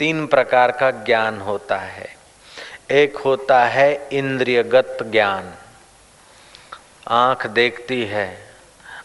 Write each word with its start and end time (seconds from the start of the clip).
तीन 0.00 0.26
प्रकार 0.26 0.70
का 0.70 0.90
ज्ञान 0.90 1.40
होता 1.40 1.76
है। 1.76 2.16
एक 2.90 3.16
होता 3.16 3.64
है 3.64 4.08
इंद्रियगत 4.12 4.98
ज्ञान। 5.02 5.54
आँख 7.08 7.46
देखती 7.46 8.04
है। 8.04 8.38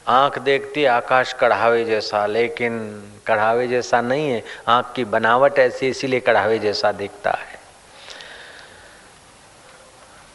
आँख 0.08 0.39
देखती 0.39 0.86
आकाश 0.86 1.34
कढ़ावे 1.34 1.86
जैसा, 1.86 2.26
लेकिन 2.26 3.04
कढ़ावे 3.28 3.68
जैसा 3.68 4.02
नहीं 4.02 4.29
है। 4.29 4.44
आँख 4.68 4.94
की 4.96 5.05
बनावट 5.05 5.60
ऐसी, 5.60 5.88
इसीलिए 5.88 6.20
कढ़ावे 6.20 6.60
जैसा 6.60 6.92
दिखता 6.92 7.32
है। 7.32 7.60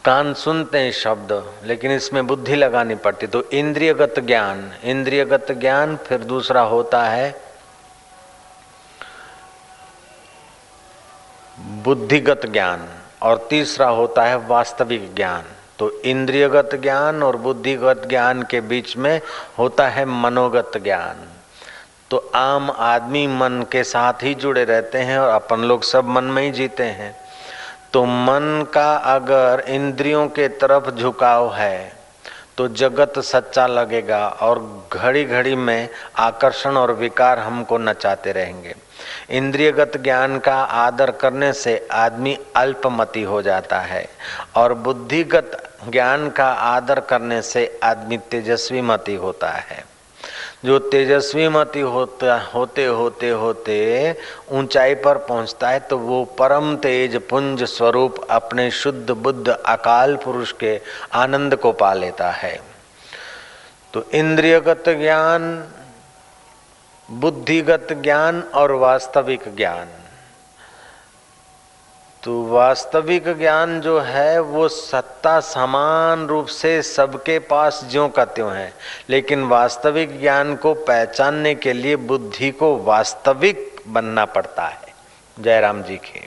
कान 0.05 0.33
सुनते 0.33 0.77
हैं 0.77 0.91
शब्द, 0.91 1.53
लेकिन 1.63 1.91
इसमें 1.91 2.27
बुद्धि 2.27 2.55
लगानी 2.55 2.95
पड़ती। 2.95 3.27
तो 3.27 3.49
इंद्रियगत 3.49 4.19
ज्ञान। 4.19 4.73
इंद्रियगत 4.83 5.51
ज्ञान 5.51 5.97
फिर 5.97 6.17
दूसरा 6.17 6.61
होता 6.61 7.03
है 7.03 7.50
बुद्धिगत 11.83 12.45
ज्ञान, 12.45 12.87
और 13.21 13.47
तीसरा 13.49 13.87
होता 13.89 14.23
है 14.23 14.37
वास्तविक 14.37 15.13
ज्ञान। 15.15 15.43
तो 15.79 15.89
इंद्रियगत 16.01 16.69
ज्ञान 16.75 17.23
और 17.23 17.35
बुद्धिगत 17.37 18.05
ज्ञान 18.09 18.41
के 18.41 18.61
बीच 18.61 18.95
में 18.97 19.21
होता 19.59 19.87
है 19.87 20.05
मनोगत 20.05 20.71
ज्ञान। 20.77 21.27
तो 22.11 22.17
आम 22.35 22.69
आदमी 22.71 23.25
मन 23.27 23.65
के 23.71 23.83
साथ 23.83 24.23
ही 24.23 24.33
जुड़े 24.33 24.63
रहते 24.63 24.97
हैं 24.97 25.17
और 25.19 25.29
अपन 25.29 25.59
लोग 25.59 25.83
सब 25.83 26.07
मन 26.07 26.23
में 26.23 26.43
ही 26.43 26.51
जीते 26.51 26.83
हैं। 26.83 27.15
तो 27.93 28.03
मन 28.05 28.65
का 28.73 28.93
अगर 28.95 29.63
इंद्रियों 29.67 30.27
के 30.27 30.47
तरफ़ 30.47 30.89
झुकाव 30.91 31.53
है 31.53 31.93
तो 32.57 32.67
जगत 32.67 33.19
सच्चा 33.19 33.65
लगेगा 33.67 34.27
और 34.41 34.59
घड़ी 34.93 35.23
घड़ी 35.25 35.55
में 35.55 35.89
आकर्षण 36.17 36.77
और 36.77 36.91
विकार 36.91 37.39
हमको 37.39 37.77
नचाते 37.77 38.31
रहेंगे। 38.31 38.75
इंद्रियगत 39.29 39.97
ज्ञान 39.97 40.37
का 40.39 40.55
आदर 40.55 41.11
करने 41.11 41.51
से 41.53 41.87
आदमी 41.91 42.37
अल्पमति 42.55 43.23
हो 43.23 43.41
जाता 43.41 43.79
है 43.79 44.07
और 44.55 44.73
बुद्धिगत 44.73 45.57
ज्ञान 45.89 46.29
का 46.29 46.47
आदर 46.47 46.99
करने 46.99 47.41
से 47.41 47.79
आदमी 47.83 48.17
तेजस्वी 48.31 48.81
मति 48.81 49.15
होता 49.15 49.49
है। 49.49 49.83
जो 50.65 50.77
तेजस्वी 50.79 51.47
मति 51.49 51.81
होता, 51.81 52.39
होते 52.55 52.85
होते 52.85 53.29
होते 53.29 54.15
ऊंचाई 54.51 54.95
पर 54.95 55.17
पहुँचता 55.17 55.69
है 55.69 55.79
तो 55.79 55.97
वो 55.97 56.23
परम 56.39 56.75
तेज 56.75 57.15
पुंज 57.29 57.63
स्वरूप 57.63 58.25
अपने 58.29 58.69
शुद्ध 58.71 59.11
बुद्ध 59.11 59.47
अकाल 59.49 60.15
पुरुष 60.15 60.51
के 60.51 60.79
आनंद 61.13 61.55
को 61.55 61.71
पा 61.71 61.93
लेता 61.93 62.29
है। 62.31 62.59
तो 63.93 64.05
इंद्रियगत 64.13 64.83
ज्ञान 64.89 65.43
बुद्धिगत 67.11 67.87
ज्ञान 67.91 68.41
और 68.41 68.71
वास्तविक 68.71 69.55
ज्ञान। 69.55 69.87
तो 72.23 72.45
वास्तविक 72.45 73.37
ज्ञान 73.37 73.81
जो 73.81 73.99
है, 73.99 74.39
वो 74.39 74.67
सत्ता 74.67 75.39
समान 75.39 76.27
रूप 76.27 76.45
से 76.45 76.81
सबके 76.81 77.39
पास 77.39 77.87
ज्यो 77.91 78.07
का 78.07 78.25
त्यों 78.25 78.53
है। 78.53 78.73
लेकिन 79.09 79.43
वास्तविक 79.43 80.21
ज्ञान 80.21 80.55
को 80.55 80.73
पहचानने 80.73 81.55
के 81.55 81.73
लिए 81.73 81.95
बुद्धि 81.95 82.51
को 82.51 82.77
वास्तविक 82.77 83.81
बनना 83.87 84.25
पड़ता 84.25 84.67
है। 84.67 84.81
जयराम 85.39 85.83
जी 85.83 85.97
के। 85.97 86.21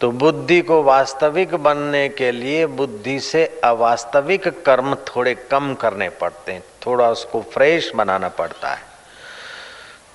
तो 0.00 0.10
बुद्धि 0.10 0.60
को 0.60 0.82
वास्तविक 0.82 1.54
बनने 1.54 2.08
के 2.08 2.30
लिए 2.30 2.66
बुद्धि 2.66 3.20
से 3.20 3.60
अवास्तविक 3.64 4.64
कर्म 4.64 4.94
थोड़े 4.94 5.34
कम 5.34 5.74
करने 5.74 6.08
पड़ते 6.08 6.52
हैं। 6.52 6.62
थोड़ा 6.86 7.10
उसको 7.10 7.40
फ्रेश 7.40 7.92
बनाना 7.96 8.28
पड़ता 8.28 8.68
है। 8.68 8.97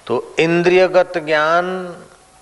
तो 0.08 0.36
इंद्रियगत 0.40 1.14
ज्ञान 1.18 1.96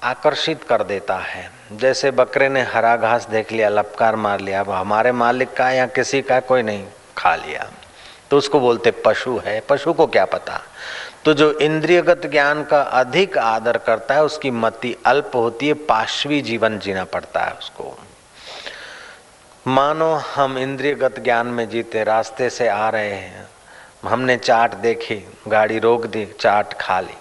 आकर्षित 0.04 0.64
कर 0.64 0.84
देता 0.84 1.16
है। 1.16 1.52
जैसे 1.72 2.12
बकरे 2.12 2.50
ने 2.50 2.62
हरा 2.62 2.98
घास 2.98 3.28
देख 3.28 3.52
लिया, 3.52 3.70
लपकार 3.70 4.16
मार 4.16 4.40
लिया, 4.40 4.60
अब 4.60 4.70
हमारे 4.70 5.12
मालिक 5.12 5.54
का 5.54 5.72
या 5.72 5.86
किसी 5.86 6.22
का 6.22 6.40
कोई 6.40 6.62
नहीं, 6.62 6.88
खा 7.18 7.36
लिया। 7.36 7.72
तो 8.30 8.38
उसको 8.38 8.60
बोलते 8.60 8.92
पशु 8.92 9.42
है, 9.46 9.60
पशु 9.60 9.94
को 9.94 10.08
क्या 10.08 10.26
पता? 10.26 10.62
तो 11.26 11.34
जो 11.34 11.52
इंद्रियगत 11.52 12.22
ज्ञान 12.26 12.64
का 12.64 12.82
अधिक 12.82 13.38
आदर 13.38 13.78
करता 13.78 14.16
है, 14.16 14.24
उसकी 14.24 14.52
मति 14.52 14.98
अल्प 15.06 15.32
होती 15.36 15.68
है 15.68 15.74
पाशवी 15.74 16.42
जीवन 16.42 16.80
जीना 16.80 17.04
पड़ता 17.04 17.40
है 17.40 17.54
उसको। 17.54 18.00
मानो 19.68 20.14
हम 20.14 20.58
इंद्रियगत 20.58 21.20
ज्ञान 21.20 21.48
में 21.48 21.70
जीते, 21.70 22.04
रास्ते 22.04 22.50
से 22.50 22.68
आ 22.68 22.90
रहे 22.90 23.14
हैं, 23.14 23.48
हमने 24.06 24.38
चाट 24.38 24.76
देखी, 24.76 25.28
गाड़ी 25.48 25.80
रोक 25.80 26.06
दी, 26.06 26.26
चाट 26.40 26.74
खा 26.74 27.00
ली। 27.00 27.14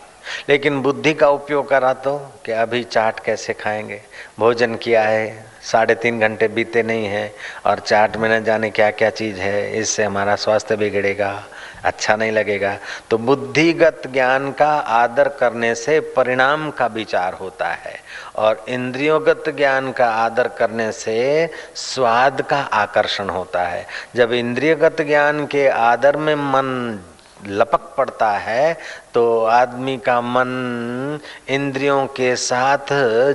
लेकिन 0.49 0.81
बुद्धि 0.83 1.15
का 1.15 1.29
उपयोग 1.29 1.69
करा 1.69 1.93
तो 1.93 2.17
कि 2.45 2.53
अभी 2.53 2.83
चाट 2.85 3.21
कैसे 3.21 3.53
खाएँगे? 3.53 4.01
भोजन 4.39 4.75
किया 4.75 5.03
है, 5.03 5.45
साढ़े 5.63 5.95
तीन 5.95 6.21
घंटे 6.21 6.49
बीते 6.49 6.83
नहीं 6.83 7.07
हैं, 7.07 7.33
और 7.67 7.79
चाट 7.79 8.17
में 8.17 8.29
न 8.31 8.45
जाने 8.45 8.71
क्या 8.71 8.91
क्या 8.91 9.11
चीज़ 9.11 9.41
है, 9.41 9.79
इससे 9.79 10.05
हमारा 10.05 10.37
स्वास्थ्य 10.37 10.77
बिगड़ेगा 10.77 11.43
अच्छा 11.85 12.17
नहीं 12.17 12.33
लगेगा। 12.33 12.77
तो 13.11 13.19
बुद्धिगत 13.19 14.03
ज्ञान 14.07 14.51
का 14.53 14.71
आदर 14.75 15.29
करने 15.29 15.75
से 15.75 16.01
परिणाम 16.01 16.71
का 16.71 16.87
विचार 16.87 17.35
होता 17.35 17.69
है, 17.69 17.95
और 18.37 18.65
इंद्रियोगत 18.69 19.45
ज्ञान 19.49 19.93
का 19.93 20.07
आदर 20.07 20.49
करने 20.49 20.91
से 20.93 21.49
स्वाद 21.75 22.43
का 22.43 22.61
आकर्षण 22.61 23.29
होता 23.29 23.63
है। 23.63 23.87
जब 24.17 24.33
इंद्रियगत 24.33 25.01
ज्ञान 25.01 25.47
के 25.47 25.69
आदर 25.69 26.17
में 26.17 26.35
मन 26.35 26.99
लपक 27.47 27.81
पड़ता 27.99 28.31
है 28.31 28.77
तो 29.15 29.44
आदमी 29.44 29.97
का 29.98 30.21
मन 30.21 31.21
इंद्रियों 31.48 32.06
के 32.06 32.34
साथ 32.37 32.93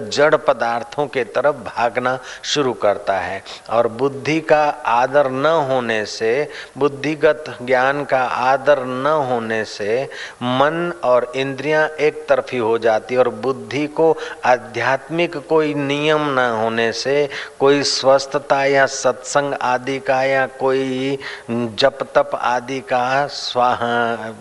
जड़ 0.09 0.35
पदार्थों 0.35 1.05
के 1.07 1.23
तरफ़ 1.23 1.55
भागना 1.55 2.17
शुरू 2.43 2.73
करता 2.73 3.17
है। 3.19 3.41
और 3.69 3.87
बुद्धि 3.87 4.39
का 4.41 4.63
आदर 4.85 5.29
न 5.31 5.45
होने 5.69 6.05
से, 6.05 6.49
बुद्धिगत 6.77 7.43
ज्ञान 7.61 8.03
का 8.03 8.23
आदर 8.23 8.83
न 8.85 9.07
होने 9.29 9.63
से 9.65 10.03
मन 10.43 10.93
और 11.03 11.31
इंद्रियाँ 11.35 11.87
एक 11.99 12.25
तरफी 12.29 12.57
हो 12.57 12.77
जाती 12.77 13.15
और 13.15 13.29
बुद्धि 13.29 13.85
को 13.87 14.15
आध्यात्मिक 14.45 15.37
कोई 15.49 15.73
नियम 15.73 16.29
न 16.29 16.49
होने 16.61 16.91
से, 16.91 17.29
कोई 17.59 17.83
स्वस्थता 17.83 18.63
या 18.65 18.85
सत्संग 18.85 19.53
आदि 19.61 19.99
का 19.99 20.21
या 20.23 20.45
कोई 20.59 21.17
जप 21.51 22.07
तप 22.15 22.31
आदि 22.35 22.79
का 22.79 23.27
स्वाहा 23.27 24.33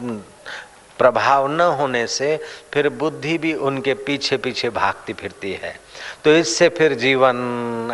प्रभाव 0.99 1.47
न 1.49 1.61
होने 1.61 2.07
से 2.07 2.41
फिर 2.73 2.89
बुद्धि 2.89 3.39
भी 3.39 3.55
उनके 3.55 3.95
पीछे 3.95 4.37
पीछे 4.37 4.71
भागती 4.71 5.13
फिरती 5.13 5.53
है। 5.53 5.85
तो 6.25 6.31
इससे 6.31 6.69
फिर 6.69 6.95
जीवन 6.95 7.37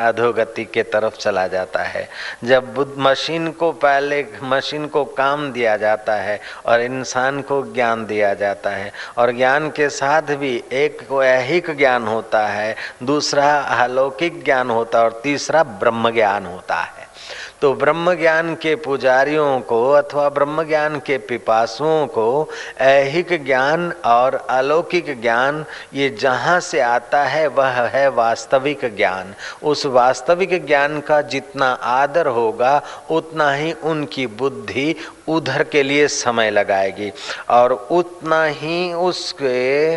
अधोगति 0.00 0.64
के 0.64 0.82
तरफ़ 0.82 1.16
चला 1.16 1.46
जाता 1.46 1.82
है। 1.82 2.08
जब 2.44 2.74
बुद्ध 2.74 2.94
मशीन 2.98 3.50
को 3.50 3.72
पहले 3.72 4.26
मशीन 4.42 4.86
को 4.86 5.04
काम 5.04 5.52
दिया 5.52 5.76
जाता 5.76 6.14
है 6.14 6.40
और 6.66 6.80
इंसान 6.80 7.42
को 7.42 7.62
ज्ञान 7.74 8.06
दिया 8.06 8.34
जाता 8.34 8.70
है 8.70 8.92
और 9.18 9.32
ज्ञान 9.32 9.70
के 9.70 9.88
साथ 9.88 10.22
भी 10.22 10.64
एक 10.72 11.08
को 11.08 11.22
ऐहिक 11.24 11.70
ज्ञान 11.76 12.06
होता 12.06 12.46
है, 12.46 12.76
दूसरा 13.02 13.60
अलौकिक 13.60 14.44
ज्ञान 14.44 14.70
होता 14.70 14.98
है 14.98 15.04
और 15.04 15.20
तीसरा 15.24 15.62
ब्रह्म 15.62 16.10
ज्ञान 16.10 16.46
होता 16.46 16.76
है। 16.76 17.09
तो 17.60 17.74
ब्रह्म 17.74 18.14
ज्ञान 18.14 18.54
के 18.54 18.74
पुजारियों 18.76 19.60
को 19.60 19.90
अथवा 19.90 20.28
ब्रह्म 20.28 20.64
ज्ञान 20.64 20.98
के 20.98 21.18
पिपासुओं 21.18 22.06
को 22.06 22.48
ऐहिक 22.80 23.44
ज्ञान 23.44 23.92
और 24.04 24.34
अलौकिक 24.34 25.20
ज्ञान, 25.22 25.64
ये 25.94 26.10
जहाँ 26.10 26.60
से 26.60 26.80
आता 26.80 27.24
है 27.24 27.46
वह 27.46 27.80
है 27.88 28.08
वास्तविक 28.08 28.96
ज्ञान। 28.96 29.34
उस 29.62 29.86
वास्तविक 29.86 30.66
ज्ञान 30.66 31.00
का 31.00 31.20
जितना 31.22 31.66
आदर 31.72 32.26
होगा, 32.26 32.82
उतना 33.10 33.52
ही 33.52 33.72
उनकी 33.72 34.26
बुद्धि 34.26 34.94
उधर 35.30 35.62
के 35.64 35.82
लिए 35.82 36.06
समय 36.08 36.50
लगाएगी 36.50 37.10
और 37.50 37.72
उतना 37.90 38.44
ही 38.44 38.92
उसके 38.92 39.94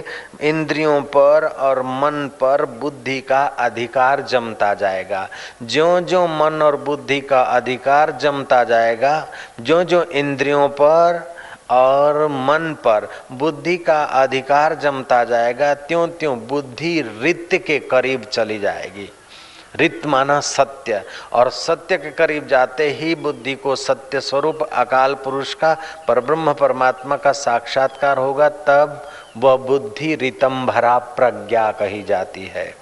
इंद्रियों 0.49 1.01
पर 1.15 1.45
और 1.59 1.81
मन 1.81 2.29
पर 2.41 2.65
बुद्धि 2.79 3.19
का 3.21 3.43
अधिकार 3.59 4.21
जमता 4.21 4.73
जाएगा। 4.73 5.27
ज्यो 5.63 5.99
ज्यो 6.01 6.25
मन 6.27 6.61
और 6.61 6.75
बुद्धि 6.83 7.19
का 7.21 7.41
अधिकार 7.41 8.11
जमता 8.21 8.63
जाएगा 8.63 9.15
जो 9.59 9.83
जो 9.83 10.03
इंद्रियों 10.03 10.67
पर 10.81 11.21
और 11.71 12.27
मन 12.27 12.75
पर 12.83 13.07
बुद्धि 13.31 13.75
का 13.77 14.03
अधिकार 14.03 14.75
जमता 14.75 15.23
जाएगा 15.23 15.73
त्यों 15.73 16.07
त्यों 16.09 16.37
बुद्धि 16.47 17.01
रित्य 17.21 17.57
के 17.57 17.79
करीब 17.91 18.23
चली 18.23 18.59
जाएगी। 18.59 19.09
रित 19.75 20.05
माना 20.05 20.39
सत्य। 20.39 21.03
और 21.33 21.49
सत्य 21.49 21.97
के 21.97 22.11
करीब 22.11 22.47
जाते 22.47 22.89
ही 22.89 23.15
बुद्धि 23.15 23.55
को 23.55 23.75
सत्य 23.75 24.21
स्वरूप, 24.21 24.61
अकाल 24.61 25.13
पुरुष 25.13 25.53
का, 25.53 25.77
परब्रह्म 26.07 26.53
परमात्मा 26.53 27.15
का 27.15 27.31
साक्षात्कार 27.31 28.17
होगा, 28.17 28.49
तब 28.49 29.09
वह 29.37 29.57
बुद्धि 29.57 30.15
रितम 30.15 30.65
भरा 30.65 30.97
प्रज्ञा 30.97 31.71
कही 31.71 32.03
जाती 32.03 32.47
है। 32.47 32.75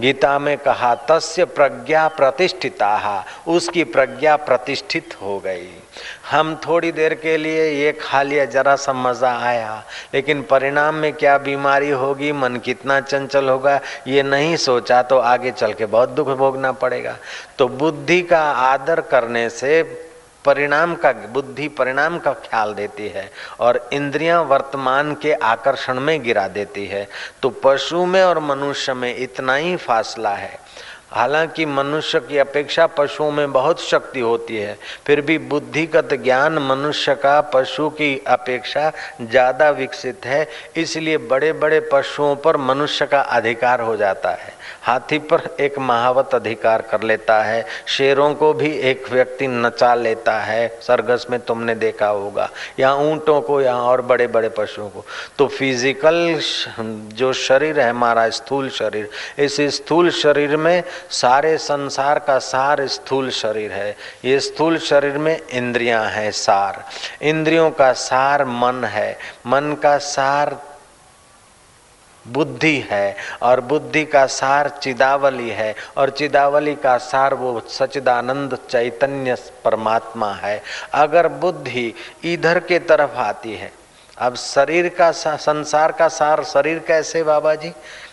गीता 0.00 0.38
में 0.38 0.58
कहा, 0.58 0.94
तस्य 0.94 1.44
प्रज्ञा 1.44 2.08
प्रतिष्ठिता, 2.08 3.24
उसकी 3.46 3.84
प्रज्ञा 3.84 4.36
प्रतिष्ठित 4.36 5.16
हो 5.22 5.38
गई। 5.38 5.82
हम 6.30 6.54
थोड़ी 6.66 6.90
देर 6.92 7.14
के 7.14 7.36
लिए 7.36 7.68
ये 7.70 7.92
खा 7.92 8.22
लिया, 8.22 8.44
जरा 8.44 8.74
सा 8.76 8.92
मज़ा 8.92 9.30
आया। 9.38 9.82
लेकिन 10.14 10.42
परिणाम 10.42 10.94
में 10.94 11.12
क्या 11.12 11.36
बीमारी 11.38 11.90
होगी, 11.90 12.32
मन 12.32 12.56
कितना 12.56 13.00
चंचल 13.00 13.48
होगा, 13.48 13.80
ये 14.06 14.22
नहीं 14.22 14.56
सोचा 14.56 15.02
तो 15.02 15.18
आगे 15.18 15.50
चल 15.50 15.72
के 15.72 15.86
बहुत 15.86 16.08
दुख 16.08 16.28
भोगना 16.28 16.72
पड़ेगा। 16.72 17.16
तो 17.58 17.68
बुद्धि 17.68 18.20
का 18.22 18.42
आदर 18.50 19.00
करने 19.00 19.48
से 19.50 19.82
परिणाम 20.44 20.94
का, 20.94 21.12
बुद्धि 21.12 21.68
परिणाम 21.68 22.18
का 22.18 22.32
ख्याल 22.32 22.74
देती 22.74 23.08
है 23.08 23.30
और 23.60 23.88
इंद्रियाँ 23.92 24.42
वर्तमान 24.42 25.14
के 25.14 25.32
आकर्षण 25.32 26.00
में 26.00 26.22
गिरा 26.22 26.46
देती 26.48 26.86
है। 26.86 27.08
तो 27.42 27.50
पशु 27.64 28.04
में 28.06 28.22
और 28.22 28.38
मनुष्य 28.38 28.94
में 28.94 29.16
इतना 29.16 29.54
ही 29.54 29.76
फासला 29.76 30.34
है। 30.34 30.65
हालाँकि 31.10 31.64
मनुष्य 31.66 32.20
की 32.20 32.38
अपेक्षा 32.38 32.86
पशुओं 32.88 33.30
में 33.30 33.52
बहुत 33.52 33.82
शक्ति 33.82 34.20
होती 34.20 34.56
है, 34.56 34.76
फिर 35.06 35.20
भी 35.20 35.36
बुद्धिगत 35.40 36.14
ज्ञान 36.14 36.58
मनुष्य 36.60 37.14
का 37.14 37.40
पशु 37.54 37.88
की 37.90 38.16
अपेक्षा 38.28 38.90
ज़्यादा 39.22 39.70
विकसित 39.70 40.26
है, 40.26 40.46
इसलिए 40.76 41.18
बड़े 41.18 41.52
बड़े 41.54 41.80
पशुओं 41.92 42.34
पर 42.36 42.56
मनुष्य 42.56 43.06
का 43.06 43.20
अधिकार 43.20 43.80
हो 43.80 43.96
जाता 43.96 44.30
है। 44.32 44.54
हाथी 44.82 45.18
पर 45.20 45.40
एक 45.60 45.78
महावत 45.78 46.34
अधिकार 46.34 46.82
कर 46.82 47.02
लेता 47.02 47.42
है, 47.42 47.64
शेरों 47.88 48.34
को 48.34 48.52
भी 48.54 48.70
एक 48.80 49.08
व्यक्ति 49.12 49.46
नचा 49.46 49.94
लेता 49.94 50.38
है, 50.40 50.68
सरगस 50.82 51.26
में 51.30 51.38
तुमने 51.40 51.74
देखा 51.74 52.08
होगा, 52.08 52.48
या 52.78 52.92
ऊँटों 52.94 53.40
को 53.40 53.60
या 53.60 53.76
और 53.76 54.02
बड़े 54.02 54.26
बड़े 54.26 54.48
पशुओं 54.48 54.88
को। 54.88 55.04
तो 55.38 55.46
फ़िज़िकल 55.48 56.40
जो 57.14 57.32
शरीर 57.34 57.80
है, 57.80 57.88
हमारा 57.90 58.28
स्थूल 58.30 58.68
शरीर, 58.70 59.08
इस 59.38 59.60
स्थूल 59.76 60.10
शरीर 60.12 60.56
में 60.56 60.82
सारे 61.10 61.58
संसार 61.58 62.18
का 62.18 62.38
सार 62.38 62.86
स्थूल 62.86 63.30
शरीर 63.30 63.72
है। 63.72 63.96
ये 64.24 64.40
स्थूल 64.40 64.78
शरीर 64.78 65.18
में 65.18 65.48
इंद्रियाँ 65.48 66.06
हैं 66.06 66.30
सार। 66.30 66.84
इंद्रियों 67.22 67.70
का 67.70 67.92
सार 67.92 68.44
मन 68.44 68.84
है। 68.84 69.18
मन 69.46 69.76
का 69.82 69.98
सार 69.98 70.62
बुद्धि 72.28 72.86
है 72.90 73.16
और 73.42 73.60
बुद्धि 73.60 74.04
का 74.04 74.26
सार 74.26 74.68
चिदावली 74.68 75.50
है 75.50 75.74
और 75.96 76.10
चिदावली 76.10 76.74
का 76.74 76.98
सार 76.98 77.34
वो 77.34 77.60
सचिदानंद 77.60 78.58
चैतन्य 78.70 79.36
परमात्मा 79.64 80.32
है। 80.32 80.62
अगर 80.92 81.28
बुद्धि 81.28 81.94
इधर 82.24 82.60
के 82.60 82.78
तरफ़ 82.78 83.16
आती 83.16 83.54
है, 83.54 83.72
अब 84.18 84.34
शरीर 84.34 84.88
का 84.88 85.10
संसार 85.36 85.92
का 85.92 86.08
सार, 86.08 86.44
शरीर 86.44 86.78
कैसे 86.78 87.22
बाबा 87.22 87.54
जी? 87.54 87.70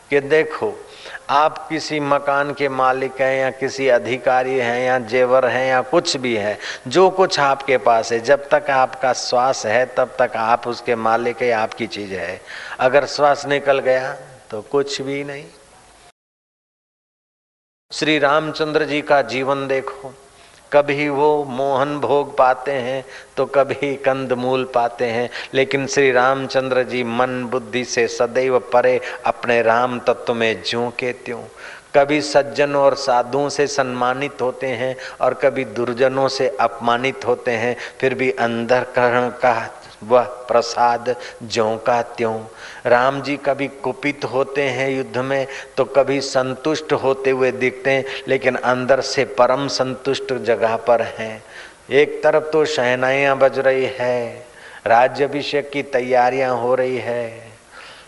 कि 0.10 0.20
देखो 0.20 0.86
आप 1.34 1.68
किसी 1.68 2.00
मकान 2.00 2.54
के 2.54 2.68
मालिक 2.70 3.22
हैं 3.22 3.38
या 3.38 3.50
किसी 3.52 3.88
अधिकारी 3.88 4.58
हैं 4.58 4.80
या 4.86 5.00
जेवर 5.00 5.46
हैं 5.46 5.68
या 5.68 5.82
कुछ 5.82 6.18
भी 6.18 6.36
है, 6.36 6.58
जो 6.88 7.10
कुछ 7.10 7.40
आपके 7.40 7.78
पास 7.78 8.12
है, 8.12 8.20
जब 8.20 8.48
तक 8.50 8.70
आपका 8.70 9.14
श्वास 9.14 9.66
है, 9.66 9.86
तब 9.86 10.16
तक 10.20 10.36
आप 10.36 10.68
उसके 10.68 10.96
मालिक 10.96 11.42
है, 11.42 11.52
आपकी 11.52 11.88
चीज़ 11.88 12.14
है। 12.14 12.42
अगर 12.80 13.06
श्वास 13.06 13.46
निकल 13.46 13.80
गया 13.80 14.14
तो 14.52 14.62
कुछ 14.62 15.02
भी 15.02 15.24
नहीं। 15.24 15.46
श्री 17.92 18.20
रामचंद्र 18.20 18.86
जी 18.86 19.02
का 19.02 19.22
जीवन 19.22 19.68
देखो। 19.68 20.14
कभी 20.74 21.10
वो 21.10 21.44
मोहन 21.44 21.98
भोग 22.00 22.38
पाते 22.38 22.72
हैं 22.72 23.04
तो 23.38 23.46
कभी 23.46 23.96
कंद 23.96 24.34
मूल 24.34 24.64
पाते 24.74 25.06
हैं। 25.06 25.30
लेकिन 25.54 25.88
श्री 25.88 26.12
रामचंद्र 26.12 26.84
जी 26.84 27.04
मन 27.04 27.44
बुद्धि 27.52 27.84
से 27.86 28.08
सदैव 28.08 28.60
परे 28.60 29.00
अपने 29.26 29.62
राम 29.62 30.00
तत्व 30.00 30.34
में 30.34 30.64
ज्यों 30.66 30.90
के 30.90 31.12
त्यों। 31.12 31.42
कभी 31.96 32.22
सज्जनों 32.22 32.82
और 32.84 32.96
साधुओं 32.96 33.50
से 33.50 33.68
सम्मानित 33.68 34.42
होते 34.42 34.68
हैं 34.68 34.96
और 35.22 35.34
कभी 35.34 35.66
दुर्जनों 35.66 36.28
से 36.28 36.48
अपमानित 36.60 37.26
होते 37.28 37.52
हैं, 37.52 37.76
फिर 38.00 38.14
भी 38.14 38.32
अंदर 38.32 38.84
करण 38.84 39.30
का 39.30 39.54
वह 40.04 40.24
प्रसाद 40.48 41.16
ज्यों 41.44 41.78
का 41.78 42.02
त्यों। 42.02 42.40
राम 42.86 43.22
जी 43.22 43.38
कभी 43.38 43.68
कुपित 43.84 44.26
होते 44.26 44.62
हैं 44.62 44.90
युद्ध 44.90 45.18
में 45.18 45.46
तो 45.78 45.86
कभी 45.86 46.20
संतुष्ट 46.22 46.94
होते 46.94 47.30
हुए 47.30 47.52
दिखते 47.52 47.92
हैं, 47.92 48.06
लेकिन 48.28 48.56
अंदर 48.56 49.02
से 49.02 49.26
परम 49.38 49.68
संतुष्ट 49.70 50.34
जगह 50.36 50.76
पर 50.78 51.02
हैं। 51.20 51.44
एक 51.92 52.22
तरफ़ 52.24 52.52
तो 52.52 52.66
शहनाइयाँ 52.66 53.38
बज 53.38 53.60
रही 53.60 53.86
है, 54.00 54.46
राज्यभिषेक 54.88 55.70
की 55.70 55.84
तैयारियाँ 55.84 56.56
हो 56.58 56.76
रही 56.76 56.98
है। 56.98 57.52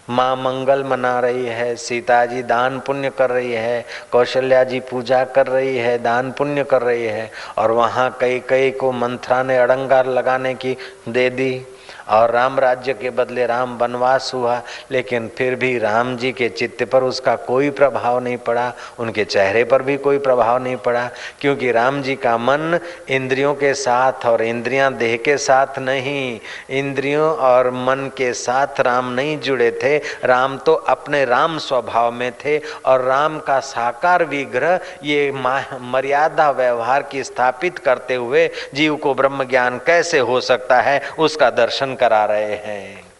माँ 0.09 0.35
मंगल 0.35 0.83
मना 0.83 1.19
रही 1.19 1.45
है, 1.45 1.75
सीता 1.75 2.25
जी 2.25 2.41
दान 2.43 2.79
पुण्य 2.79 3.09
कर 3.09 3.29
रही 3.29 3.51
है, 3.51 3.85
कौशल्या 4.11 4.63
जी 4.63 4.79
पूजा 4.79 5.23
कर 5.25 5.47
रही 5.47 5.77
है, 5.77 5.97
दान 5.97 6.31
पुण्य 6.31 6.63
कर 6.63 6.81
रही 6.81 7.05
है, 7.05 7.29
और 7.57 7.71
वहाँ 7.71 8.17
कई 8.21 8.39
कई 8.39 8.71
को 8.71 8.91
मंत्रा 8.91 9.41
ने 9.43 9.57
अड़ंगार 9.57 10.07
लगाने 10.07 10.53
की 10.53 10.75
दे 11.09 11.29
दी। 11.29 11.65
और 12.07 12.31
राम 12.31 12.59
राज्य 12.59 12.93
के 12.93 13.09
बदले 13.09 13.45
राम 13.45 13.77
वनवास 13.77 14.31
हुआ, 14.33 14.61
लेकिन 14.91 15.27
फिर 15.37 15.55
भी 15.55 15.77
राम 15.79 16.15
जी 16.17 16.31
के 16.31 16.49
चित्त 16.49 16.83
पर 16.83 17.03
उसका 17.03 17.35
कोई 17.45 17.69
प्रभाव 17.71 18.19
नहीं 18.23 18.37
पड़ा, 18.37 18.71
उनके 18.99 19.25
चेहरे 19.25 19.63
पर 19.63 19.81
भी 19.81 19.97
कोई 19.97 20.17
प्रभाव 20.19 20.63
नहीं 20.63 20.75
पड़ा, 20.77 21.09
क्योंकि 21.41 21.71
राम 21.71 22.01
जी 22.01 22.15
का 22.15 22.37
मन 22.37 22.79
इंद्रियों 23.09 23.53
के 23.55 23.73
साथ 23.73 24.25
और 24.25 24.41
इंद्रियाँ 24.41 24.93
देह 24.93 25.15
के 25.17 25.37
साथ 25.37 25.79
नहीं, 25.79 26.39
इंद्रियों 26.69 27.29
और 27.37 27.69
मन 27.71 28.09
के 28.17 28.31
साथ 28.35 28.79
राम 28.79 29.11
नहीं 29.11 29.37
जुड़े 29.39 29.71
थे, 29.83 29.97
राम 30.25 30.57
तो 30.57 30.73
अपने 30.73 31.23
राम 31.25 31.57
स्वभाव 31.59 32.11
में 32.11 32.31
थे, 32.35 32.57
और 32.85 33.01
राम 33.01 33.39
का 33.39 33.59
साकार 33.61 34.23
विग्रह 34.25 34.79
ये 35.03 35.31
मर्यादा 35.31 36.49
व्यवहार 36.51 37.03
की 37.03 37.23
स्थापित 37.23 37.77
करते 37.79 38.15
हुए 38.15 38.47
जीव 38.73 38.95
को 38.95 39.13
ब्रह्म 39.13 39.43
ज्ञान 39.45 39.77
कैसे 39.77 40.19
हो 40.19 40.39
सकता 40.41 40.81
है, 40.81 41.01
उसका 41.19 41.49
दर्शन 41.51 41.94
करा 41.95 42.25
रहे 42.25 42.55
हैं। 42.55 43.15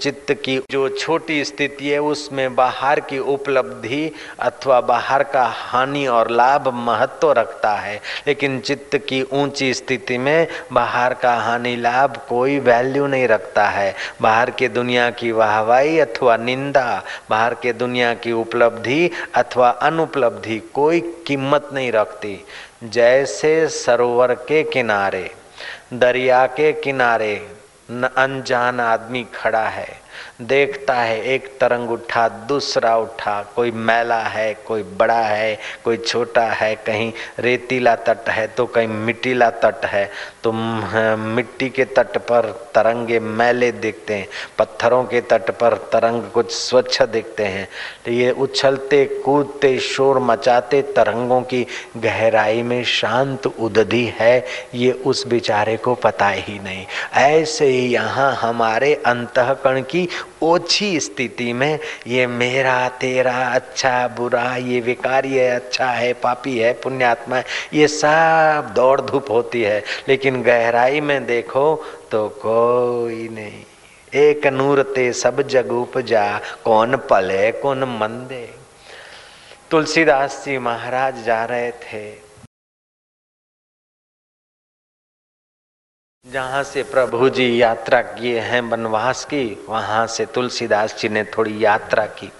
चित्त 0.00 0.32
की 0.32 0.60
जो 0.70 0.88
छोटी 0.88 1.44
स्थिति 1.44 1.88
है, 1.88 1.98
उसमें 1.98 2.54
बाहर 2.54 3.00
की 3.00 3.18
उपलब्धि 3.18 4.12
अथवा 4.40 4.80
बाहर 4.80 5.22
का 5.22 5.44
हानि 5.44 6.06
और 6.06 6.30
लाभ 6.30 6.68
महत्व 6.68 7.32
रखता 7.32 7.74
है। 7.74 8.00
लेकिन 8.26 8.60
चित्त 8.60 8.96
की 8.96 9.22
ऊँची 9.22 9.74
स्थिति 9.74 10.18
में 10.18 10.46
बाहर 10.72 11.14
का 11.14 11.34
हानि 11.34 11.76
लाभ 11.76 12.16
कोई 12.28 12.58
वैल्यू 12.58 13.06
नहीं 13.06 13.28
रखता 13.28 13.68
है। 13.68 13.94
बाहर 14.20 14.50
के 14.50 14.68
दुनिया 14.68 15.10
की 15.10 15.32
वाहवाही 15.32 15.98
अथवा 15.98 16.36
निंदा, 16.36 17.02
बाहर 17.30 17.54
के 17.54 17.72
दुनिया 17.72 18.14
की 18.14 18.32
उपलब्धि 18.32 19.10
अथवा 19.34 19.70
अनुपलब्धि 19.70 20.58
कोई 20.58 21.00
कीमत 21.00 21.70
नहीं 21.72 21.92
रखती। 21.92 22.44
जैसे 22.84 23.68
सरोवर 23.68 24.34
के 24.34 24.62
किनारे 24.62 25.34
दरिया 25.92 26.46
के 26.48 26.72
किनारे 26.72 27.34
अनजान 27.90 28.80
आदमी 28.80 29.24
खड़ा 29.34 29.68
है। 29.68 30.00
देखता 30.42 30.94
है 30.94 31.20
एक 31.24 31.46
तरंग 31.60 31.90
उठा, 31.90 32.28
दूसरा 32.28 32.96
उठा। 32.96 33.42
कोई 33.56 33.70
मैला 33.70 34.20
है, 34.20 34.52
कोई 34.66 34.82
बड़ा 34.82 35.20
है, 35.20 35.58
कोई 35.84 35.96
छोटा 35.96 36.44
है, 36.44 36.74
कहीं 36.76 37.12
रेतीला 37.38 37.94
तट 37.98 38.28
है 38.28 38.46
तो 38.46 38.66
कहीं 38.66 38.88
मिट्टीला 38.88 39.50
तट 39.50 39.84
है। 39.86 40.10
तो 40.42 40.52
मिट्टी 40.52 41.68
के 41.68 41.84
तट 41.86 42.16
पर 42.18 42.46
तरंगे 42.74 43.18
मैले 43.20 43.70
देखते 43.72 44.14
हैं, 44.14 44.26
पत्थरों 44.58 45.02
के 45.04 45.20
तट 45.20 45.50
पर 45.50 45.74
तरंग 45.92 46.22
कुछ 46.30 46.50
स्वच्छ 46.52 47.02
देखते 47.02 47.44
हैं। 47.44 47.68
तो 48.04 48.10
ये 48.10 48.30
उछलते, 48.30 49.04
कूदते, 49.24 49.78
शोर 49.78 50.18
मचाते 50.18 50.80
तरंगों 50.96 51.40
की 51.42 51.66
गहराई 51.96 52.62
में 52.62 52.82
शांत 52.84 53.46
उदधि 53.46 54.04
है, 54.18 54.44
ये 54.74 54.92
उस 54.92 55.26
बेचारे 55.26 55.76
को 55.76 55.94
पता 55.94 56.28
ही 56.28 56.58
नहीं। 56.58 56.84
ऐसे 57.14 57.66
ही 57.66 57.86
यहाँ 57.86 58.32
हमारे 58.34 58.94
अंतकरण 59.06 59.80
की 59.82 60.08
ओछी 60.42 60.98
स्थिति 61.00 61.52
में 61.52 61.78
ये 62.06 62.26
मेरा, 62.26 62.88
तेरा 63.00 63.36
अच्छा 63.46 64.08
बुरा, 64.08 64.44
ये 64.56 64.80
विकारी 64.80 65.34
है 65.34 65.50
अच्छा 65.50 65.86
है, 65.86 66.12
पापी 66.12 66.58
है, 66.58 66.72
पुण्यात्मा 66.72 67.36
है, 67.36 67.44
ये 67.74 67.88
सब 67.88 68.72
दौड़ 68.74 69.00
धूप 69.00 69.30
होती 69.30 69.62
है। 69.62 69.82
लेकिन 70.08 70.31
गहराई 70.36 71.00
में 71.00 71.26
देखो 71.26 71.84
तो 72.10 72.28
कोई 72.28 73.28
नहीं। 73.28 73.64
एक 74.14 74.46
नूर 74.46 74.82
ते 74.82 75.12
सब 75.12 75.42
जग 75.42 75.72
उपजा, 75.72 76.40
कौन 76.64 76.96
पले, 76.96 77.52
कौन 77.52 77.84
मंदे। 77.84 78.54
तुलसीदास 79.70 80.42
जी 80.44 80.58
महाराज 80.58 81.22
जा 81.24 81.44
रहे 81.44 81.70
थे। 81.70 82.32
जहाँ 86.26 86.62
से 86.62 86.82
प्रभु 86.82 87.28
जी 87.28 87.62
यात्रा 87.62 88.02
किए 88.02 88.40
हैं 88.40 88.60
वनवास 88.60 89.24
की, 89.24 89.66
वहाँ 89.68 90.06
से 90.06 90.26
तुलसीदास 90.26 90.96
जी 90.98 91.08
ने 91.08 91.24
थोड़ी 91.24 91.64
यात्रा 91.64 92.06
की। 92.06 92.32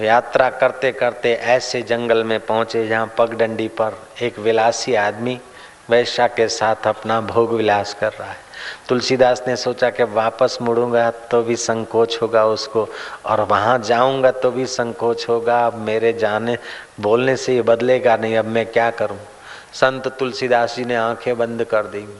यात्रा 0.00 0.50
करते 0.50 0.92
करते 0.92 1.34
ऐसे 1.34 1.82
जंगल 1.82 2.24
में 2.24 2.40
पहुँचे 2.40 2.86
जहाँ 2.88 3.14
पगडंडी 3.18 3.68
पर 3.68 4.08
एक 4.22 4.38
विलासी 4.38 4.94
आदमी 4.94 5.40
वैश्या 5.90 6.26
के 6.26 6.48
साथ 6.48 6.86
अपना 6.86 7.20
भोग 7.20 7.52
विलास 7.52 7.94
कर 7.94 8.12
रहा 8.12 8.28
है। 8.28 8.36
तुलसीदास 8.88 9.42
ने 9.48 9.56
सोचा 9.56 9.90
कि 9.90 10.02
वापस 10.02 10.58
मुड़ूँगा 10.62 11.10
तो 11.10 11.42
भी 11.42 11.56
संकोच 11.56 12.18
होगा 12.22 12.44
उसको, 12.46 12.88
और 13.26 13.40
वहाँ 13.40 13.78
जाऊँगा 13.78 14.30
तो 14.30 14.50
भी 14.50 14.66
संकोच 14.66 15.28
होगा। 15.28 15.66
अब 15.66 15.74
मेरे 15.74 16.12
जाने, 16.12 16.58
बोलने 17.00 17.36
से 17.36 17.54
ये 17.54 17.62
बदलेगा 17.62 18.16
नहीं, 18.16 18.36
अब 18.36 18.44
मैं 18.44 18.66
क्या 18.66 18.90
करूँ? 18.90 19.18
संत 19.72 20.08
तुलसीदास 20.08 20.76
जी 20.76 20.84
ने 20.84 20.96
आँखें 20.96 21.38
बंद 21.38 21.64
कर 21.64 21.82
दी। 21.82 22.18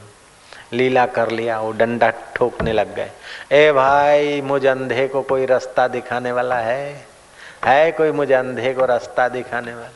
लीला 0.73 1.05
कर 1.05 1.31
लिया, 1.31 1.59
वो 1.59 1.71
डंडा 1.71 2.09
ठोकने 2.09 2.73
लग 2.73 2.95
गए। 2.95 3.11
ए 3.51 3.71
भाई, 3.71 4.41
मुझ 4.41 4.65
अंधे 4.65 5.07
को 5.07 5.21
कोई 5.21 5.45
रास्ता 5.45 5.87
दिखाने 5.87 6.31
वाला 6.31 6.55
है? 6.55 7.05
है 7.65 7.91
कोई 7.91 8.11
मुझे 8.11 8.33
अंधे 8.33 8.73
को 8.73 8.85
रास्ता 8.85 9.27
दिखाने 9.29 9.73
वाला? 9.73 9.89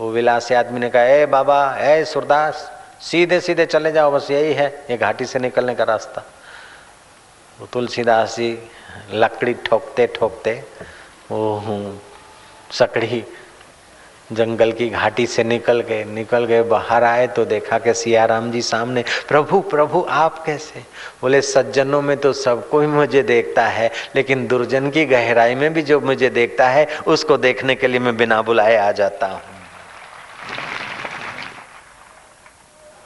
वो 0.00 0.10
विलासी 0.10 0.54
आदमी 0.54 0.80
ने 0.80 0.90
कहा, 0.90 1.02
ए 1.02 1.26
बाबा, 1.26 1.76
ए 1.78 2.04
सुरदास 2.04 2.72
सीधे 3.00 3.40
सीधे 3.40 3.66
चले 3.66 3.92
जाओ, 3.92 4.10
बस 4.12 4.30
यही 4.30 4.52
है, 4.54 4.66
ये 4.90 4.96
घाटी 4.96 5.24
से 5.24 5.38
निकलने 5.38 5.74
का 5.74 5.84
रास्ता। 5.84 6.24
तुलसीदास 7.72 8.36
जी 8.36 8.58
लकड़ी 9.12 9.54
ठोकते 9.66 10.06
ठोकते, 10.14 10.52
वो 11.30 11.98
सकड़ी 12.70 13.24
जंगल 14.32 14.72
की 14.72 14.88
घाटी 14.90 15.26
से 15.26 15.44
निकल 15.44 15.80
गए 15.80 16.04
निकल 16.04 16.44
गए, 16.44 16.62
बाहर 16.62 17.04
आए 17.04 17.26
तो 17.26 17.44
देखा 17.44 17.78
कि 17.78 17.94
सियाराम 17.94 18.50
जी 18.52 18.62
सामने, 18.62 19.04
प्रभु 19.28 19.60
प्रभु, 19.60 20.04
आप 20.10 20.42
कैसे? 20.44 20.80
बोले, 21.20 21.40
सज्जनों 21.42 22.02
में 22.02 22.16
तो 22.16 22.32
सब 22.32 22.68
कोई 22.68 22.86
मुझे 22.86 23.22
देखता 23.22 23.66
है, 23.66 23.90
लेकिन 24.16 24.46
दुर्जन 24.46 24.90
की 24.90 25.04
गहराई 25.06 25.54
में 25.54 25.72
भी 25.74 25.82
जो 25.82 26.00
मुझे 26.00 26.30
देखता 26.30 26.68
है, 26.68 26.86
उसको 27.06 27.36
देखने 27.38 27.74
के 27.74 27.86
लिए 27.86 28.00
मैं 28.00 28.16
बिना 28.16 28.40
बुलाए 28.42 28.76
आ 28.76 28.90
जाता 28.92 29.26
हूँ। 29.26 29.40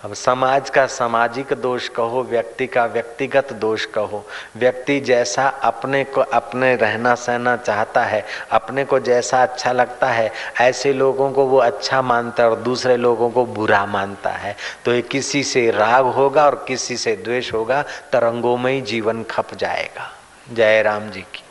अब 0.05 0.15
समाज 0.15 0.71
का 0.71 0.87
सामाजिक 0.87 1.53
दोष 1.53 1.89
कहो, 1.89 2.23
व्यक्ति 2.23 2.67
का 2.67 2.85
व्यक्तिगत 2.85 3.53
दोष 3.53 3.85
कहो। 3.85 4.27
व्यक्ति 4.57 5.01
जैसा 5.01 5.49
अपने 5.49 6.05
को 6.05 6.21
अपने 6.21 6.77
रहना 6.77 7.15
सहना 7.15 7.57
चाहता 7.57 8.05
है, 8.05 8.25
अपने 8.51 8.85
को 8.85 8.99
जैसा 8.99 9.43
अच्छा 9.43 9.73
लगता 9.73 10.07
है, 10.07 10.33
ऐसे 10.61 10.93
लोगों 10.93 11.33
को 11.33 11.45
वो 11.45 11.59
अच्छा 11.59 12.03
मानता 12.03 12.43
है 12.43 12.51
और 12.51 12.57
दूसरे 12.57 12.97
लोगों 12.97 13.31
को 13.31 13.47
बुरा 13.47 13.87
मानता 13.87 14.31
है। 14.31 14.57
तो 14.85 14.95
ये 14.95 15.03
किसी 15.03 15.45
से 15.45 15.71
राग 15.71 16.07
होगा 16.07 16.47
और 16.47 16.65
किसी 16.69 16.97
से 16.97 17.17
द्वेष 17.17 17.53
होगा, 17.53 17.83
तरंगों 18.13 18.57
में 18.57 18.73
ही 18.73 18.81
जीवन 18.81 19.23
खप 19.23 19.55
जाएगा। 19.55 20.13
जय 20.53 20.83
राम 20.83 21.11
जी 21.11 21.21
की। 21.21 21.43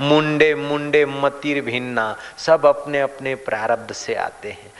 मुंडे 0.00 0.54
मुंडे 0.54 1.04
मतिर 1.06 1.60
भिन्ना, 1.62 2.16
सब 2.38 2.66
अपने 2.66 3.00
अपने 3.00 3.34
प्रारब्ध 3.34 3.92
से 3.92 4.14
आते 4.14 4.50
हैं। 4.50 4.72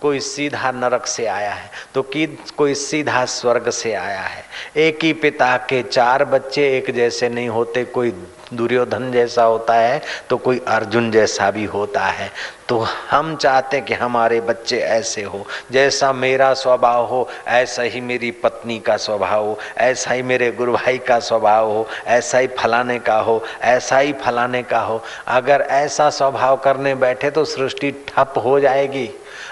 कोई 0.00 0.20
सीधा 0.20 0.70
नरक 0.72 1.06
से 1.06 1.26
आया 1.26 1.52
है 1.52 1.70
तो 1.94 2.02
कि 2.04 2.26
कोई 2.56 2.74
सीधा 2.76 3.24
स्वर्ग 3.26 3.70
से 3.70 3.92
आया 3.94 4.20
है। 4.20 4.44
एक 4.78 5.04
ही 5.04 5.12
पिता 5.14 5.56
के 5.68 5.82
चार 5.82 6.24
बच्चे 6.26 6.68
एक 6.76 6.90
जैसे 6.90 7.28
नहीं 7.28 7.48
होते, 7.48 7.84
कोई 7.84 8.10
दुर्योधन 8.52 9.10
जैसा 9.12 9.42
होता 9.42 9.74
है 9.74 10.00
तो 10.30 10.36
कोई 10.36 10.60
अर्जुन 10.68 11.10
जैसा 11.10 11.50
भी 11.50 11.64
होता 11.64 12.00
है। 12.00 12.30
तो 12.68 12.78
हम 13.10 13.34
चाहते 13.36 13.76
हैं 13.76 13.86
कि 13.86 13.94
हमारे 13.94 14.40
बच्चे 14.40 14.78
ऐसे 14.78 15.22
हो। 15.22 15.44
जैसा 15.72 16.12
मेरा 16.12 16.52
स्वभाव 16.54 17.06
हो, 17.06 17.28
ऐसा 17.46 17.82
ही 17.82 18.00
मेरी 18.00 18.30
पत्नी 18.42 18.78
का 18.78 18.96
स्वभाव 18.96 19.44
हो, 19.46 19.58
ऐसा 19.78 20.12
ही 20.12 20.22
मेरे 20.22 20.50
गुरु 20.50 20.72
भाई 20.72 20.98
का 20.98 21.18
स्वभाव 21.18 21.70
हो, 21.70 21.86
ऐसा 22.06 22.38
ही 22.38 22.46
फलाने 22.58 22.98
का 22.98 23.16
हो, 23.16 23.42
ऐसा 23.62 23.98
ही 23.98 24.12
फलाने 24.22 24.62
का 24.62 24.80
हो। 24.80 25.02
अगर 25.26 25.66
ऐसा 25.70 26.08
स्वभाव 26.10 26.56
करने 26.56 26.94
बैठे 26.94 27.30
तो 27.30 27.44
सृष्टि 27.44 27.90
ठप 28.08 28.34
हो 28.44 28.58
जाएगी। 28.60 29.08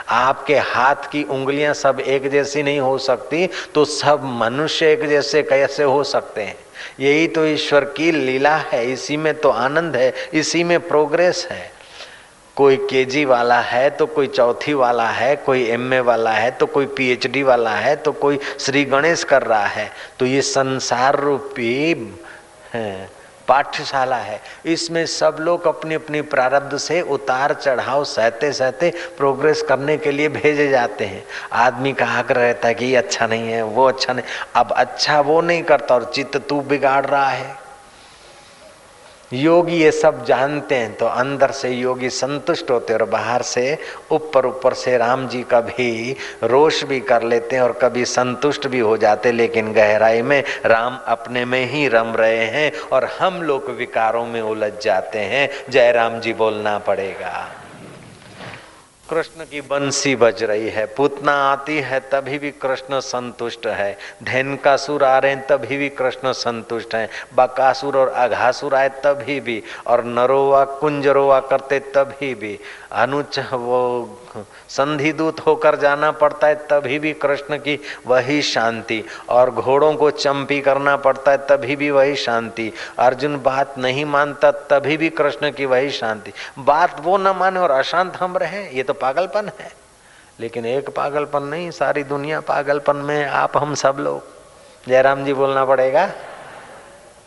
आपके 0.09 0.57
हाथ 0.57 1.11
की 1.13 1.23
उंगलियाँ 1.25 1.75
सब 1.75 2.01
एक 2.01 2.31
जैसी 2.31 2.63
नहीं 2.63 2.81
हो 2.81 2.97
सकती 2.99 3.49
तो 3.75 3.85
सब 3.85 4.25
मनुष्य 4.41 4.93
एक 4.93 5.09
जैसे 5.09 5.43
कैसे 5.43 5.83
हो 5.83 6.03
सकते 6.05 6.43
हैं? 6.43 6.57
यही 7.01 7.27
तो 7.29 7.45
ईश्वर 7.47 7.85
की 7.97 8.11
लीला 8.13 8.57
है, 8.57 8.85
इसी 8.93 9.17
में 9.17 9.35
तो 9.35 9.49
आनंद 9.49 9.97
है, 9.97 10.13
इसी 10.35 10.65
में 10.65 10.81
प्रोग्रेस 10.89 11.47
है। 11.51 11.71
कोई 12.57 12.77
केजी 12.91 13.25
वाला 13.25 13.61
है 13.61 13.89
तो 13.91 14.07
कोई 14.07 14.27
चौथी 14.27 14.73
वाला 14.75 15.09
है, 15.09 15.35
कोई 15.37 15.65
एमए 15.65 16.01
वाला 16.01 16.31
है 16.31 16.51
तो 16.51 16.67
कोई 16.67 16.87
पीएचडी 16.87 17.43
वाला 17.43 17.75
है 17.75 17.95
तो 17.97 18.13
कोई 18.13 18.39
श्री 18.59 18.85
गणेश 18.85 19.25
कर 19.25 19.43
रहा 19.43 19.67
है। 19.67 19.91
तो 20.19 20.27
ये 20.27 20.43
संसार 20.43 21.19
रूपी 21.21 22.17
है। 22.73 23.20
पाठशाला 23.51 24.17
है। 24.17 24.41
इसमें 24.67 25.05
सब 25.07 25.37
लोग 25.41 25.67
अपनी 25.67 25.95
अपनी 25.95 26.21
प्रारब्ध 26.23 26.77
से 26.77 27.01
उतार 27.03 27.55
चढ़ाव 27.55 28.05
सहते 28.05 28.53
सहते 28.53 28.93
प्रोग्रेस 29.19 29.63
करने 29.63 29.97
के 29.97 30.11
लिए 30.11 30.29
भेजे 30.29 30.69
जाते 30.69 31.05
हैं। 31.05 31.25
आदमी 31.53 31.93
का 31.93 32.07
आग्रह 32.09 32.41
रहता 32.41 32.69
है 32.69 32.75
कि 32.75 32.85
ये 32.85 32.97
अच्छा 32.97 33.27
नहीं 33.27 33.49
है, 33.49 33.63
वो 33.63 33.85
अच्छा 33.85 34.13
नहीं। 34.13 34.25
अब 34.57 34.73
अच्छा 34.73 35.21
वो 35.21 35.41
नहीं 35.41 35.63
करता 35.63 35.95
और 35.95 36.11
चित्त 36.15 36.37
तू 36.49 36.61
बिगाड़ 36.61 37.05
रहा 37.07 37.29
है। 37.29 37.60
योगी 39.33 39.77
ये 39.77 39.91
सब 39.93 40.25
जानते 40.25 40.75
हैं 40.75 40.95
तो 40.95 41.07
अंदर 41.07 41.51
से 41.51 41.71
योगी 41.71 42.09
संतुष्ट 42.11 42.71
होते 42.71 42.95
और 42.95 43.05
बाहर 43.05 43.43
से 43.43 43.79
ऊपर 44.11 44.47
ऊपर 44.47 44.75
से 44.75 44.97
राम 44.99 45.29
जी 45.29 45.43
का 45.43 45.61
भी 45.61 46.17
रोष 46.43 46.85
भी 46.85 47.01
कर 47.01 47.23
लेते 47.23 47.57
हैं 47.57 47.63
और 47.63 47.73
कभी 47.73 48.05
संतुष्ट 48.05 48.67
भी 48.67 48.79
हो 48.79 48.97
जाते 48.97 49.33
लेकिन 49.33 49.73
गहराई 49.73 50.23
में 50.23 50.43
राम 50.67 50.99
अपने 51.07 51.45
में 51.45 51.65
ही 51.67 51.89
रम 51.89 52.15
रहे 52.17 52.45
हैं 52.47 52.73
और 52.93 53.05
हम 53.05 53.43
लोग 53.43 53.71
विकारों 53.71 54.27
में 54.27 54.41
उलझ 54.41 54.73
जाते 54.83 55.19
हैं। 55.19 55.49
जय 55.71 55.93
राम 55.93 56.21
जी, 56.21 56.33
बोलना 56.33 56.79
पड़ेगा। 56.79 57.49
कृष्ण 59.11 59.45
की 59.45 59.61
बंसी 59.61 60.17
बज 60.17 60.43
रही 60.43 60.69
है। 60.69 60.87
पूतना 60.87 61.33
आती 61.53 61.79
है, 61.79 62.01
तभी 62.01 62.39
भी 62.39 62.51
कृष्ण 62.51 63.01
संतुष्ट 63.01 63.67
है। 63.67 63.99
धैन 64.23 64.57
का 64.57 64.77
सुर 64.77 65.05
आ 65.05 65.19
रहे 65.19 65.33
हैं, 65.33 65.47
तभी 65.47 65.77
भी 65.77 65.89
कृष्ण 65.89 66.33
संतुष्ट 66.33 66.95
है। 66.95 67.09
बकासुर 67.35 67.97
और 67.97 68.09
अघासुर 68.09 68.75
आए, 68.75 68.89
तभी 68.89 69.41
भी। 69.41 69.63
और 69.87 70.05
नरोवा, 70.05 70.65
कुंजरोवा 70.65 71.41
करते, 71.41 71.79
तभी 71.79 72.35
भी। 72.35 72.59
अनुच 72.93 73.39
वो 73.39 74.17
संधि 74.69 75.13
दूत 75.13 75.41
होकर 75.41 75.77
जाना 75.77 76.11
पड़ता 76.11 76.47
है, 76.47 76.55
तभी 76.55 76.99
भी 76.99 77.13
कृष्ण 77.13 77.57
की 77.57 77.81
वही 78.07 78.43
शांति। 78.43 79.05
और 79.29 79.51
घोड़ों 79.51 79.95
को 79.95 80.11
चंपी 80.11 80.61
करना 80.61 80.97
पड़ता 80.97 81.31
है, 81.31 81.39
तभी 81.39 81.77
भी 81.77 81.91
वही 81.91 82.17
शांति। 82.17 82.73
अर्जुन 82.99 83.43
बात 83.43 83.79
नहीं 83.79 84.05
मानता, 84.05 84.51
तभी 84.51 84.97
भी 84.97 85.11
कृष्ण 85.11 85.51
की 85.51 85.65
वही 85.65 85.91
शांति। 85.91 86.33
बात 86.59 87.01
वो 87.01 87.19
न 87.19 87.29
माने 87.29 87.61
और 87.61 87.71
अशांत 87.71 88.17
हम 88.17 88.37
रहे, 88.37 88.77
ये 88.77 88.83
तो 88.83 88.93
पागलपन 89.01 89.51
है। 89.61 89.71
लेकिन 90.41 90.67
एक 90.67 90.91
पागलपन 90.91 91.43
नहीं, 91.43 91.71
सारी 91.71 92.03
दुनिया 92.05 92.41
पागलपन 92.41 92.97
में, 92.97 93.25
आप 93.27 93.57
हम 93.57 93.75
सब 93.75 93.97
लोग। 94.01 94.23
जयराम 94.89 95.25
जी 95.25 95.33
बोलना 95.33 95.65
पड़ेगा, 95.65 96.11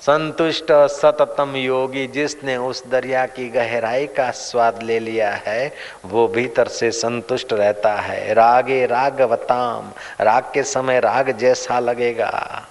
संतुष्ट 0.01 0.71
सततम 0.71 1.55
योगी 1.55 2.07
जिसने 2.07 2.55
उस 2.57 2.83
दरिया 2.87 3.25
की 3.25 3.47
गहराई 3.49 4.07
का 4.07 4.29
स्वाद 4.31 4.81
ले 4.83 4.99
लिया 4.99 5.29
है, 5.31 5.71
वो 6.05 6.27
भीतर 6.27 6.67
से 6.67 6.91
संतुष्ट 6.91 7.53
रहता 7.53 7.93
है। 7.93 8.33
रागे 8.33 8.85
रागवताम, 8.85 9.91
राग 10.21 10.43
के 10.53 10.63
समय 10.63 10.99
राग 10.99 11.31
जैसा 11.31 11.79
लगेगा, 11.79 12.67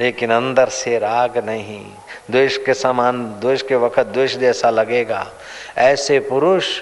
लेकिन 0.00 0.30
अंदर 0.30 0.68
से 0.68 0.98
राग 0.98 1.38
नहीं। 1.38 1.84
द्वेष 2.30 2.56
के 2.56 2.74
समान, 2.74 3.24
द्वेष 3.40 3.62
के 3.62 3.76
वक्त 3.76 4.00
द्वेष 4.00 4.36
जैसा 4.36 4.70
लगेगा। 4.70 5.26
ऐसे 5.78 6.18
पुरुष 6.20 6.80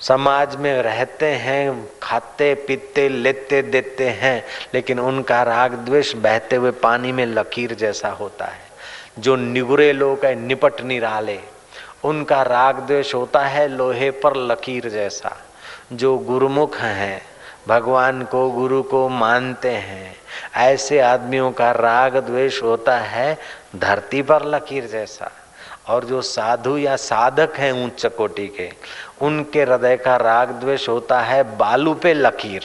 समाज 0.00 0.56
में 0.56 0.82
रहते 0.82 1.26
हैं, 1.26 1.90
खाते, 2.02 2.54
पीते, 2.54 3.08
लेते, 3.08 3.62
देते 3.62 4.08
हैं, 4.08 4.44
लेकिन 4.74 5.00
उनका 5.00 5.42
राग 5.42 5.72
द्वेष 5.72 6.14
बहते 6.14 6.56
हुए 6.56 6.70
पानी 6.70 7.12
में 7.12 7.26
लकीर 7.26 7.74
जैसा 7.74 8.08
होता 8.08 8.44
है। 8.44 8.70
जो 9.18 9.36
निगुरे 9.36 9.92
लोग 9.92 10.24
हैं, 10.24 10.36
निपट 10.36 10.80
निराले, 10.80 11.40
उनका 12.04 12.42
राग 12.42 12.78
द्वेष 12.78 13.14
होता 13.14 13.40
है, 13.40 13.68
लोहे 13.68 14.10
पर 14.10 14.36
लकीर 14.36 14.88
जैसा। 14.88 15.42
जो 15.92 16.18
गुरुमुख 16.18 16.76
हैं, 16.76 17.22
भगवान 17.68 18.22
को, 18.22 18.50
गुरु 18.50 18.82
को 18.82 19.08
मानते 19.08 19.70
हैं, 19.70 20.16
ऐसे 20.54 21.00
आदमियों 21.00 21.52
का 21.52 21.70
राग 21.70 22.16
द्वेष 22.16 22.62
होता 22.62 22.98
है, 22.98 23.38
धरती 23.76 24.22
पर 24.22 24.44
लकीर 24.44 24.86
जैसा। 24.86 25.32
और 25.88 26.04
जो 26.04 26.22
साधु 26.22 26.78
या 26.78 26.96
साधक 26.96 27.52
हैं 27.56 27.72
उच्च 27.72 28.06
कोटि 28.06 28.46
के 28.46 28.70
उनके 29.22 29.62
हृदय 29.62 29.96
का 29.96 30.16
राग 30.16 30.50
द्वेष 30.50 30.88
होता 30.88 31.20
है, 31.20 31.56
बालू 31.56 31.94
पे 31.94 32.14
लकीर। 32.14 32.62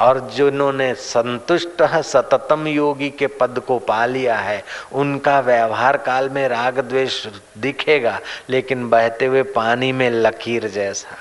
और 0.00 0.30
जिन्होंने 0.34 0.94
संतुष्ट 0.94 1.82
सततम 1.82 2.66
योगी 2.66 3.10
के 3.10 3.26
पद 3.26 3.62
को 3.66 3.78
पा 3.78 4.06
लिया 4.06 4.36
है, 4.36 4.64
उनका 4.92 5.40
व्यवहार 5.40 5.96
काल 5.96 6.28
में 6.28 6.48
राग 6.48 6.78
द्वेष 6.78 7.26
दिखेगा, 7.58 8.20
लेकिन 8.48 8.88
बहते 8.90 9.26
हुए 9.26 9.42
पानी 9.42 9.92
में 9.92 10.10
लकीर 10.10 10.68
जैसा। 10.68 11.16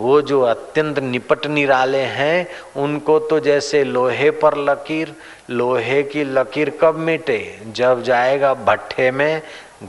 वो 0.00 0.22
जो 0.22 0.40
अत्यंत 0.42 0.98
निपट 0.98 1.46
निराले 1.46 1.98
हैं, 1.98 2.48
उनको 2.76 3.18
तो 3.18 3.40
जैसे 3.40 3.84
लोहे 3.84 4.30
पर 4.30 4.56
लकीर, 4.56 5.14
लोहे 5.50 6.02
की 6.02 6.24
लकीर 6.24 6.78
कब 6.80 6.94
मिटे? 6.94 7.58
जब 7.66 8.02
जाएगा 8.02 8.54
भट्ठे 8.54 9.10
में, 9.10 9.42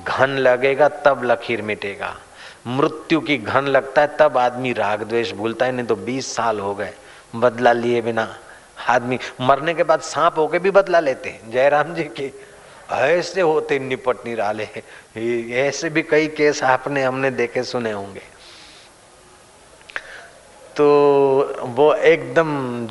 घन 0.08 0.30
लगेगा, 0.30 0.88
तब 0.88 1.22
लकीर 1.24 1.62
मिटेगा। 1.62 2.16
मृत्यु 2.68 3.20
की 3.22 3.38
घन 3.38 3.66
लगता 3.68 4.02
है, 4.02 4.16
तब 4.20 4.38
आदमी 4.38 4.74
राग 4.74 5.04
द्वेष 5.04 5.32
भूलता 5.32 5.66
है, 5.66 5.72
नहीं 5.72 5.86
तो 5.86 5.96
बीस 5.96 6.36
साल 6.36 6.60
हो 6.60 6.74
गए, 6.76 6.94
बदला 7.36 7.72
लिए 7.74 8.02
बिना। 8.02 8.28
आदमी 8.90 9.20
मरने 9.42 9.74
के 9.74 9.84
बाद 9.84 10.02
सांप 10.02 10.38
होके 10.38 10.60
भी 10.60 10.72
बदला 10.72 11.00
लेते 11.00 11.30
हैं। 11.30 11.52
जयराम 11.52 11.94
जी 11.94 12.04
के, 12.04 12.32
ऐसे 12.92 13.42
होते 13.42 13.80
निपट 13.80 14.26
निराले। 14.26 14.68
ऐसे 15.60 15.90
भी 15.90 16.02
कई 16.02 16.28
केस 16.28 16.64
आपने, 16.64 17.04
हमने 17.04 17.32
देखे, 17.32 17.64
सुने 17.64 17.92
होंगे। 17.92 18.22
तो 20.76 20.86
वो 21.68 21.94
एकदम 21.94 22.88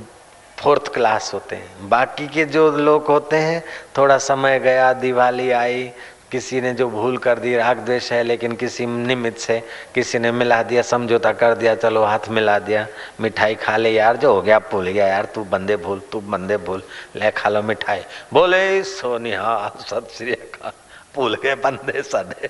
फोर्थ 0.58 0.88
क्लास 0.94 1.32
होते 1.34 1.56
हैं। 1.56 1.88
बाकी 1.88 2.26
के 2.28 2.44
जो 2.44 2.70
लोग 2.70 3.06
होते 3.06 3.36
हैं, 3.36 3.62
थोड़ा 3.98 4.16
समय 4.18 4.58
गया, 4.58 4.92
दिवाली 4.92 5.50
आई 5.50 5.90
किसी 6.32 6.60
ने 6.60 6.72
जो 6.72 6.88
भूल 6.90 7.16
कर 7.18 7.38
दी, 7.38 7.56
राग 7.56 7.78
द्वेष 7.78 8.12
है, 8.12 8.22
लेकिन 8.22 8.52
किसी 8.52 8.86
निमित्त 8.86 9.38
से 9.38 9.62
किसी 9.94 10.18
ने 10.18 10.32
मिला 10.32 10.62
दिया, 10.62 10.82
समझौता 10.82 11.32
कर 11.32 11.54
दिया, 11.54 11.74
चलो 11.74 12.04
हाथ 12.04 12.28
मिला 12.28 12.58
दिया, 12.58 12.86
मिठाई 13.20 13.54
खा 13.54 13.76
ले, 13.76 13.90
यार 13.90 14.16
जो 14.16 14.34
हो 14.34 14.42
गया 14.42 14.58
भूल 14.58 14.88
गया, 14.88 15.06
यार 15.06 15.24
तू 15.24 15.44
बंदे 15.44 15.76
भूल, 15.76 16.00
तू 16.12 16.20
बंदे 16.20 16.56
भूल, 16.56 16.82
ले 17.16 17.30
खा 17.30 17.48
लो 17.48 17.62
मिठाई। 17.62 18.02
बोले, 18.32 18.82
सोनिया, 18.82 19.72
सत 19.80 20.08
श्री 20.18 20.32
अकाल। 20.32 20.72
भूल 21.14 21.34
गए 21.34 21.54
बंदे 21.54 22.02
सदे 22.02 22.48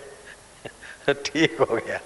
ठीक 1.12 1.60
हो 1.60 1.76
गया। 1.76 1.98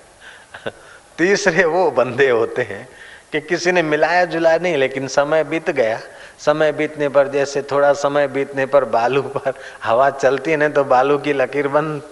तीसरे 1.18 1.64
वो 1.64 1.90
बंदे 1.90 2.28
होते 2.30 2.62
हैं 2.62 2.88
कि 3.32 3.40
किसी 3.40 3.72
ने 3.72 3.82
मिलाया 3.82 4.24
जुलाया 4.24 4.58
नहीं, 4.58 4.76
लेकिन 4.76 5.08
समय 5.08 5.44
बीत 5.44 5.70
गया। 5.70 6.00
समय 6.38 6.72
बीतने 6.72 7.08
पर, 7.08 7.28
जैसे 7.28 7.62
थोड़ा 7.62 7.92
समय 7.92 8.28
बीतने 8.28 8.66
पर 8.66 8.84
बालू 8.84 9.22
पर 9.22 9.54
हवा 9.84 10.10
चलती 10.10 10.50
है 10.50 10.56
ना 10.56 10.68
तो 10.68 10.84
बालू 10.84 11.18
की 11.18 11.32
लकीर 11.32 11.68
बन, 11.68 12.02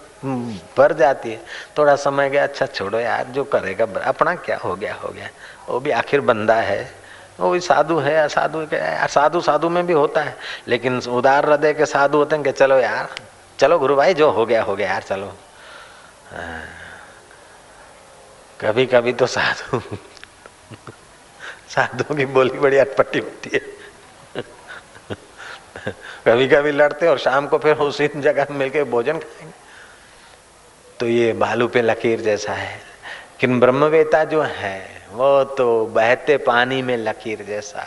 भर 0.78 0.92
जाती 0.92 1.30
है। 1.30 1.40
थोड़ा 1.78 1.96
समय 1.96 2.30
गया 2.30 2.42
अच्छा 2.42 2.66
छोड़ो 2.66 3.00
यार, 3.00 3.24
जो 3.24 3.44
करेगा 3.44 3.86
अपना 4.00 4.34
क्या 4.34 4.56
हो 4.56 4.76
गया 4.76 4.94
हो 4.94 5.08
गया। 5.08 5.28
वो 5.68 5.80
भी 5.80 5.90
आखिर 5.90 6.20
बंदा 6.20 6.54
है। 6.54 6.94
वो 7.40 7.50
भी 7.50 7.60
साधु 7.60 7.98
है, 7.98 8.16
असाधु 8.16 8.66
साधु 9.08 9.40
साधु 9.40 9.68
में 9.68 9.86
भी 9.86 9.92
होता 9.92 10.20
है। 10.20 10.36
लेकिन 10.68 10.98
उदार 10.98 11.48
हृदय 11.48 11.74
के 11.74 11.86
साधु 11.86 12.18
होते 12.18 12.36
हैं 12.36 12.44
कि 12.44 12.52
चलो 12.52 12.78
यार, 12.78 13.08
चलो 13.58 13.78
गुरु 13.78 13.96
भाई, 13.96 14.14
जो 14.14 14.30
हो 14.30 14.46
गया 14.46 14.62
हो 14.62 14.76
गया 14.76 14.92
यार, 14.92 15.02
चलो। 15.02 15.26
हाँ। 15.26 16.62
कभी 18.60 18.86
कभी 18.86 19.12
तो 19.12 19.26
साधु 19.26 19.80
साधुओं 21.68 22.16
की 22.16 22.26
बोली 22.26 22.58
बड़ी 22.58 22.76
अटपटी 22.76 23.18
होती 23.18 23.50
है। 23.54 23.81
कभी 26.26 26.48
कभी 26.48 26.72
लड़ते 26.72 27.06
और 27.06 27.18
शाम 27.18 27.46
को 27.46 27.58
फिर 27.58 27.76
उसी 27.76 28.08
जगह 28.16 28.46
मिलकर 28.50 28.84
भोजन 28.84 29.12
खाएँगे। 29.12 29.62
तो 31.00 31.06
ये 31.06 31.32
बालू 31.32 31.68
पे 31.68 31.82
लकीर 31.82 32.20
जैसा 32.20 32.52
है। 32.52 32.80
किन 33.40 33.60
ब्रह्मवेता 33.60 34.24
जो 34.24 34.42
है, 34.42 35.02
वो 35.12 35.44
तो 35.44 35.86
बहते 35.86 36.36
पानी 36.36 36.82
में 36.82 36.96
लकीर 36.96 37.44
जैसा। 37.48 37.86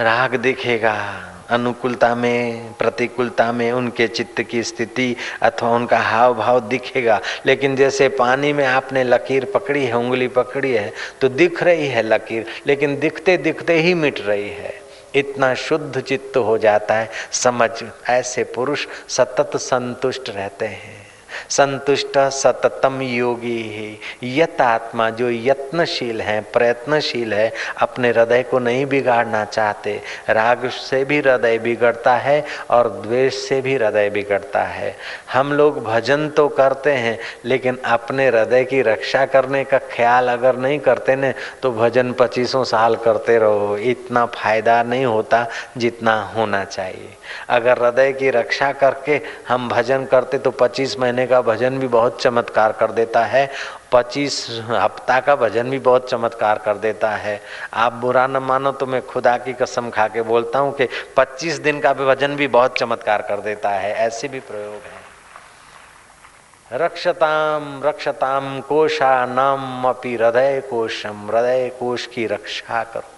राग 0.00 0.34
दिखेगा, 0.34 1.24
अनुकूलता 1.50 2.14
में, 2.14 2.72
प्रतिकूलता 2.72 3.52
में 3.52 3.72
उनके 3.72 4.08
चित्त 4.08 4.42
की 4.42 4.62
स्थिति 4.62 5.16
अथवा 5.42 5.70
उनका 5.70 5.98
हाव 5.98 6.34
भाव 6.34 6.60
दिखेगा। 6.60 7.20
लेकिन 7.46 7.76
जैसे 7.76 8.08
पानी 8.08 8.52
में 8.52 8.66
आपने 8.66 9.04
लकीर 9.04 9.44
पकड़ी 9.44 9.84
है, 9.84 9.96
उंगली 9.96 10.28
पकड़ी 10.28 10.72
है 10.72 10.92
तो 11.20 11.28
दिख 11.28 11.62
रही 11.62 11.86
है 11.86 12.02
लकीर, 12.02 12.46
लेकिन 12.66 12.98
दिखते 12.98 13.36
दिखते 13.36 13.74
ही 13.74 13.94
मिट 13.94 14.20
रही 14.20 14.48
है। 14.48 14.81
इतना 15.14 15.54
शुद्ध 15.54 16.00
चित्त 16.00 16.36
हो 16.36 16.58
जाता 16.58 16.94
है। 16.94 17.10
समझ 17.32 17.70
ऐसे 18.08 18.44
पुरुष 18.44 18.86
सतत 19.08 19.56
संतुष्ट 19.56 20.30
रहते 20.30 20.66
हैं। 20.66 21.01
संतुष्ट 21.50 22.18
सततम 22.32 23.00
योगी 23.02 23.60
ही। 23.62 24.40
यत 24.40 24.60
आत्मा 24.60 25.08
जो 25.10 25.30
यत्नशील 25.30 26.20
है, 26.20 26.40
प्रयत्नशील 26.52 27.32
है, 27.34 27.52
अपने 27.78 28.08
हृदय 28.10 28.42
को 28.42 28.58
नहीं 28.58 28.86
बिगाड़ना 28.86 29.44
चाहते। 29.44 30.00
राग 30.30 30.68
से 30.68 31.04
भी 31.04 31.18
हृदय 31.20 31.58
बिगड़ता 31.58 32.14
है 32.16 32.44
और 32.70 32.88
द्वेष 33.02 33.36
से 33.38 33.60
भी 33.60 33.74
हृदय 33.74 34.10
बिगड़ता 34.10 34.62
है। 34.62 34.94
हम 35.32 35.52
लोग 35.52 35.82
भजन 35.84 36.28
तो 36.28 36.48
करते 36.48 36.92
हैं, 36.92 37.18
लेकिन 37.44 37.78
अपने 37.84 38.28
हृदय 38.28 38.64
की 38.64 38.82
रक्षा 38.82 39.24
करने 39.26 39.64
का 39.64 39.78
ख्याल 39.90 40.28
अगर 40.28 40.56
नहीं 40.56 40.78
करते 40.78 41.16
न 41.16 41.32
तो 41.62 41.72
भजन 41.72 42.12
पच्चीसों 42.12 42.64
साल 42.64 42.96
करते 42.96 43.38
रहो। 43.38 43.76
इतना 43.76 44.24
फ़ायदा 44.26 44.82
नहीं 44.82 45.04
होता 45.04 45.46
जितना 45.76 46.20
होना 46.36 46.64
चाहिए। 46.64 47.16
अगर 47.48 47.82
हृदय 47.82 48.12
की 48.12 48.30
रक्षा 48.30 48.72
करके 48.74 49.20
हम 49.48 49.68
भजन 49.68 50.04
करते 50.04 50.38
तो 50.38 50.50
पच्चीस 50.52 50.98
महीने 51.00 51.26
का 51.26 51.40
भजन 51.42 51.78
भी 51.78 51.88
बहुत 51.88 52.20
चमत्कार 52.22 52.72
कर 52.72 52.92
देता 52.92 53.24
है। 53.24 53.48
पच्चीस 53.92 54.46
हफ़्ता 54.62 55.18
का 55.20 55.36
भजन 55.36 55.70
भी 55.70 55.78
बहुत 55.80 56.08
चमत्कार 56.10 56.58
कर 56.58 56.76
देता 56.78 57.10
है। 57.10 57.40
आप 57.74 57.92
बुरा 57.94 58.26
न 58.26 58.36
मानो 58.42 58.72
तो 58.72 58.86
मैं 58.86 59.00
खुदा 59.06 59.36
की 59.38 59.52
कसम 59.52 59.90
खा 59.90 60.08
के 60.08 60.22
बोलता 60.24 60.58
हूँ 60.58 60.72
कि 60.72 60.88
पच्चीस 61.16 61.58
दिन 61.60 61.80
का 61.80 61.92
भी 61.92 62.04
भजन 62.06 62.36
भी 62.36 62.48
बहुत 62.48 62.78
चमत्कार 62.78 63.22
कर 63.22 63.40
देता 63.40 63.70
है। 63.70 63.94
ऐसे 63.96 64.28
भी 64.28 64.40
प्रयोग 64.42 64.82
है। 64.82 65.00
रक्षताम 66.72 67.82
रक्षताम 67.84 68.60
कोशा 68.60 69.14
नाम 69.26 69.88
अपी 69.88 70.14
हृदय 70.14 70.60
कोशम, 70.70 71.26
हृदय 71.28 71.68
कोश 71.78 72.06
की 72.06 72.26
रक्षा 72.26 72.82
करो। 72.84 73.11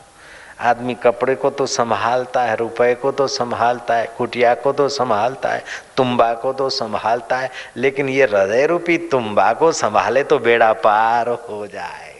आदमी 0.64 0.94
कपड़े 0.94 1.35
को 1.35 1.50
तो 1.50 1.66
संभालता 1.66 2.42
है, 2.42 2.57
रुपए 2.57 2.94
को 2.94 3.12
तो 3.12 3.27
संभालता 3.27 3.94
है, 3.94 4.14
कुटिया 4.18 4.55
को 4.55 4.72
तो 4.72 4.88
संभालता 4.88 5.48
है, 5.48 5.64
तुम्बा 5.96 6.33
को 6.35 6.53
तो 6.53 6.68
संभालता 6.68 7.37
है, 7.37 7.50
लेकिन 7.77 8.09
ये 8.09 8.24
हृदय 8.24 8.66
रूपी 8.66 8.98
तुम्बा 8.98 9.53
को 9.53 9.72
संभाले 9.72 10.22
तो 10.24 10.38
बेड़ा 10.38 10.72
पार 10.72 11.29
हो 11.29 11.66
जाए। 11.66 12.12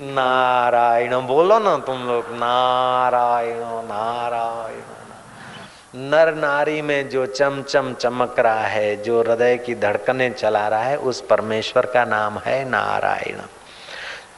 नारायण, 0.00 1.20
बोलो 1.20 1.58
ना 1.58 1.76
तुम 1.76 2.06
लोग, 2.06 2.24
नारायण 2.28 3.60
नारायण। 3.88 4.90
नर 5.94 6.34
नारी 6.34 6.82
में 6.82 7.08
जो 7.08 7.26
चम 7.26 7.62
चम 7.62 7.94
चमक 7.94 8.38
रहा 8.38 8.60
है, 8.60 8.96
जो 9.02 9.20
हृदय 9.22 9.56
की 9.56 9.74
धड़कने 9.74 10.30
चला 10.30 10.68
रहा 10.68 10.82
है, 10.82 10.96
उस 10.96 11.20
परमेश्वर 11.20 11.86
का 11.86 12.04
नाम 12.04 12.38
है 12.38 12.68
नारायण। 12.68 13.36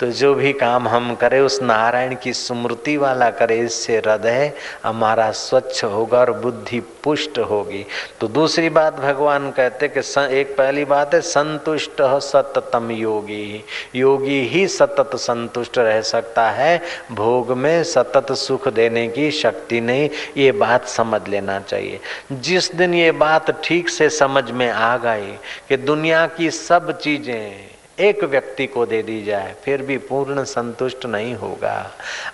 तो 0.00 0.06
जो 0.10 0.34
भी 0.34 0.52
काम 0.52 0.88
हम 0.88 1.14
करें, 1.14 1.40
उस 1.40 1.60
नारायण 1.62 2.14
की 2.14 2.32
स्मृति 2.32 2.96
वाला 2.96 3.30
करें, 3.30 3.60
इससे 3.62 3.96
हृदय 3.96 4.52
हमारा 4.84 5.30
स्वच्छ 5.30 5.84
होगा 5.84 6.18
और 6.18 6.32
बुद्धि 6.32 6.80
पुष्ट 7.04 7.38
होगी। 7.40 7.84
तो 8.20 8.28
दूसरी 8.28 8.68
बात 8.70 8.94
भगवान 8.94 9.50
कहते 9.50 9.88
कि 9.88 10.00
एक 10.40 10.54
पहली 10.58 10.84
बात 10.84 11.14
है, 11.14 11.20
संतुष्ट 11.20 12.02
सततम 12.22 12.90
योगी। 12.90 13.64
योगी 13.94 14.40
ही 14.48 14.66
सतत 14.68 15.16
संतुष्ट 15.16 15.78
रह 15.78 16.00
सकता 16.02 16.48
है। 16.50 16.80
भोग 17.12 17.52
में 17.52 17.82
सतत 17.84 18.32
सुख 18.32 18.68
देने 18.68 19.06
की 19.08 19.30
शक्ति 19.30 19.80
नहीं। 19.80 20.08
ये 20.36 20.50
बात 20.52 20.88
समझ 20.88 21.20
लेना 21.28 21.58
चाहिए। 21.60 22.00
जिस 22.32 22.74
दिन 22.74 22.94
ये 22.94 23.10
बात 23.12 23.50
ठीक 23.64 23.88
से 23.88 24.08
समझ 24.10 24.50
में 24.50 24.70
आ 24.70 24.96
गई 24.96 25.32
कि 25.68 25.76
दुनिया 25.76 26.26
की 26.26 26.50
सब 26.50 26.98
चीज़ें 26.98 27.73
एक 27.98 28.22
व्यक्ति 28.24 28.66
को 28.66 28.84
दे 28.86 29.02
दी 29.02 29.22
जाए, 29.24 29.54
फिर 29.64 29.82
भी 29.82 29.96
पूर्ण 29.98 30.44
संतुष्ट 30.44 31.04
नहीं 31.06 31.34
होगा। 31.34 31.90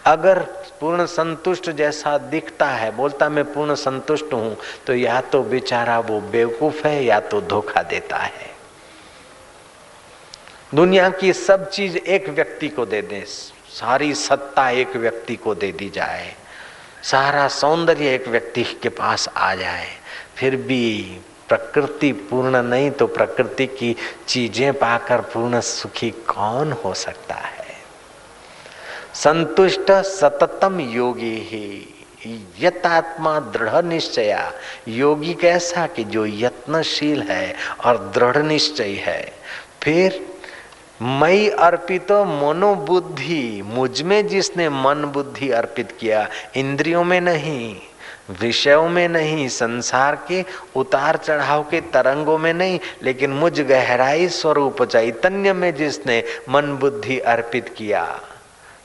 अगर 0.07 0.39
पूर्ण 0.81 1.07
संतुष्ट 1.07 1.71
जैसा 1.71 2.17
दिखता 2.19 2.69
है, 2.69 2.91
बोलता 2.91 3.29
मैं 3.29 3.45
पूर्ण 3.53 3.75
संतुष्ट 3.75 4.33
हूँ 4.33 4.57
तो 4.87 4.95
या 4.95 5.21
तो 5.23 5.43
बेचारा 5.43 5.99
वो 6.01 6.21
बेवकूफ़ 6.23 6.87
है, 6.87 7.05
या 7.05 7.21
तो 7.21 7.41
धोखा 7.43 7.83
देता 7.83 8.17
है। 8.17 8.49
दुनिया 10.75 11.09
की 11.11 11.33
सब 11.33 11.69
चीज़ 11.71 11.97
एक 11.99 12.29
व्यक्ति 12.29 12.69
को 12.69 12.87
दे 12.87 13.03
दे, 13.03 13.25
सारी 13.71 14.15
सत्ता 14.17 14.69
एक 14.71 14.97
व्यक्ति 14.97 15.37
को 15.37 15.55
दे 15.55 15.73
दी 15.73 15.91
जाए, 15.91 16.35
सारा 17.03 17.49
सौंदर्य 17.51 18.15
एक 18.15 18.29
व्यक्ति 18.29 18.65
के 18.83 18.89
पास 18.89 19.29
आ 19.29 19.55
जाए, 19.55 19.89
फिर 20.37 20.57
भी 20.57 21.21
प्रकृति 21.51 22.13
पूर्ण 22.13 22.63
नहीं 22.63 22.91
तो 22.91 23.07
प्रकृति 23.07 23.67
की 23.67 23.97
चीज़ें 24.29 24.73
पाकर 24.73 25.21
पूर्ण 25.21 25.61
सुखी 25.61 26.11
कौन 26.11 26.73
हो 26.73 26.95
सकता 26.95 27.35
है? 27.35 27.67
संतुष्ट 29.15 29.93
सततम 29.93 30.81
योगी 30.81 31.37
ही, 31.37 31.97
यतात्मा 32.61 33.41
दृढ़ 33.41 33.85
निश्चया। 33.85 34.53
योगी 34.89 35.35
कैसा 35.35 35.87
कि 35.87 36.05
जो 36.05 36.27
यत्नशील 36.27 37.23
है 37.23 37.55
और 37.85 38.13
दृढ़ 38.15 38.37
निश्चय 38.37 38.93
है। 38.93 39.33
फिर, 39.83 40.27
मई 41.03 41.49
अर्पित 41.49 42.13
मनोबुद्धि। 42.13 43.63
मुझमें 43.65 44.29
जिसने 44.29 44.69
मन 44.69 45.05
बुद्धि 45.05 45.51
अर्पित 45.51 45.97
किया, 46.01 46.29
इंद्रियों 46.57 47.05
में 47.05 47.21
नहीं। 47.21 47.81
विषयों 48.31 48.89
में 48.89 49.09
नहीं, 49.09 49.49
संसार 49.49 50.17
के 50.29 50.45
उतार 50.77 51.17
चढ़ाव 51.17 51.63
के 51.63 51.81
तरंगों 51.93 52.39
में 52.39 52.53
नहीं, 52.55 52.79
लेकिन 53.03 53.31
मुझ 53.33 53.61
गहराई 53.61 54.29
स्वरूप 54.31 54.83
चैतन्य 54.83 55.53
में 55.53 55.75
जिसने 55.75 56.23
मन 56.49 56.77
बुद्धि 56.77 57.19
अर्पित 57.19 57.75
किया। 57.79 58.05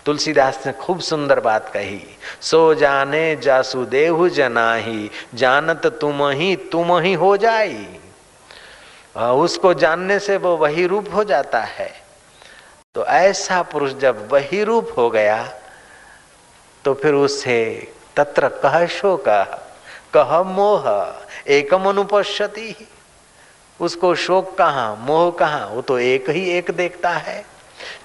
तुलसीदास 0.05 0.61
ने 0.65 0.71
खूब 0.73 0.99
सुंदर 0.99 1.39
बात 1.39 1.69
कही, 1.69 2.01
सो 2.41 2.73
जाने 2.75 3.35
जासुदेव 3.35 4.27
जनाही, 4.29 5.09
जानत 5.33 5.85
तुम 6.01 6.27
ही 6.29 6.55
तुम 6.71 6.97
ही 6.99 7.13
हो 7.15 7.35
जाई 7.37 7.87
उसको 9.15 9.73
जानने 9.73 10.17
से 10.19 10.35
वो 10.37 10.55
वही 10.57 10.85
रूप 10.87 11.13
हो 11.13 11.23
जाता 11.23 11.59
है। 11.59 11.89
तो 12.95 13.05
ऐसा 13.05 13.61
पुरुष 13.63 13.93
जब 13.93 14.27
वही 14.31 14.63
रूप 14.63 14.93
हो 14.97 15.09
गया 15.09 15.43
तो 16.85 16.93
फिर 16.93 17.13
उससे 17.13 17.57
तत्र 18.17 18.47
कह 18.47 18.87
शोक? 18.87 19.23
कह 20.13 20.43
मोह? 20.43 20.83
एकम 21.47 21.89
अनुपश्यति। 21.89 22.87
उसको 23.81 24.15
शोक 24.15 24.57
कहा, 24.57 24.95
मोह 24.95 25.31
कहा? 25.31 25.65
वो 25.65 25.81
तो 25.81 25.99
एक 25.99 26.29
ही 26.29 26.49
एक 26.49 26.71
देखता 26.71 27.09
है। 27.09 27.54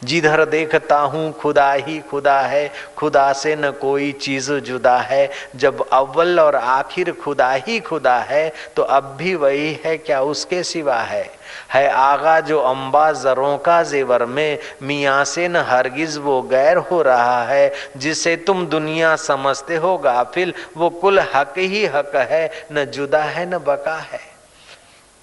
जिधर 0.04 0.44
देखता 0.44 0.98
हूँ 0.98 1.32
खुदा 1.32 1.72
ही 1.72 1.98
खुदा 2.00 2.40
है, 2.40 2.70
खुदा 2.96 3.32
से 3.32 3.56
न 3.56 3.70
कोई 3.70 4.12
चीज़ 4.12 4.52
जुदा 4.52 4.96
है। 4.98 5.30
जब 5.56 5.88
अव्वल 5.92 6.40
और 6.40 6.56
आखिर 6.56 7.12
खुदा 7.12 7.52
ही 7.52 7.80
खुदा 7.80 8.18
है 8.18 8.52
तो 8.76 8.82
अब 8.82 9.16
भी 9.16 9.34
वही 9.34 9.72
है, 9.84 9.96
क्या 9.98 10.20
उसके 10.20 10.62
सिवा 10.62 10.96
है? 10.96 11.28
है 11.72 11.88
आगा 11.90 12.38
जो 12.40 12.58
अम्बा 12.60 13.10
जरों 13.12 13.56
का 13.58 13.82
जेवर 13.82 14.24
में, 14.24 14.58
मियाँ 14.82 15.24
से 15.24 15.48
न 15.48 15.56
हरगिज 15.56 16.16
वो 16.18 16.40
गैर 16.42 16.76
हो 16.76 17.02
रहा 17.02 17.42
है। 17.44 17.72
जिसे 17.96 18.36
तुम 18.36 18.66
दुनिया 18.66 19.14
समझते 19.16 19.76
हो, 19.76 19.96
गाफिल, 19.98 20.54
वो 20.76 20.90
कुल 20.90 21.20
हक 21.34 21.54
ही 21.58 21.86
हक 21.86 22.16
है, 22.16 22.50
न 22.72 22.84
जुदा 22.84 23.22
है, 23.22 23.46
न 23.50 23.58
बका 23.58 23.96
है। 24.12 24.29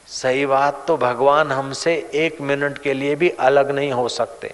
सही 0.09 0.45
बात 0.45 0.83
तो 0.87 0.97
भगवान 0.97 1.51
हमसे 1.51 2.09
एक 2.13 2.41
मिनट 2.41 2.77
के 2.77 2.93
लिए 2.93 3.15
भी 3.15 3.29
अलग 3.29 3.71
नहीं 3.71 3.91
हो 3.91 4.07
सकते। 4.09 4.53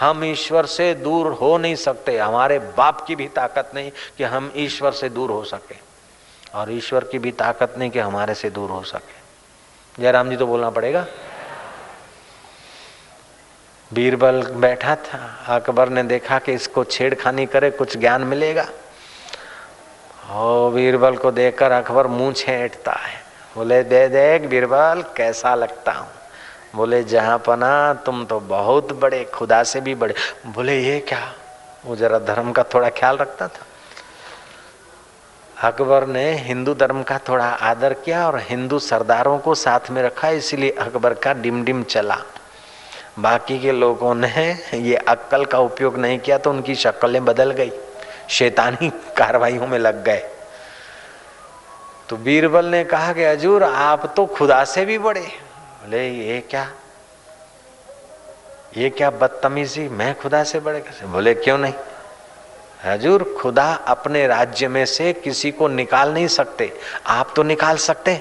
हम 0.00 0.24
ईश्वर 0.24 0.66
से 0.66 0.94
दूर 0.94 1.32
हो 1.32 1.58
नहीं 1.58 1.74
सकते। 1.74 2.18
हमारे 2.18 2.58
बाप 2.58 3.00
की 3.06 3.16
भी 3.16 3.26
ताकत 3.28 3.70
नहीं 3.74 3.90
कि 4.18 4.24
हम 4.24 4.52
ईश्वर 4.56 4.92
से 4.92 5.08
दूर 5.08 5.30
हो 5.30 5.44
सके 5.44 5.76
और 6.54 6.72
ईश्वर 6.72 7.04
की 7.04 7.18
भी 7.18 7.30
ताकत 7.32 7.74
नहीं 7.78 7.90
कि 7.90 7.98
हमारे 7.98 8.34
से 8.34 8.50
दूर 8.50 8.70
हो 8.70 8.82
सके। 8.82 10.02
जयराम 10.02 10.30
जी 10.30 10.36
तो 10.36 10.46
बोलना 10.46 10.70
पड़ेगा। 10.70 11.06
बीरबल 13.92 14.42
बैठा 14.42 14.94
था। 14.96 15.44
अकबर 15.48 15.88
ने 15.88 16.02
देखा 16.02 16.38
कि 16.38 16.52
इसको 16.52 16.84
छेड़खानी 16.84 17.46
करे, 17.46 17.70
कुछ 17.70 17.96
ज्ञान 17.96 18.24
मिलेगा। 18.24 18.68
ओ 20.32 20.70
बीरबल 20.70 21.16
को 21.16 21.30
देखकर 21.30 21.70
अकबर 21.72 22.06
मुँह 22.06 22.32
छेटता 22.32 22.92
है। 22.92 23.29
बोले, 23.56 23.82
दे 23.82 24.08
देख 24.08 24.42
बीरबल 24.42 25.04
कैसा 25.16 25.54
लगता 25.54 25.92
हूँ? 25.92 26.08
बोले, 26.74 27.02
जहाँ 27.04 27.38
पना, 27.38 27.94
तुम 27.94 28.24
तो 28.24 28.40
बहुत 28.40 28.92
बड़े, 28.92 29.24
खुदा 29.24 29.62
से 29.62 29.80
भी 29.80 29.94
बड़े। 29.94 30.14
बोले, 30.46 30.78
ये 30.80 31.00
क्या? 31.00 31.20
वो 31.86 31.96
जरा 31.96 32.18
धर्म 32.18 32.52
का 32.52 32.62
थोड़ा 32.62 32.88
ख्याल 32.88 33.16
रखता 33.16 33.48
था। 33.48 33.66
अकबर 35.68 36.06
ने 36.06 36.32
हिंदू 36.34 36.74
धर्म 36.74 37.02
का 37.02 37.18
थोड़ा 37.18 37.44
आदर 37.44 37.94
किया 37.94 38.26
और 38.26 38.38
हिंदू 38.40 38.78
सरदारों 38.78 39.38
को 39.38 39.54
साथ 39.54 39.90
में 39.90 40.02
रखा, 40.02 40.28
इसलिए 40.28 40.70
अकबर 40.70 41.14
का 41.14 41.32
डिम 41.32 41.64
डिम 41.64 41.82
चला। 41.82 42.18
बाकी 43.18 43.58
के 43.58 43.72
लोगों 43.72 44.14
ने 44.14 44.58
ये 44.74 44.96
अक्कल 44.96 45.44
का 45.44 45.58
उपयोग 45.58 45.96
नहीं 45.98 46.18
किया 46.18 46.38
तो 46.38 46.50
उनकी 46.50 46.74
शक्लें 46.74 47.24
बदल 47.24 47.50
गई। 47.50 47.72
शैतानी 48.28 48.90
कार्रवाइयों 49.16 49.66
में 49.66 49.78
लग 49.78 50.04
गए। 50.04 50.22
तो 52.10 52.16
बीरबल 52.16 52.64
ने 52.64 52.84
कहा 52.84 53.12
कि 53.12 53.24
हजूर, 53.24 53.64
आप 53.64 54.12
तो 54.16 54.26
खुदा 54.26 54.64
से 54.64 54.84
भी 54.84 54.98
बड़े 54.98 55.20
बोले, 55.20 56.08
ये 56.08 56.40
क्या? 56.40 56.70
ये 58.76 58.90
क्या 58.90 59.10
बदतमीजी? 59.10 59.88
मैं 59.88 60.14
खुदा 60.20 60.42
से 60.44 60.60
बड़े 60.60 60.80
कैसे? 60.80 61.06
बोले, 61.06 61.34
क्यों 61.34 61.58
नहीं? 61.58 61.74
हजूर, 62.84 63.36
खुदा 63.40 63.72
अपने 63.88 64.26
राज्य 64.26 64.68
में 64.68 64.84
से 64.86 65.12
किसी 65.12 65.50
को 65.50 65.68
निकाल 65.68 66.12
नहीं 66.12 66.26
सकते। 66.28 66.72
आप 67.06 67.32
तो 67.36 67.42
निकाल 67.42 67.76
सकते 67.76 68.16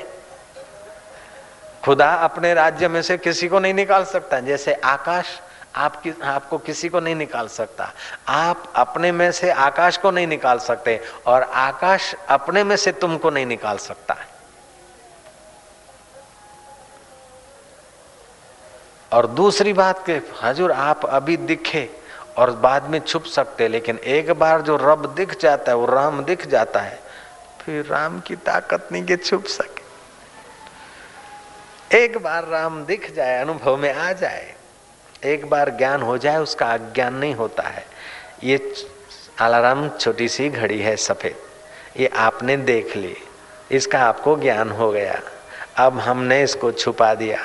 खुदा 1.84 2.14
अपने 2.14 2.54
राज्य 2.54 2.88
में 2.88 3.02
से 3.02 3.18
किसी 3.18 3.48
को 3.48 3.60
नहीं 3.60 3.74
निकाल 3.74 4.04
सकता। 4.04 4.40
जैसे 4.40 4.74
आकाश 4.74 5.26
आप 5.76 6.02
कि, 6.02 6.14
आपको 6.24 6.58
किसी 6.58 6.90
को 6.90 7.00
नहीं 7.00 7.16
निकाल 7.16 7.48
सकता। 7.48 7.92
आप 8.28 8.74
अपने 8.76 9.12
में 9.12 9.32
से 9.32 9.52
आकाश 9.52 9.98
को 9.98 10.12
नहीं 10.12 10.28
निकाल 10.28 10.60
सकते 10.60 11.00
और 11.26 11.44
आकाश 11.44 12.16
अपने 12.30 12.64
में 12.64 12.76
से 12.76 12.92
तुमको 12.92 13.30
नहीं 13.30 13.46
निकाल 13.46 13.78
सकता। 13.78 14.16
और 19.14 19.28
दूसरी 19.28 19.74
बात 19.74 20.06
के 20.06 20.22
हजूर 20.44 20.72
आप 20.72 21.06
अभी 21.06 21.38
दिखे 21.38 21.90
और 22.38 22.52
बाद 22.52 22.84
में 22.84 23.00
छुप 23.00 23.24
सकते 23.24 23.68
लेकिन 23.68 23.98
एक 23.98 24.32
बार 24.32 24.62
जो 24.62 24.78
रब 24.78 25.16
दिख 25.16 25.40
जाता 25.40 25.72
है 25.72 25.76
वो 25.78 25.86
राम 25.86 26.24
दिख 26.24 26.48
जाता 26.48 26.80
है 26.80 27.00
फिर 27.62 27.86
राम 27.86 28.20
की 28.20 28.36
ताकत 28.36 28.90
नहीं 28.92 29.06
के 29.06 29.18
छुप 29.18 29.46
सके। 29.46 29.80
एक 31.98 32.18
बार 32.18 32.46
राम 32.48 32.86
दिख 32.86 33.14
जाए 33.16 33.42
अनुभव 33.42 33.78
में 33.78 33.94
आ 33.94 34.12
जाए 34.12 34.56
एक 35.24 35.50
बार 35.50 35.70
ज्ञान 35.70 36.02
हो 36.02 36.18
जाए, 36.18 36.38
उसका 36.38 36.66
अज्ञान 36.66 37.14
नहीं 37.14 37.34
होता 37.36 37.64
है। 37.64 37.86
ये 38.44 38.58
अलाराम 39.42 39.88
छोटी 39.90 40.28
सी 40.28 40.50
घड़ी 40.50 40.80
है, 40.80 40.96
सफ़ेद। 40.96 42.00
ये 42.00 42.08
आपने 42.08 42.58
देख 42.58 42.96
ली, 42.98 43.16
इसका 43.72 44.00
आपको 44.00 44.36
ज्ञान 44.36 44.70
हो 44.72 44.92
गया। 44.92 45.20
अब 45.78 46.00
हमने 46.00 46.42
इसको 46.44 46.72
छुपा 46.72 47.14
दिया, 47.14 47.40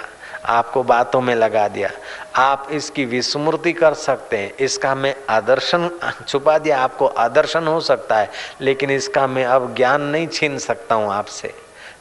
आपको 0.47 0.83
बातों 0.83 1.21
में 1.21 1.35
लगा 1.35 1.67
दिया। 1.69 1.91
आप 2.37 2.69
इसकी 2.73 3.05
विस्मृति 3.05 3.73
कर 3.73 3.95
सकते 3.95 4.39
हैं, 4.39 4.53
इसका 4.57 4.95
मैं 4.95 5.15
आदर्शन, 5.31 5.91
छुपा 6.29 6.59
दिया, 6.59 6.79
आपको 6.79 7.07
आदर्शन 7.07 7.67
हो 7.67 7.81
सकता 7.81 8.19
है, 8.19 8.31
लेकिन 8.61 8.91
इसका 8.91 9.27
मैं 9.27 9.45
अब 9.45 9.75
ज्ञान 9.75 10.03
नहीं 10.03 10.27
छीन 10.29 10.59
सकता 10.61 10.95
हूँ 10.95 11.13
आपसे। 11.13 11.55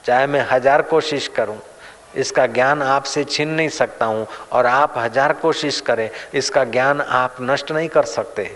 चाहे 0.06 0.26
मैं 0.28 0.48
हज़ार 0.52 0.82
कोशिश 0.82 1.28
करूँ 1.28 1.60
इसका 2.16 2.46
ज्ञान 2.48 2.82
आपसे 2.82 3.24
छीन 3.24 3.50
नहीं 3.50 3.70
सकता 3.70 4.06
हूँ 4.06 4.28
और 4.52 4.66
आप 4.66 4.94
हज़ार 4.98 5.34
कोशिश 5.34 5.80
करें, 5.82 6.10
इसका 6.34 6.64
ज्ञान 6.64 7.02
आप 7.02 7.38
नष्ट 7.42 7.72
नहीं 7.72 7.90
कर 7.90 8.04
सकते। 8.04 8.50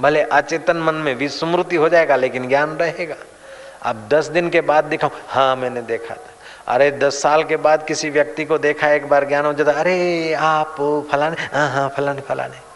भले 0.00 0.22
अचेतन 0.22 0.76
मन 0.76 0.94
में 0.94 1.14
विस्मृति 1.14 1.76
हो 1.76 1.88
जाएगा, 1.88 2.16
लेकिन 2.16 2.48
ज्ञान 2.48 2.76
रहेगा। 2.76 3.16
अब 3.82 4.08
दस 4.08 4.26
दिन 4.26 4.50
के 4.50 4.60
बाद 4.60 4.84
दिखाऊँ 4.84 5.12
हाँ 5.28 5.54
मैंने 5.56 5.82
देखा 5.82 6.14
था। 6.14 6.32
अरे, 6.66 6.90
दस 6.90 7.22
साल 7.22 7.44
के 7.44 7.56
बाद 7.56 7.86
किसी 7.86 8.10
व्यक्ति 8.10 8.44
को 8.44 8.58
देखा, 8.58 8.88
एक 8.88 9.08
बार 9.08 9.26
ज्ञान 9.28 9.46
हो 9.46 9.52
जाता, 9.52 9.72
अरे, 9.72 10.32
आप 10.34 10.76
फलाने 11.12 11.36
हाँ 11.52 11.68
हाँ 11.70 11.88
फलाने 11.88 12.20
फलाने। 12.20 12.67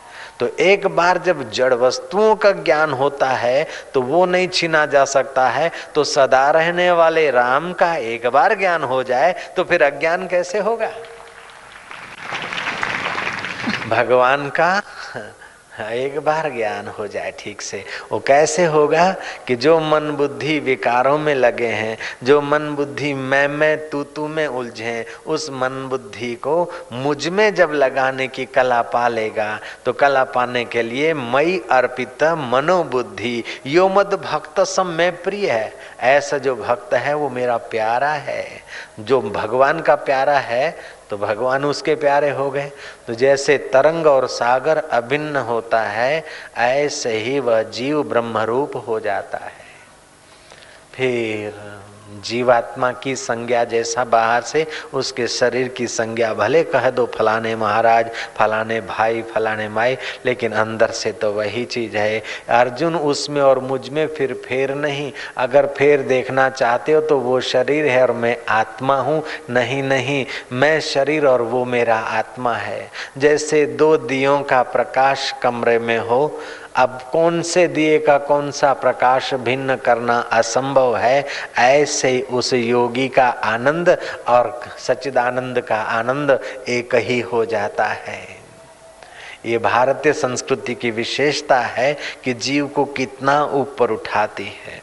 तो 0.42 0.48
एक 0.60 0.86
बार 0.86 1.18
जब 1.18 1.50
जड़ 1.50 1.74
वस्तुओं 1.74 2.34
का 2.36 2.50
ज्ञान 2.52 2.92
होता 2.92 3.28
है 3.28 3.66
तो 3.94 4.00
वो 4.02 4.24
नहीं 4.26 4.48
छीना 4.48 4.84
जा 4.86 5.04
सकता 5.04 5.48
है। 5.48 5.70
तो 5.94 6.04
सदा 6.04 6.50
रहने 6.50 6.90
वाले 6.90 7.30
राम 7.30 7.72
का 7.72 7.94
एक 7.96 8.26
बार 8.26 8.54
ज्ञान 8.54 8.82
हो 8.82 9.02
जाए 9.02 9.32
तो 9.56 9.64
फिर 9.64 9.82
अज्ञान 9.82 10.26
कैसे 10.26 10.58
होगा? 10.58 10.90
भगवान 13.88 14.48
का 14.50 14.70
एक 15.72 16.18
बार 16.20 16.48
ज्ञान 16.50 16.88
हो 16.88 17.06
जाए 17.06 17.32
ठीक 17.38 17.62
से। 17.62 17.84
वो 18.12 18.18
कैसे 18.18 18.64
होगा 18.64 19.10
कि 19.46 19.54
जो 19.56 19.78
मन 19.80 20.10
बुद्धि 20.10 20.58
विकारों 20.58 21.18
में 21.18 21.34
लगे 21.34 21.66
हैं, 21.66 21.96
जो 22.22 22.40
मन 22.40 22.68
बुद्धि 22.76 23.14
मैं 23.14 23.48
मैं 23.48 23.88
तू 23.90 24.02
तू 24.04 24.26
में 24.28 24.46
उलझे 24.46 25.06
उस 25.26 25.48
मन 25.50 25.86
बुद्धि 25.90 26.34
को 26.34 26.70
मुझमें 26.92 27.54
जब 27.54 27.72
लगाने 27.72 28.28
की 28.28 28.44
कला 28.44 28.82
पा 28.82 29.08
लेगा 29.08 29.60
तो 29.84 29.92
कला 29.92 30.24
पाने 30.24 30.64
के 30.64 30.82
लिए 30.82 31.14
मई 31.14 31.60
अर्पित 31.70 32.24
मनोबुद्धि। 32.24 33.42
यो 33.66 33.88
मद 33.88 34.14
भक्त 34.14 34.60
सम 34.60 34.86
में 34.86 35.22
प्रिय 35.22 35.50
है। 35.50 35.72
ऐसा 36.00 36.38
जो 36.38 36.54
भक्त 36.56 36.94
है, 36.94 37.14
वो 37.14 37.28
मेरा 37.28 37.56
प्यारा 37.56 38.10
है। 38.10 38.46
जो 39.00 39.20
भगवान 39.20 39.80
का 39.80 39.94
प्यारा 39.94 40.38
है 40.38 40.76
तो 41.12 41.16
भगवान 41.18 41.64
उसके 41.64 41.94
प्यारे 41.94 42.30
हो 42.30 42.50
गए। 42.50 42.70
तो 43.06 43.14
जैसे 43.14 43.58
तरंग 43.58 44.06
और 44.06 44.26
सागर 44.26 44.78
अभिन्न 44.78 45.36
होता 45.36 45.80
है, 45.82 46.24
ऐसे 46.56 47.18
ही 47.18 47.40
वह 47.40 47.62
जीव 47.62 48.02
ब्रह्मरूप 48.02 48.84
हो 48.88 49.00
जाता 49.00 49.38
है। 49.38 49.64
फिर 50.92 51.81
जीवात्मा 52.24 52.90
की 52.92 53.14
संज्ञा 53.16 53.64
जैसा 53.64 54.04
बाहर 54.04 54.42
से 54.42 54.66
उसके 54.94 55.26
शरीर 55.26 55.68
की 55.68 55.86
संज्ञा, 55.86 56.32
भले 56.34 56.62
कह 56.64 56.90
दो 56.90 57.06
फलाने 57.14 57.56
महाराज, 57.56 58.10
फलाने 58.36 58.80
भाई, 58.80 59.22
फलाने 59.22 59.68
माई, 59.68 59.96
लेकिन 60.26 60.52
अंदर 60.52 60.90
से 60.90 61.12
तो 61.12 61.32
वही 61.32 61.64
चीज़ 61.64 61.96
है। 61.96 62.22
अर्जुन 62.48 62.96
उसमें 62.96 63.40
और 63.42 63.58
मुझमें 63.58 64.06
फिर 64.06 64.32
फेर 64.44 64.74
नहीं। 64.74 65.12
अगर 65.36 65.66
फेर 65.66 66.02
देखना 66.02 66.48
चाहते 66.50 66.92
हो 66.92 67.00
तो 67.00 67.18
वो 67.18 67.40
शरीर 67.40 67.86
है 67.86 68.02
और 68.02 68.12
मैं 68.12 68.36
आत्मा 68.48 68.96
हूँ। 68.96 69.22
नहीं 69.50 69.82
नहीं, 69.82 70.26
मैं 70.52 70.80
शरीर 70.80 71.26
और 71.26 71.42
वो 71.42 71.64
मेरा 71.64 71.96
आत्मा 71.96 72.54
है। 72.54 72.90
जैसे 73.18 73.66
दो 73.66 73.96
दियों 73.96 74.42
का 74.42 74.62
प्रकाश 74.62 75.30
कमरे 75.42 75.78
में 75.78 75.98
हो 75.98 76.40
अब 76.76 77.00
कौन 77.12 77.42
से 77.42 77.66
दिए 77.68 77.98
का 77.98 78.18
कौन 78.18 78.50
सा 78.50 78.72
प्रकाश 78.72 79.34
भिन्न 79.34 79.76
करना 79.76 80.18
असंभव 80.32 80.96
है? 80.96 81.24
ऐसे 81.58 82.20
उस 82.30 82.52
योगी 82.52 83.08
का 83.08 83.26
आनंद 83.28 83.98
और 84.28 84.60
सच्चिदानंद 84.78 85.60
का 85.60 85.76
आनंद 85.76 86.30
एक 86.68 86.94
ही 86.94 87.20
हो 87.20 87.44
जाता 87.44 87.84
है। 87.84 88.20
ये 89.46 89.58
भारतीय 89.58 90.12
संस्कृति 90.12 90.74
की 90.74 90.90
विशेषता 90.90 91.60
है 91.60 91.96
कि 92.24 92.34
जीव 92.34 92.66
को 92.66 92.84
कितना 92.84 93.44
ऊपर 93.44 93.90
उठाती 93.90 94.44
है। 94.44 94.82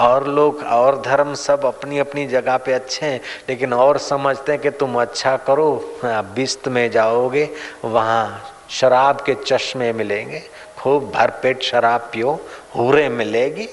और 0.00 0.26
लोग, 0.28 0.62
और 0.62 1.00
धर्म 1.00 1.34
सब 1.34 1.64
अपनी 1.64 1.98
अपनी 1.98 2.26
जगह 2.26 2.56
पे 2.56 2.72
अच्छे 2.72 3.06
हैं, 3.06 3.20
लेकिन 3.48 3.72
और 3.72 3.98
समझते 3.98 4.52
हैं 4.52 4.60
कि 4.60 4.70
तुम 4.70 5.00
अच्छा 5.00 5.36
करो 5.36 5.98
बिस्त 6.04 6.68
में 6.68 6.90
जाओगे, 6.90 7.48
वहाँ 7.84 8.48
शराब 8.70 9.20
के 9.20 9.34
चश्मे 9.46 9.92
मिलेंगे। 9.92 10.42
खूब 10.82 11.12
भरपेट 11.14 11.62
शराब 11.62 12.00
पियो, 12.00 12.40
हूरे 12.76 13.08
मिलेगी, 13.08 13.68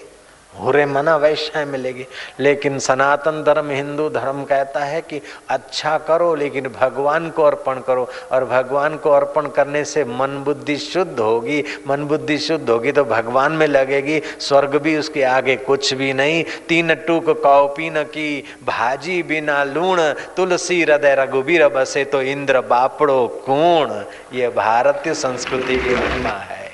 हुरे 0.60 0.86
मना 0.86 1.16
वैश्य 1.18 1.66
मिलेगी। 1.66 2.06
लेकिन 2.40 2.80
सनातन 2.80 3.44
धर्म, 3.44 3.70
हिंदू 3.70 4.10
धर्म 4.10 4.44
कहता 4.44 4.80
है 4.80 5.02
कि 5.02 5.22
अच्छा 5.50 5.98
करो, 5.98 6.36
लेकिन 6.36 6.68
भगवान 6.82 7.30
को 7.30 7.44
अर्पण 7.44 7.80
करो। 7.80 8.08
और 8.32 8.46
भगवान 8.46 8.98
को 8.98 9.12
अर्पण 9.12 9.48
करने 9.48 9.84
से 9.86 10.04
मन 10.04 10.42
बुद्धि 10.46 10.78
शुद्ध 10.78 11.20
होगी। 11.20 11.64
मन 11.88 12.04
बुद्धि 12.04 12.38
शुद्ध 12.38 12.70
होगी 12.70 12.92
तो 12.92 13.04
भगवान 13.04 13.52
में 13.52 13.68
लगेगी, 13.68 14.22
स्वर्ग 14.40 14.76
भी 14.76 14.98
उसके 14.98 15.24
आगे 15.24 15.56
कुछ 15.56 15.94
भी 15.94 16.14
नहीं। 16.14 16.44
तीन 16.70 16.96
टूक 16.96 17.30
कौपी 17.44 17.90
न 17.90 18.04
की, 18.04 18.44
भाजी 18.66 19.24
बिना 19.24 19.64
लूण, 19.64 20.02
तुलसी 20.38 20.82
हृदय 20.84 21.16
रघुबीर 21.16 21.68
बसे 21.68 22.04
तो 22.06 22.22
इंद्र 22.22 22.62
बापड़ो 22.62 23.28
कूण। 23.46 23.92
ये 24.38 24.50
भारतीय 24.50 25.14
संस्कृति 25.14 25.78
की 25.78 25.96
महिमा 25.96 26.30
है। 26.30 26.69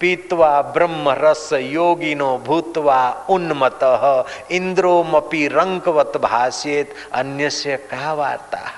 पीत्वा 0.00 0.62
ब्रह्म 0.62 1.10
रस 1.10 1.50
योगिनो 1.52 2.38
भूतवा 2.38 3.26
उन्मत। 3.30 3.78
इंद्रोमपि 4.50 5.48
रंकवत 5.48 6.12
भाष्येत। 6.16 6.94
अन्य 7.12 7.50
से 7.50 7.76
कहा 7.76 8.12
वार्ता? 8.12 8.70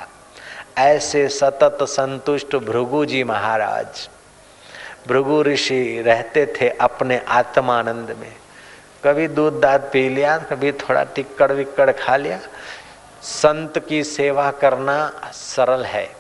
ऐसे 0.79 1.29
सतत 1.29 1.79
संतुष्ट 1.83 2.57
भृगु 2.57 3.05
जी 3.05 3.25
महाराज। 3.25 4.09
भृगु 5.09 5.43
ऋषि 5.43 6.03
रहते 6.07 6.47
थे 6.47 6.69
अपने 6.69 7.23
आत्मानंद 7.29 8.17
में। 8.21 8.33
कभी 9.05 9.29
दूध 9.29 9.61
दाद 9.61 9.91
पी 9.93 10.09
लिया, 10.09 10.39
कभी 10.39 10.73
थोड़ा 10.73 11.05
टिक्कड़ 11.05 11.53
विक्कड़ 11.53 11.91
खा 11.91 12.17
लिया। 12.17 12.39
संत 13.23 13.79
की 13.79 14.05
सेवा 14.05 14.51
करना 14.51 15.13
सरल 15.33 15.85
है। 15.85 16.18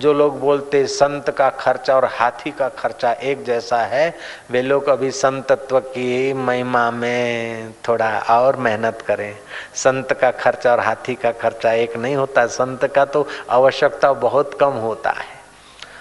जो 0.00 0.12
लोग 0.12 0.40
बोलते 0.40 0.86
संत 0.86 1.30
का 1.30 1.48
खर्चा 1.50 1.94
और 1.96 2.04
हाथी 2.04 2.50
का 2.50 2.68
खर्चा 2.68 3.12
एक 3.12 3.44
जैसा 3.44 3.76
है, 3.78 4.14
वे 4.50 4.62
लोग 4.62 4.88
अभी 4.88 5.10
संतत्व 5.10 5.80
की 5.80 6.32
महिमा 6.32 6.90
में 6.90 7.72
थोड़ा 7.88 8.18
और 8.30 8.56
मेहनत 8.56 9.02
करें। 9.02 9.36
संत 9.74 10.12
का 10.12 10.30
खर्चा 10.30 10.72
और 10.72 10.80
हाथी 10.80 11.14
का 11.14 11.32
खर्चा 11.32 11.72
एक 11.72 11.96
नहीं 11.96 12.16
होता। 12.16 12.46
संत 12.46 12.84
का 12.84 13.04
तो 13.04 13.26
आवश्यकता 13.50 14.12
बहुत 14.12 14.58
कम 14.60 14.72
होता 14.78 15.10
है। 15.10 15.34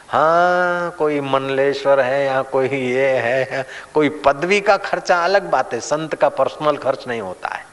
हाँ 0.10 0.91
कोई 0.91 1.19
मनलेश्वर 1.19 1.99
है 1.99 2.25
या 2.25 2.41
कोई 2.41 2.67
ये 2.67 3.10
है 3.10 3.65
कोई 3.93 4.10
पदवी 4.25 4.62
का 4.62 4.77
खर्चा 4.77 5.23
अलग 5.23 5.49
बात 5.49 5.73
है। 5.73 5.79
संत 5.79 6.15
का 6.15 6.29
पर्सनल 6.29 6.77
खर्च 6.77 7.08
नहीं 7.08 7.21
होता 7.21 7.55
है। 7.55 7.65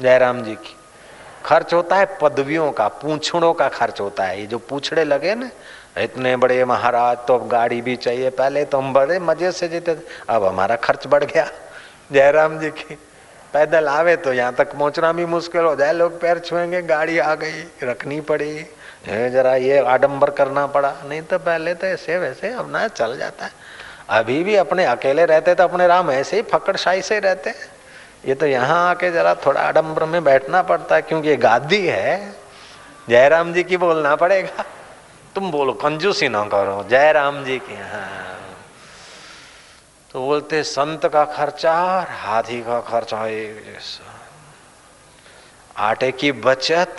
जयराम 0.00 0.42
जी 0.42 0.54
की। 0.54 0.76
खर्च 1.44 1.72
होता 1.74 1.96
है, 1.96 2.06
पदवियों 2.20 2.70
का, 2.72 2.88
पूछड़ों 2.88 3.52
का 3.54 3.68
खर्च 3.70 4.00
होता 4.00 4.24
है। 4.24 4.40
ये 4.40 4.46
जो 4.46 4.58
पूछड़े 4.60 5.04
लगे 5.04 5.34
ना, 5.34 5.50
इतने 5.98 6.36
बड़े 6.36 6.64
महाराज 6.64 7.18
तो 7.28 7.34
अब 7.34 7.48
गाड़ी 7.48 7.80
भी 7.82 7.96
चाहिए, 7.96 8.30
पहले 8.32 8.64
तो 8.64 8.78
हम 8.78 8.92
बड़े 8.92 9.18
मज़े 9.20 9.50
से 9.52 9.68
जीते 9.68 9.94
थे, 9.94 10.00
अब 10.28 10.44
हमारा 10.44 10.76
खर्च 10.78 11.06
बढ़ 11.06 11.24
गया। 11.24 11.48
जयराम 12.12 12.58
जी 12.58 12.70
की, 12.70 12.94
पैदल 13.54 13.88
आवे 13.88 14.16
तो 14.16 14.32
यहाँ 14.32 14.54
तक 14.54 14.72
पहुँचना 14.72 15.12
भी 15.12 15.24
मुश्किल 15.26 15.60
हो 15.60 15.74
जाए, 15.76 15.92
लोग 15.92 16.20
पैर 16.20 16.38
छुएँगे, 16.40 16.82
गाड़ी 16.84 17.18
आ 17.18 17.34
गई, 17.34 17.62
रखनी 17.82 18.20
पड़ी। 18.22 18.66
जरा 19.06 19.54
ये 19.56 19.78
आडम्बर 19.78 20.30
करना 20.32 20.66
पड़ा, 20.66 20.94
नहीं 21.04 21.22
तो 21.22 21.38
पहले 21.38 21.74
तो 21.74 21.86
ऐसे 21.86 22.18
वैसे 22.18 22.52
अब 22.52 22.70
ना 22.72 22.86
चल 22.88 23.16
जाता 23.18 23.44
है। 23.44 23.52
अभी 24.10 24.42
भी 24.44 24.54
अपने 24.56 24.84
अकेले 24.86 25.24
रहते 25.24 25.54
तो 25.54 25.64
अपने 25.64 25.86
राम 25.86 26.10
ऐसे 26.10 26.36
ही 26.36 26.42
फकड़शाही 26.42 27.02
से 27.02 27.18
रहते 27.20 27.50
हैं। 27.50 27.68
ये 28.26 28.34
तो 28.34 28.46
यहाँ 28.46 28.88
आके 28.90 29.10
जरा 29.10 29.34
थोड़ा 29.36 29.60
आडम्बर 29.60 30.04
में 30.04 30.22
बैठना 30.24 30.62
पड़ता 30.62 30.94
है, 30.94 31.02
क्योंकि 31.02 31.28
ये 31.28 31.36
गादी 31.36 31.86
है। 31.86 32.34
जयराम 33.08 33.52
जी 33.52 33.62
की 33.64 33.76
बोलना 33.76 34.14
पड़ेगा। 34.16 34.64
तुम 35.34 35.50
बोलो, 35.50 35.72
कंजूसी 35.74 36.28
ना 36.28 36.44
करो, 36.46 36.82
जयराम 36.90 37.44
जी 37.44 37.58
की 37.58 37.74
हाँ। 37.74 38.40
तो 40.10 40.20
बोलते, 40.20 40.62
संत 40.62 41.06
का 41.06 41.24
खर्चा 41.26 41.72
और 41.86 42.06
हाथी 42.10 42.60
का 42.62 42.80
खर्चा 42.80 43.26
एक 43.26 43.64
जैसा 43.64 44.12
आटे 45.84 46.10
की 46.12 46.32
बचत 46.32 46.96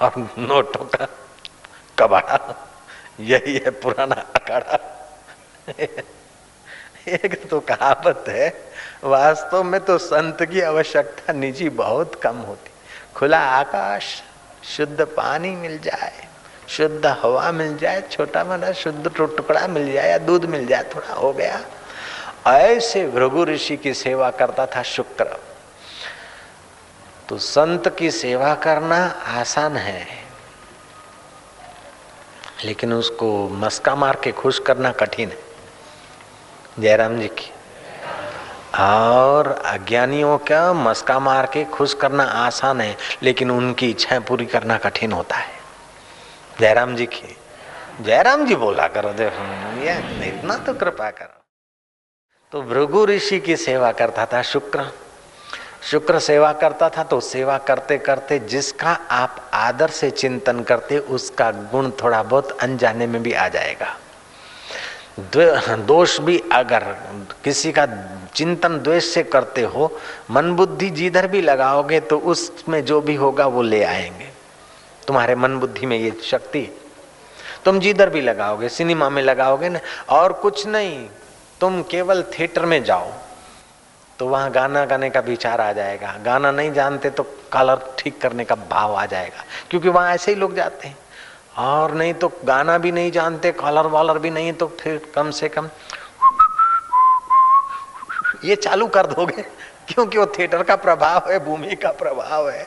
और 0.00 0.12
नोटों 0.38 0.84
का 0.86 1.06
कबाड़ा, 1.98 2.38
यही 3.20 3.54
है 3.54 3.70
पुराना 3.82 4.14
अखाड़ा 4.34 4.78
एक 7.06 7.48
तो 7.48 7.60
कहावत 7.60 8.24
है, 8.28 8.48
वास्तव 9.04 9.62
में 9.62 9.80
तो 9.80 9.96
संत 9.98 10.42
की 10.42 10.60
आवश्यकता 10.60 11.32
निजी 11.32 11.68
बहुत 11.70 12.14
कम 12.14 12.36
होती। 12.38 12.70
खुला 13.14 13.38
आकाश, 13.50 14.22
शुद्ध 14.66 15.04
पानी 15.06 15.50
मिल 15.56 15.78
जाए, 15.78 16.26
शुद्ध 16.68 17.06
हवा 17.06 17.50
मिल 17.52 17.76
जाए, 17.76 18.02
छोटा 18.10 18.44
मोटा 18.44 18.72
शुद्ध 18.72 19.10
टुकड़ा 19.16 19.66
मिल 19.66 19.92
जाए 19.92 20.10
या 20.10 20.18
दूध 20.18 20.44
मिल 20.46 20.66
जाए, 20.66 20.84
थोड़ा 20.94 21.14
हो 21.14 21.32
गया। 21.32 21.60
ऐसे 22.48 23.06
भृगु 23.08 23.44
ऋषि 23.44 23.76
की 23.76 23.94
सेवा 23.94 24.30
करता 24.30 24.66
था 24.66 24.82
शुक्र। 24.84 25.36
तो 27.28 27.38
संत 27.38 27.88
की 27.98 28.10
सेवा 28.10 28.54
करना 28.54 29.04
आसान 29.32 29.76
है, 29.76 30.06
लेकिन 32.64 32.92
उसको 32.92 33.48
मस्का 33.50 33.94
मार 33.94 34.20
के 34.24 34.32
खुश 34.32 34.58
करना 34.58 34.90
कठिन 34.92 35.28
है। 35.28 35.43
जयराम 36.80 37.20
जी 37.20 37.28
की। 37.28 37.50
और 38.80 39.48
अज्ञानियों 39.66 40.38
का 40.38 40.72
मस्का 40.72 41.18
मार 41.18 41.46
के 41.46 41.64
खुश 41.64 41.94
करना 41.94 42.24
आसान 42.24 42.80
है, 42.80 42.96
लेकिन 43.22 43.50
उनकी 43.50 43.90
इच्छाएँ 43.90 44.20
पूरी 44.20 44.46
करना 44.46 44.78
कठिन 44.78 45.12
होता 45.12 45.36
है। 45.36 45.52
जयराम 46.60 46.96
जी 46.96 47.06
की। 47.06 47.36
जयराम 48.00 48.46
जी 48.46 48.54
बोला 48.54 48.86
करो, 48.88 49.12
देखो 49.12 49.42
इतना 50.24 50.56
तो 50.56 50.74
कृपा 50.74 51.10
करो। 51.10 51.42
तो 52.52 52.62
भृगु 52.62 53.06
ऋषि 53.06 53.40
की 53.40 53.56
सेवा 53.56 53.92
करता 53.92 54.26
था 54.26 54.42
शुक्र। 54.42 54.90
शुक्र 55.82 56.18
सेवा 56.18 56.52
करता 56.52 56.88
था 56.88 57.02
तो 57.02 57.20
सेवा 57.20 57.58
करते 57.58 57.98
करते 57.98 58.38
जिसका 58.38 58.98
आप 59.10 59.50
आदर 59.54 59.88
से 59.88 60.10
चिंतन 60.10 60.62
करते, 60.62 60.98
उसका 60.98 61.50
गुण 61.50 61.90
थोड़ा 61.90 62.22
बहुत 62.22 62.58
अनजाने 62.60 63.06
में 63.06 63.22
भी 63.22 63.32
आ 63.32 63.48
जाएगा। 63.48 63.96
दोष 65.18 66.18
भी 66.20 66.38
अगर 66.52 66.84
किसी 67.44 67.72
का 67.72 67.86
चिंतन 68.34 68.78
द्वेष 68.78 69.04
से 69.04 69.22
करते 69.22 69.62
हो, 69.62 69.90
मन 70.30 70.52
बुद्धि 70.52 70.88
जिधर 70.90 71.26
भी 71.26 71.40
लगाओगे 71.40 72.00
तो 72.00 72.18
उसमें 72.18 72.84
जो 72.84 73.00
भी 73.00 73.14
होगा 73.14 73.46
वो 73.46 73.62
ले 73.62 73.82
आएँगे। 73.84 74.28
तुम्हारे 75.06 75.34
मन 75.34 75.58
बुद्धि 75.58 75.86
में 75.86 75.96
ये 75.98 76.12
शक्ति 76.24 76.68
तुम 77.64 77.78
जिधर 77.80 78.10
भी 78.10 78.20
लगाओगे, 78.20 78.68
सिनेमा 78.68 79.08
में 79.10 79.22
लगाओगे 79.22 79.68
ना, 79.68 79.80
और 80.10 80.32
कुछ 80.32 80.66
नहीं, 80.66 81.06
तुम 81.60 81.82
केवल 81.82 82.22
थिएटर 82.32 82.66
में 82.66 82.82
जाओ 82.84 83.12
तो 84.18 84.26
वहाँ 84.28 84.50
गाना 84.50 84.84
गाने 84.84 85.10
का 85.10 85.20
विचार 85.20 85.60
आ 85.60 85.72
जाएगा। 85.72 86.14
गाना 86.24 86.50
नहीं 86.50 86.72
जानते 86.72 87.10
तो 87.10 87.22
कलर 87.52 87.80
ठीक 87.98 88.20
करने 88.20 88.44
का 88.44 88.54
भाव 88.54 88.94
आ 88.94 89.06
जाएगा, 89.06 89.44
क्योंकि 89.70 89.88
वहाँ 89.88 90.12
ऐसे 90.14 90.32
ही 90.32 90.38
लोग 90.38 90.54
जाते 90.54 90.88
हैं। 90.88 90.96
और 91.56 91.92
नहीं 91.94 92.14
तो 92.14 92.30
गाना 92.44 92.76
भी 92.78 92.92
नहीं 92.92 93.10
जानते 93.12 93.52
कॉलर 93.52 93.86
वॉलर 93.86 94.18
भी 94.18 94.30
नहीं 94.30 94.52
तो 94.52 94.66
फिर 94.80 95.00
कम 95.14 95.30
से 95.30 95.48
कम 95.48 95.68
ये 98.44 98.56
चालू 98.56 98.86
कर 98.86 99.06
दोगे, 99.06 99.42
क्योंकि 99.88 100.18
वो 100.18 100.26
थिएटर 100.28 100.62
का 100.62 100.76
प्रभाव 100.76 101.30
है, 101.30 101.38
भूमि 101.44 101.74
का 101.74 101.90
प्रभाव 101.92 102.48
है। 102.50 102.62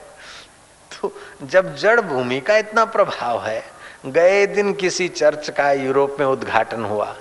तो 0.92 1.12
जब 1.44 1.76
जड़ 1.76 2.00
भूमि 2.02 2.40
का 2.40 2.58
इतना 2.58 2.86
प्रभाव 2.86 3.44
है, 3.46 3.64
गए 4.06 4.46
दिन 4.48 4.74
किसी 4.74 5.08
चर्च 5.10 5.50
का 5.50 5.72
यूरोप 5.72 6.16
में 6.20 6.26
उद्घाटन 6.26 6.86
हुआ, 6.86 7.16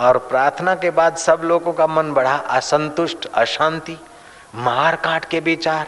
और 0.00 0.18
प्रार्थना 0.18 0.74
के 0.74 0.90
बाद 0.90 1.16
सब 1.16 1.40
लोगों 1.44 1.72
का 1.72 1.86
मन 1.86 2.12
बढ़ा, 2.12 2.34
असंतुष्ट, 2.34 3.28
अशांति, 3.34 3.96
मार 4.54 4.96
काट 4.96 5.24
के 5.24 5.40
विचार। 5.40 5.86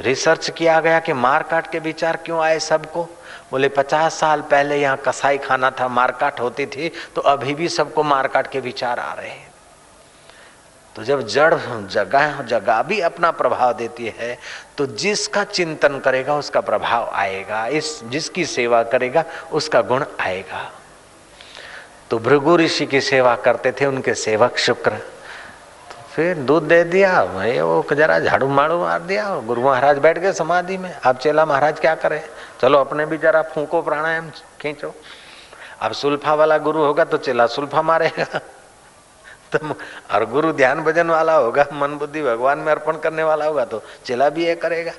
रिसर्च 0.00 0.50
किया 0.50 0.80
गया 0.80 1.00
कि 1.00 1.12
मार 1.12 1.42
काट 1.42 1.70
के 1.72 1.78
विचार 1.78 2.16
क्यों 2.16 2.40
आए 2.40 2.58
सबको? 2.60 3.08
बोले, 3.50 3.68
पचास 3.68 4.14
साल 4.14 4.40
पहले 4.40 4.76
यहाँ 4.76 4.96
कसाई 4.96 5.38
खाना 5.38 5.70
था, 5.70 5.88
मारकाट 5.88 6.40
होती 6.40 6.66
थी 6.66 6.88
तो 7.14 7.20
अभी 7.22 7.54
भी 7.54 7.68
सबको 7.68 8.02
मारकाट 8.04 8.50
के 8.50 8.60
विचार 8.60 8.98
आ 8.98 9.12
रहे 9.14 9.28
हैं। 9.28 9.48
तो 10.96 11.04
जब 11.04 11.26
जड़ 11.26 11.54
जगह 11.86 12.42
जगह 12.42 12.82
भी 12.82 13.00
अपना 13.00 13.30
प्रभाव 13.30 13.72
देती 13.72 14.12
है 14.18 14.36
तो 14.78 14.86
जिसका 14.86 15.44
चिंतन 15.44 15.98
करेगा, 15.98 16.34
उसका 16.36 16.60
प्रभाव 16.60 17.10
आएगा, 17.12 17.66
इस, 17.68 18.00
जिसकी 18.04 18.44
सेवा 18.46 18.82
करेगा, 18.84 19.24
उसका 19.52 19.80
गुण 19.82 20.04
आएगा। 20.20 20.70
तो 22.10 22.18
भृगु 22.18 22.56
ऋषि 22.56 22.86
की 22.86 23.00
सेवा 23.00 23.34
करते 23.36 23.72
थे, 23.72 23.86
उनके 23.86 24.14
सेवक 24.14 24.58
शुक्र। 24.58 24.92
फिर 26.10 26.36
दूध 26.36 26.62
दे 26.62 26.82
दिया 26.84 27.24
भाई 27.24 27.60
वो 27.60 27.84
जरा 27.92 28.18
झाड़ू 28.20 28.46
माड़ू 28.48 28.78
मार 28.80 29.00
दिया 29.00 29.28
और 29.28 29.44
गुरु 29.44 29.62
महाराज 29.62 29.98
बैठ 29.98 30.18
गए 30.18 30.32
समाधि 30.32 30.76
में। 30.78 30.92
अब 30.92 31.16
चेला 31.16 31.44
महाराज 31.46 31.80
क्या 31.80 31.94
करे? 31.94 32.22
चलो 32.60 32.78
अपने 32.78 33.06
भी 33.06 33.18
जरा 33.18 33.42
फूको 33.42 33.82
प्राणायाम 33.82 34.30
खींचो। 34.60 34.94
अब 35.80 35.92
सुल्फा 35.92 36.34
वाला 36.34 36.58
गुरु 36.58 36.78
होगा 36.78 37.04
तो 37.04 37.16
चेला 37.16 37.46
सुल्फा 37.46 37.82
मारेगा। 37.82 38.24
तो 39.52 39.74
और 40.14 40.24
गुरु 40.24 40.52
ध्यान 40.52 40.80
भजन 40.80 41.10
वाला 41.10 41.36
होगा, 41.36 41.66
मन 41.72 41.94
बुद्धि 41.94 42.22
भगवान 42.22 42.58
में 42.58 42.72
अर्पण 42.72 42.98
करने 42.98 43.22
वाला 43.22 43.46
होगा 43.46 43.64
तो 43.64 43.82
चेला 44.04 44.28
भी 44.28 44.46
ये 44.46 44.54
करेगा। 44.54 44.92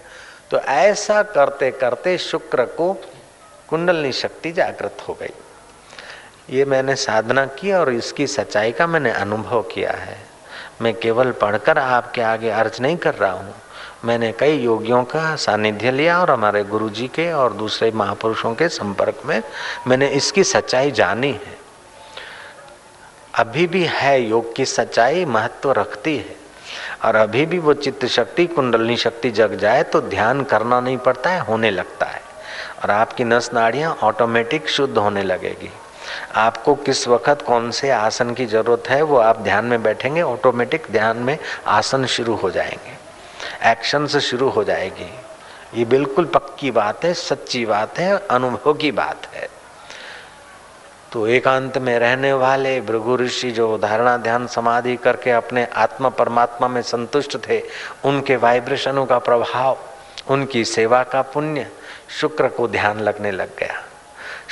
तो 0.51 0.59
ऐसा 0.59 1.23
करते 1.23 1.71
करते 1.71 2.17
शुक्र 2.17 2.65
को 2.65 2.93
कुंडलनी 3.67 4.11
शक्ति 4.11 4.51
जागृत 4.51 4.97
हो 5.07 5.13
गई। 5.13 5.33
ये 6.49 6.65
मैंने 6.65 6.95
साधना 6.95 7.45
की 7.45 7.71
और 7.71 7.91
इसकी 7.93 8.27
सच्चाई 8.27 8.71
का 8.71 8.87
मैंने 8.87 9.11
अनुभव 9.11 9.61
किया 9.61 9.91
है। 9.91 10.30
मैं 10.81 10.93
केवल 10.93 11.31
पढ़कर 11.31 11.77
आपके 11.77 12.21
आगे 12.21 12.49
अर्ज़ 12.49 12.81
नहीं 12.81 12.97
कर 12.97 13.13
रहा 13.13 13.31
हूँ। 13.31 13.53
मैंने 14.05 14.31
कई 14.31 14.57
योगियों 14.57 15.03
का 15.03 15.35
सानिध्य 15.35 15.91
लिया 15.91 16.19
और 16.21 16.31
हमारे 16.31 16.63
गुरु 16.63 16.89
जी 16.89 17.07
के 17.07 17.31
और 17.31 17.53
दूसरे 17.53 17.91
महापुरुषों 17.91 18.53
के 18.55 18.69
संपर्क 18.69 19.21
में 19.25 19.41
मैंने 19.87 20.07
इसकी 20.07 20.43
सच्चाई 20.43 20.91
जानी 20.91 21.31
है। 21.31 21.57
अभी 23.35 23.67
भी 23.67 23.83
है 23.83 24.21
योग 24.21 24.55
की 24.55 24.65
सच्चाई, 24.65 25.25
महत्व 25.25 25.71
रखती 25.71 26.17
है। 26.17 26.35
और 27.05 27.15
अभी 27.15 27.45
भी 27.45 27.59
वो 27.59 27.73
चित्त 27.73 28.05
शक्ति, 28.05 28.45
कुंडलनी 28.45 28.97
शक्ति 28.97 29.31
जग 29.31 29.55
जाए 29.55 29.83
तो 29.83 30.01
ध्यान 30.01 30.43
करना 30.43 30.79
नहीं 30.79 30.97
पड़ता 30.97 31.29
है, 31.29 31.39
होने 31.39 31.71
लगता 31.71 32.05
है। 32.05 32.21
और 32.83 32.91
आपकी 32.91 33.23
नस 33.23 33.49
नाड़ियाँ 33.53 33.97
ऑटोमेटिक 34.03 34.69
शुद्ध 34.69 34.97
होने 34.97 35.23
लगेगी। 35.23 35.69
आपको 36.35 36.75
किस 36.75 37.07
वक्त 37.07 37.41
कौन 37.41 37.71
से 37.71 37.89
आसन 37.89 38.33
की 38.33 38.45
ज़रूरत 38.45 38.89
है, 38.89 39.01
वो 39.01 39.17
आप 39.17 39.39
ध्यान 39.39 39.65
में 39.65 39.83
बैठेंगे 39.83 40.21
ऑटोमेटिक 40.21 40.87
ध्यान 40.91 41.17
में 41.17 41.37
आसन 41.67 42.05
शुरू 42.05 42.35
हो 42.35 42.51
जाएँगे। 42.51 43.01
एक्शन 43.71 44.07
से 44.07 44.21
शुरू 44.21 44.49
हो 44.49 44.63
जाएगी। 44.63 45.13
ये 45.73 45.85
बिल्कुल 45.85 46.25
पक्की 46.25 46.71
बात 46.71 47.05
है, 47.05 47.13
सच्ची 47.13 47.65
बात 47.65 47.99
है, 47.99 48.27
अनुभव 48.27 48.73
की 48.73 48.91
बात 48.91 49.27
है। 49.33 49.49
तो 51.11 51.27
एकांत 51.27 51.77
में 51.77 51.99
रहने 51.99 52.33
वाले 52.33 52.81
भृगु 52.81 53.17
ऋषि 53.17 53.51
जो 53.51 53.77
धारणा 53.77 54.17
ध्यान 54.17 54.47
समाधि 54.47 54.95
करके 54.95 55.31
अपने 55.31 55.65
आत्मा 55.65 56.09
परमात्मा 56.09 56.67
में 56.67 56.81
संतुष्ट 56.81 57.37
थे, 57.49 57.63
उनके 58.05 58.35
वाइब्रेशनों 58.35 59.05
का 59.05 59.19
प्रभाव, 59.19 59.77
उनकी 60.29 60.65
सेवा 60.65 61.03
का 61.03 61.21
पुण्य, 61.21 61.67
शुक्र 62.21 62.47
को 62.47 62.67
ध्यान 62.67 62.99
लगने 62.99 63.31
लग 63.31 63.49
गया। 63.59 63.83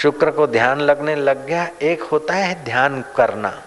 शुक्र 0.02 0.32
को 0.32 0.48
ध्यान 0.48 0.80
लगने 0.80 1.16
लग 1.16 1.46
गया, 1.48 1.70
एक 1.82 2.04
होता 2.04 2.34
है 2.34 2.66
ध्यान 2.66 3.04
करना 3.16 3.62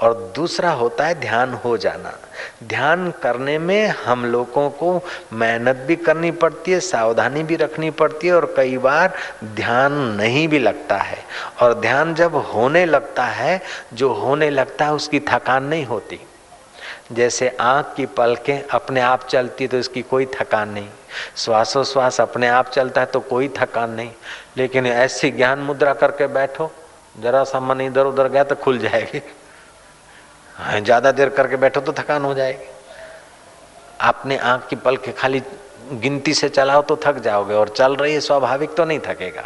और 0.00 0.32
दूसरा 0.36 0.70
होता 0.70 1.06
है 1.06 1.20
ध्यान 1.20 1.54
हो 1.54 1.76
जाना। 1.76 2.18
ध्यान 2.64 3.10
करने 3.10 3.58
में 3.58 3.88
हम 3.88 4.24
लोगों 4.24 4.70
को 4.70 5.00
मेहनत 5.32 5.76
भी 5.76 5.96
करनी 5.96 6.30
पड़ती 6.30 6.70
है, 6.70 6.80
सावधानी 6.80 7.42
भी 7.42 7.56
रखनी 7.56 7.90
पड़ती 7.90 8.26
है 8.26 8.34
और 8.34 8.54
कई 8.56 8.78
बार 8.78 9.14
ध्यान 9.44 9.92
नहीं 9.92 10.48
भी 10.48 10.58
लगता 10.58 10.96
है। 10.96 11.18
और 11.62 11.74
ध्यान 11.74 12.14
जब 12.14 12.34
होने 12.34 12.84
लगता 12.84 13.24
है, 13.24 13.60
जो 13.94 14.12
होने 14.12 14.50
लगता 14.50 14.84
है 14.84 14.92
उसकी 14.92 15.20
थकान 15.20 15.64
नहीं 15.64 15.86
होती। 15.86 16.20
जैसे 17.10 17.48
आँख 17.60 17.92
की 17.96 18.06
पलकें 18.08 18.62
अपने 18.64 19.00
आप 19.00 19.26
चलती 19.26 19.64
है 19.64 19.68
तो 19.68 19.78
इसकी 19.78 20.02
कोई 20.04 20.26
थकान 20.32 20.68
नहीं। 20.68 20.88
श्वासोश्वास 21.36 22.20
अपने 22.20 22.48
आप 22.48 22.68
चलता 22.68 23.00
है 23.00 23.06
तो 23.06 23.20
कोई 23.22 23.48
थकान 23.56 23.90
नहीं। 23.90 24.10
लेकिन 24.56 24.86
ऐसी 24.86 25.30
ज्ञान 25.30 25.58
मुद्रा 25.60 25.92
करके 25.94 26.26
बैठो, 26.28 26.70
जरा 27.20 27.42
सा 27.44 27.60
मन 27.60 27.80
इधर 27.80 28.06
उधर 28.06 28.28
गया 28.28 28.44
तो 28.44 28.54
खुल 28.54 28.78
जाएगी। 28.78 29.22
हाँ 30.54 30.80
ज़्यादा 30.80 31.12
देर 31.12 31.28
करके 31.30 31.56
बैठो 31.56 31.80
तो 31.80 31.92
थकान 31.92 32.24
हो 32.24 32.34
जाएगी। 32.34 32.68
आपने 34.00 34.36
आँख 34.38 34.66
की 34.68 34.76
पल 34.76 34.96
के 34.96 35.12
खाली 35.12 35.42
गिनती 35.92 36.34
से 36.34 36.48
चलाओ 36.48 36.82
तो 36.82 36.96
थक 37.04 37.18
जाओगे, 37.18 37.54
और 37.54 37.68
चल 37.68 37.96
रही 37.96 38.14
है, 38.14 38.20
स्वाभाविक 38.20 38.74
तो 38.74 38.84
नहीं 38.84 38.98
थकेगा। 39.00 39.44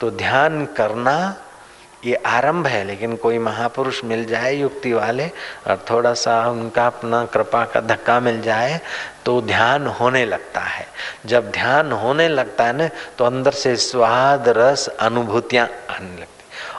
तो 0.00 0.10
ध्यान 0.12 0.64
करना 0.76 1.34
ये 2.04 2.14
आरंभ 2.26 2.66
है, 2.66 2.82
लेकिन 2.84 3.14
कोई 3.16 3.38
महापुरुष 3.38 4.02
मिल 4.04 4.24
जाए 4.24 4.54
युक्ति 4.54 4.92
वाले 4.92 5.26
और 5.66 5.84
थोड़ा 5.90 6.12
सा 6.14 6.34
उनका 6.50 6.86
अपना 6.86 7.24
कृपा 7.24 7.64
का 7.64 7.80
धक्का 7.82 8.18
मिल 8.20 8.40
जाए 8.42 8.80
तो 9.24 9.40
ध्यान 9.42 9.86
होने 10.00 10.24
लगता 10.26 10.60
है। 10.60 10.86
जब 11.26 11.50
ध्यान 11.50 11.92
होने 11.92 12.28
लगता 12.28 12.64
है 12.64 12.76
ना 12.76 12.88
तो 13.18 13.24
अंदर 13.24 13.52
से 13.52 13.74
स्वाद, 13.78 14.48
रस, 14.48 14.86
अनुभूतियाँ 14.88 15.66
आने 15.90 16.10
लगती 16.10 16.32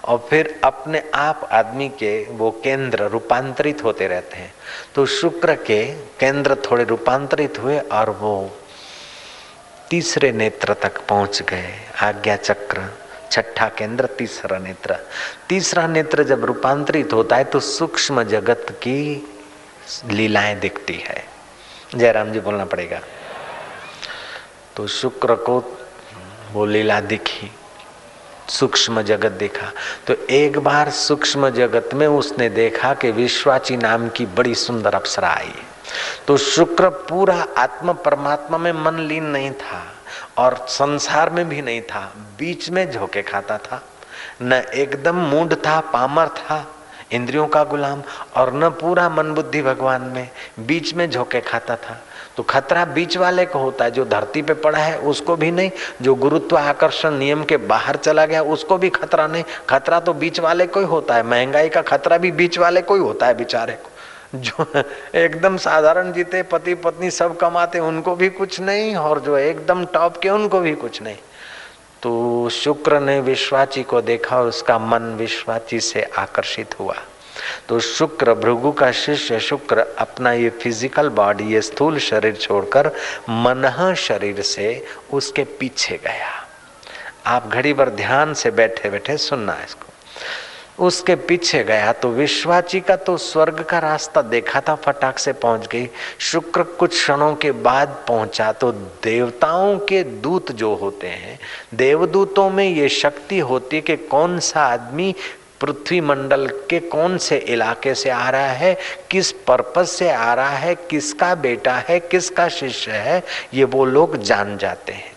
और 0.05 0.25
फिर 0.29 0.59
अपने 0.63 1.01
आप 1.15 1.47
आदमी 1.51 1.87
के 1.99 2.13
वो 2.31 2.49
केंद्र 2.63 3.07
रूपांतरित 3.09 3.83
होते 3.83 4.07
रहते 4.07 4.37
हैं। 4.37 4.53
तो 4.95 5.05
शुक्र 5.05 5.55
के 5.61 5.85
केंद्र 6.19 6.55
थोड़े 6.65 6.83
रूपांतरित 6.83 7.59
हुए 7.59 7.79
और 7.79 8.09
वो 8.19 8.35
तीसरे 9.89 10.31
नेत्र 10.31 10.73
तक 10.73 11.01
पहुँच 11.07 11.41
गए 11.41 11.73
आज्ञा 12.01 12.35
चक्र 12.35 12.89
छठा 13.31 13.67
केंद्र, 13.67 14.05
तीसरा 14.05 14.57
नेत्र। 14.57 14.97
तीसरा 15.49 15.87
नेत्र 15.87 16.23
जब 16.23 16.45
रूपांतरित 16.45 17.13
होता 17.13 17.35
है 17.35 17.43
तो 17.43 17.59
सूक्ष्म 17.59 18.23
जगत 18.23 18.65
की 18.69 19.27
लीलाएँ 20.05 20.55
दिखती 20.55 20.93
है। 20.93 21.23
जयराम 21.95 22.31
जी 22.31 22.39
बोलना 22.39 22.65
पड़ेगा। 22.65 22.99
तो 24.75 24.87
शुक्र 24.87 25.35
को 25.35 25.59
वो 26.51 26.65
लीला 26.65 26.99
दिखी, 27.01 27.51
सूक्ष्म 28.49 29.01
जगत 29.01 29.31
देखा। 29.31 29.71
तो 30.07 30.13
एक 30.29 30.59
बार 30.59 30.89
सूक्ष्म 30.89 31.49
जगत 31.49 31.89
में 31.93 32.07
उसने 32.07 32.49
देखा 32.49 32.93
कि 32.93 33.11
विश्वाची 33.11 33.77
नाम 33.77 34.09
की 34.09 34.25
बड़ी 34.25 34.55
सुंदर 34.55 34.95
अप्सरा 34.95 35.29
आई। 35.29 35.53
तो 36.27 36.37
शुक्र 36.37 36.89
पूरा 36.89 37.35
आत्म 37.57 37.93
परमात्मा 37.93 38.57
में 38.57 38.71
मन 38.73 38.99
लीन 38.99 39.23
नहीं 39.23 39.51
था। 39.51 39.94
और 40.37 40.65
संसार 40.69 41.29
में 41.29 41.49
भी 41.49 41.61
नहीं 41.61 41.81
था, 41.81 42.13
बीच 42.39 42.69
में 42.69 42.91
झोंके 42.91 43.21
खाता 43.21 43.57
था। 43.57 43.83
न 44.41 44.53
एकदम 44.53 45.15
मूड 45.15 45.53
था, 45.53 45.79
पामर 45.79 46.27
था, 46.27 46.67
इंद्रियों 47.11 47.47
का 47.47 47.63
गुलाम, 47.63 48.03
और 48.35 48.53
न 48.53 48.69
पूरा 48.69 49.09
मन 49.09 49.33
बुद्धि 49.33 49.61
भगवान 49.61 50.01
में, 50.01 50.29
बीच 50.59 50.93
में 50.93 51.09
झोंके 51.09 51.41
खाता 51.41 51.75
था। 51.75 52.01
तो 52.37 52.43
खतरा 52.43 52.85
बीच 52.85 53.17
वाले 53.17 53.45
को 53.45 53.59
होता 53.59 53.85
है, 53.85 53.91
जो 53.91 54.05
धरती 54.05 54.41
पे 54.41 54.53
पड़ा 54.53 54.79
है, 54.79 54.99
उसको 54.99 55.35
भी 55.35 55.51
नहीं, 55.51 55.71
जो 56.01 56.15
गुरुत्व 56.15 56.57
आकर्षण 56.57 57.11
नियम 57.11 57.43
के 57.43 57.57
बाहर 57.57 57.95
चला 57.95 58.25
गया, 58.25 58.41
उसको 58.41 58.77
भी 58.77 58.89
खतरा 58.89 59.27
नहीं। 59.27 59.43
खतरा 59.69 59.99
तो 59.99 60.13
बीच 60.13 60.39
वाले 60.39 60.67
को 60.67 60.79
ही 60.79 60.85
होता 60.85 61.15
है, 61.15 61.23
महँगाई 61.23 61.69
का 61.69 61.81
खतरा 61.81 62.17
भी 62.17 62.31
बीच 62.31 62.59
वाले 62.59 62.81
को 62.81 62.95
ही 62.95 63.01
होता 63.01 63.25
है, 63.25 63.33
बेचारे 63.33 63.73
को। 63.73 63.89
जो 64.35 64.65
एकदम 65.15 65.57
साधारण 65.57 66.11
जीते, 66.11 66.43
पति, 66.43 66.73
पत्नी 66.75 67.09
सब 67.11 67.37
कमाते, 67.37 67.79
उनको 67.79 68.15
भी 68.15 68.29
कुछ 68.29 68.59
नहीं, 68.59 68.95
और 68.95 69.19
जो 69.19 69.37
एकदम 69.37 69.85
टॉप 69.85 70.17
के, 70.17 70.29
उनको 70.29 70.59
भी 70.59 70.73
कुछ 70.75 71.01
नहीं। 71.01 71.17
तो 72.03 72.49
शुक्र 72.49 72.99
ने 72.99 73.19
विश्वाची 73.19 73.83
को 73.83 74.01
देखा 74.01 74.39
और 74.39 74.47
उसका 74.47 74.77
मन 74.79 75.15
विश्वाची 75.17 75.79
से 75.79 76.01
आकर्षित 76.17 76.79
हुआ। 76.79 76.95
तो 77.69 77.79
शुक्र 77.79 78.33
भृगु 78.33 78.71
का 78.71 78.91
शिष्य, 78.91 79.39
शुक्र 79.39 79.85
अपना 79.99 80.31
ये 80.31 80.49
फ़िज़िकल 80.49 81.09
बॉडी 81.09 81.43
ये 81.43 81.61
स्थूल 81.61 81.97
शरीर 81.99 82.35
छोड़कर 82.35 82.87
मन 83.29 83.93
शरीर 83.97 84.41
से 84.41 84.85
उसके 85.13 85.43
पीछे 85.59 85.97
गया। 85.97 86.31
आप 87.27 87.47
घड़ी 87.47 87.73
भर 87.73 87.89
ध्यान 87.89 88.33
से 88.33 88.51
बैठे 88.51 88.89
बैठे 88.89 89.17
सुनना 89.17 89.57
इसको। 89.65 89.84
उसके 90.77 91.15
पीछे 91.17 91.63
गया 91.63 91.91
तो 91.93 92.09
विश्वाची 92.09 92.79
का 92.79 92.95
तो 92.97 93.15
स्वर्ग 93.17 93.61
का 93.61 93.79
रास्ता 93.79 94.21
देखा 94.21 94.61
था, 94.61 94.75
फटाक 94.75 95.19
से 95.19 95.33
पहुँच 95.33 95.67
गई। 95.67 95.87
शुक्र 96.21 96.63
कुछ 96.63 96.91
क्षणों 96.91 97.33
के 97.35 97.51
बाद 97.51 97.95
पहुँचा 98.07 98.51
तो 98.51 98.71
देवताओं 99.03 99.77
के 99.79 100.03
दूत 100.03 100.51
जो 100.51 100.73
होते 100.75 101.07
हैं, 101.07 101.39
देवदूतों 101.73 102.49
में 102.49 102.67
ये 102.67 102.89
शक्ति 102.89 103.39
होती 103.39 103.75
है 103.75 103.81
कि 103.81 103.95
कौन 103.97 104.39
सा 104.41 104.65
आदमी 104.65 105.13
पृथ्वी 105.61 105.99
मंडल 106.01 106.47
के 106.69 106.79
कौन 106.81 107.17
से 107.17 107.37
इलाके 107.37 107.93
से 107.95 108.09
आ 108.09 108.29
रहा 108.29 108.51
है, 108.51 108.77
किस 109.11 109.31
पर्पज 109.47 109.87
से 109.87 110.09
आ 110.11 110.33
रहा 110.33 110.49
है, 110.49 110.75
किसका 110.89 111.33
बेटा 111.35 111.75
है, 111.79 111.99
किसका 112.01 112.47
शिष्य 112.49 112.91
है, 112.91 113.23
ये 113.53 113.63
वो 113.63 113.85
लोग 113.85 114.17
जान 114.17 114.57
जाते 114.57 114.93
हैं। 114.93 115.14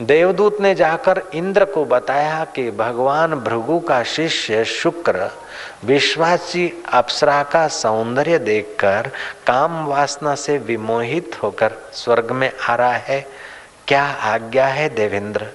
देवदूत 0.00 0.60
ने 0.60 0.74
जाकर 0.74 1.22
इंद्र 1.34 1.64
को 1.64 1.84
बताया 1.84 2.44
कि 2.44 2.70
भगवान 2.70 3.34
भृगु 3.34 3.80
का 3.80 4.02
शिष्य 4.02 4.64
शुक्र 4.64 5.30
विश्वासी 5.84 6.82
अप्सरा 6.92 7.42
का 7.42 7.68
सौंदर्य 7.68 8.38
देखकर 8.38 9.10
काम 9.46 9.86
वासना 9.86 10.34
से 10.34 10.58
विमोहित 10.58 11.42
होकर 11.42 11.72
स्वर्ग 11.92 12.32
में 12.32 12.52
आ 12.68 12.74
रहा 12.74 12.92
है। 12.92 13.26
क्या 13.88 14.04
आज्ञा 14.04 14.66
है 14.66 14.88
देवेंद्र? 14.88 15.46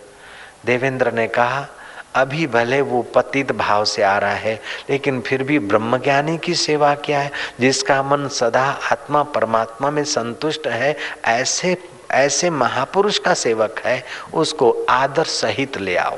देवेंद्र 0.65 1.11
ने 1.11 1.27
कहा, 1.27 1.67
अभी 2.15 2.47
भले 2.47 2.81
वो 2.81 3.01
पतित 3.01 3.51
भाव 3.51 3.85
से 3.85 4.03
आ 4.03 4.17
रहा 4.17 4.31
है, 4.31 4.61
लेकिन 4.89 5.21
फिर 5.21 5.43
भी 5.43 5.59
ब्रह्मज्ञानी 5.59 6.37
की 6.37 6.55
सेवा 6.55 6.95
क्या 6.95 7.19
है? 7.19 7.31
जिसका 7.59 8.03
मन 8.03 8.27
सदा 8.27 8.79
आत्मा 8.91 9.23
परमात्मा 9.23 9.91
में 9.91 10.03
संतुष्ट 10.03 10.67
है, 10.67 10.97
ऐसे 11.25 11.77
ऐसे 12.11 12.49
महापुरुष 12.49 13.17
का 13.17 13.33
सेवक 13.33 13.81
है, 13.85 14.03
उसको 14.33 14.85
आदर 14.89 15.23
सहित 15.23 15.77
ले 15.77 15.95
आओ। 15.95 16.17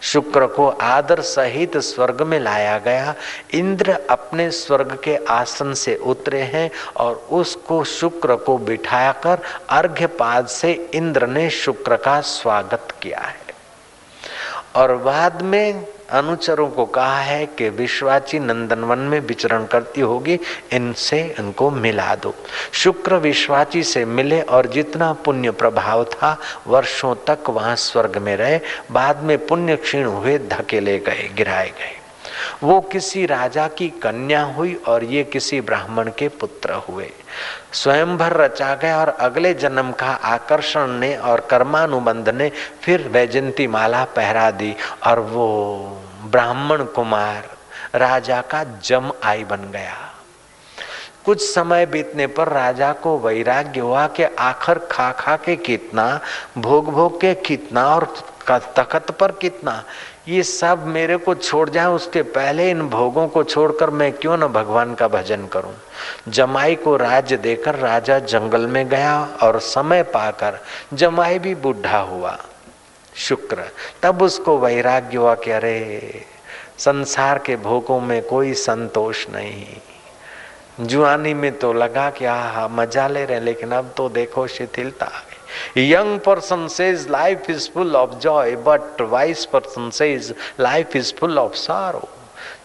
शुक्र 0.00 0.46
को 0.46 0.68
आदर 0.68 1.20
सहित 1.20 1.76
स्वर्ग 1.76 2.22
में 2.22 2.40
लाया 2.40 2.78
गया। 2.78 3.14
इंद्र 3.52 3.98
अपने 4.10 4.50
स्वर्ग 4.50 4.98
के 5.04 5.16
आसन 5.16 5.74
से 5.74 5.96
उतरे 5.96 6.40
हैं 6.40 6.70
और 6.96 7.26
उसको 7.30 7.84
शुक्र 7.84 8.36
को 8.36 8.58
बिठाकर 8.58 9.38
अर्घ्यपाद 9.68 10.46
से 10.46 10.90
इंद्र 10.94 11.26
ने 11.26 11.50
शुक्र 11.50 11.96
का 11.96 12.20
स्वागत 12.20 12.88
किया 13.02 13.20
है। 13.20 13.44
और 14.76 14.96
बाद 14.96 15.42
में 15.42 15.86
अनुचरों 16.14 16.68
को 16.68 16.84
कहा 16.86 17.18
है 17.18 17.46
कि 17.46 17.68
विश्वाची 17.68 18.38
नंदनवन 18.38 18.98
में 18.98 19.20
विचरण 19.20 19.64
करती 19.66 20.00
होगी, 20.00 20.38
इनसे 20.72 21.36
इनको 21.40 21.70
मिला 21.70 22.14
दो। 22.14 22.34
शुक्र 22.72 23.14
विश्वाची 23.14 23.82
से 23.82 24.04
मिले 24.04 24.40
और 24.40 24.66
जितना 24.66 25.12
पुण्य 25.12 25.50
प्रभाव 25.50 26.04
था, 26.04 26.38
वर्षों 26.66 27.14
तक 27.26 27.50
वहाँ 27.50 27.76
स्वर्ग 27.76 28.16
में 28.18 28.36
रहे, 28.36 28.60
बाद 28.92 29.22
में 29.22 29.46
पुण्य 29.46 29.76
क्षीण 29.76 30.04
हुए, 30.04 30.38
धकेले 30.38 30.98
गए, 30.98 31.30
गिराए 31.36 31.68
गए। 31.68 31.92
वो 32.62 32.80
किसी 32.80 33.26
राजा 33.26 33.68
की 33.68 33.88
कन्या 33.88 34.42
हुई 34.42 34.74
और 34.74 35.04
ये 35.04 35.24
किसी 35.24 35.60
ब्राह्मण 35.60 36.10
के 36.18 36.28
पुत्र 36.28 36.72
हुए। 36.72 37.10
स्वयंभर 37.72 38.32
रचा 38.32 38.74
गया 38.74 39.00
और 39.00 39.08
अगले 39.08 39.54
जन्म 39.54 39.92
का 39.92 40.06
आकर्षण 40.06 40.88
ने 40.88 41.16
और 41.16 41.40
कर्मानुबंध 41.40 42.28
ने 42.28 42.50
फिर 42.82 43.08
वैजंती 43.08 43.66
माला 43.66 44.04
पहरा 44.04 44.50
दी 44.50 44.74
और 45.06 45.20
वो 45.20 45.46
ब्राह्मण 46.24 46.84
कुमार, 46.84 47.50
राजा 47.94 48.40
का 48.40 48.64
जम 48.84 49.12
आई 49.24 49.44
बन 49.44 49.70
गया। 49.72 49.96
कुछ 51.24 51.42
समय 51.42 51.86
बीतने 51.86 52.26
पर 52.26 52.48
राजा 52.48 52.92
को 52.92 53.18
वैराग्य 53.18 53.80
हुआ 53.80 54.06
कि 54.06 54.22
आखिर 54.22 54.78
खा 54.78 55.10
खा 55.12 55.36
के 55.36 55.56
कितना, 55.56 56.20
भोग 56.58 56.90
भोग 56.90 57.20
के 57.20 57.34
कितना 57.34 57.86
और 57.94 58.14
तखत 58.50 59.10
पर 59.10 59.32
कितना। 59.32 59.82
ये 60.28 60.42
सब 60.42 60.86
मेरे 60.86 61.16
को 61.16 61.34
छोड़ 61.34 61.70
जाए, 61.70 61.86
उसके 61.86 62.22
पहले 62.22 62.70
इन 62.70 62.88
भोगों 62.88 63.28
को 63.28 63.44
छोड़कर 63.44 63.90
मैं 63.90 64.12
क्यों 64.12 64.36
न 64.36 64.46
भगवान 64.46 64.94
का 64.94 65.08
भजन 65.08 65.46
करूँ? 65.46 65.74
जमाई 66.28 66.74
को 66.74 66.96
राज्य 66.96 67.36
देकर 67.36 67.74
राजा 67.74 68.18
जंगल 68.18 68.66
में 68.66 68.88
गया 68.88 69.28
और 69.42 69.58
समय 69.58 70.02
पाकर 70.02 70.58
जमाई 70.94 71.38
भी 71.38 71.54
बुढ़ा 71.54 71.98
हुआ। 71.98 72.38
शुक्र। 73.16 73.64
तब 74.02 74.22
उसको 74.22 74.58
वैराग्य 74.58 75.16
हुआ 75.16 75.34
कि 75.34 75.50
अरे, 75.50 76.24
संसार 76.78 77.38
के 77.38 77.56
भोगों 77.56 78.00
में 78.00 78.22
कोई 78.22 78.54
संतोष 78.54 79.28
नहीं। 79.28 79.66
जुआनी 80.80 81.34
में 81.34 81.58
तो 81.58 81.72
लगा 81.72 82.10
कि 82.10 82.24
हा 82.24 82.68
मज़ा 82.68 83.08
ले 83.08 83.24
रहे, 83.24 83.40
लेकिन 83.40 83.72
अब 83.72 83.94
तो 83.96 84.08
देखो, 84.08 84.46
शिथिलता 84.46 85.06
आ 85.06 85.08
गई। 85.08 85.90
Young 85.90 86.20
person 86.20 86.68
says, 86.68 87.08
life 87.08 87.48
is 87.48 87.68
full 87.68 87.96
of 87.96 88.18
joy, 88.20 88.56
but 88.56 88.98
wise 88.98 89.46
person 89.46 89.92
says, 89.92 90.32
life 90.58 90.96
is 90.96 91.12
full 91.12 91.38
of 91.38 91.54
sorrow. 91.54 92.08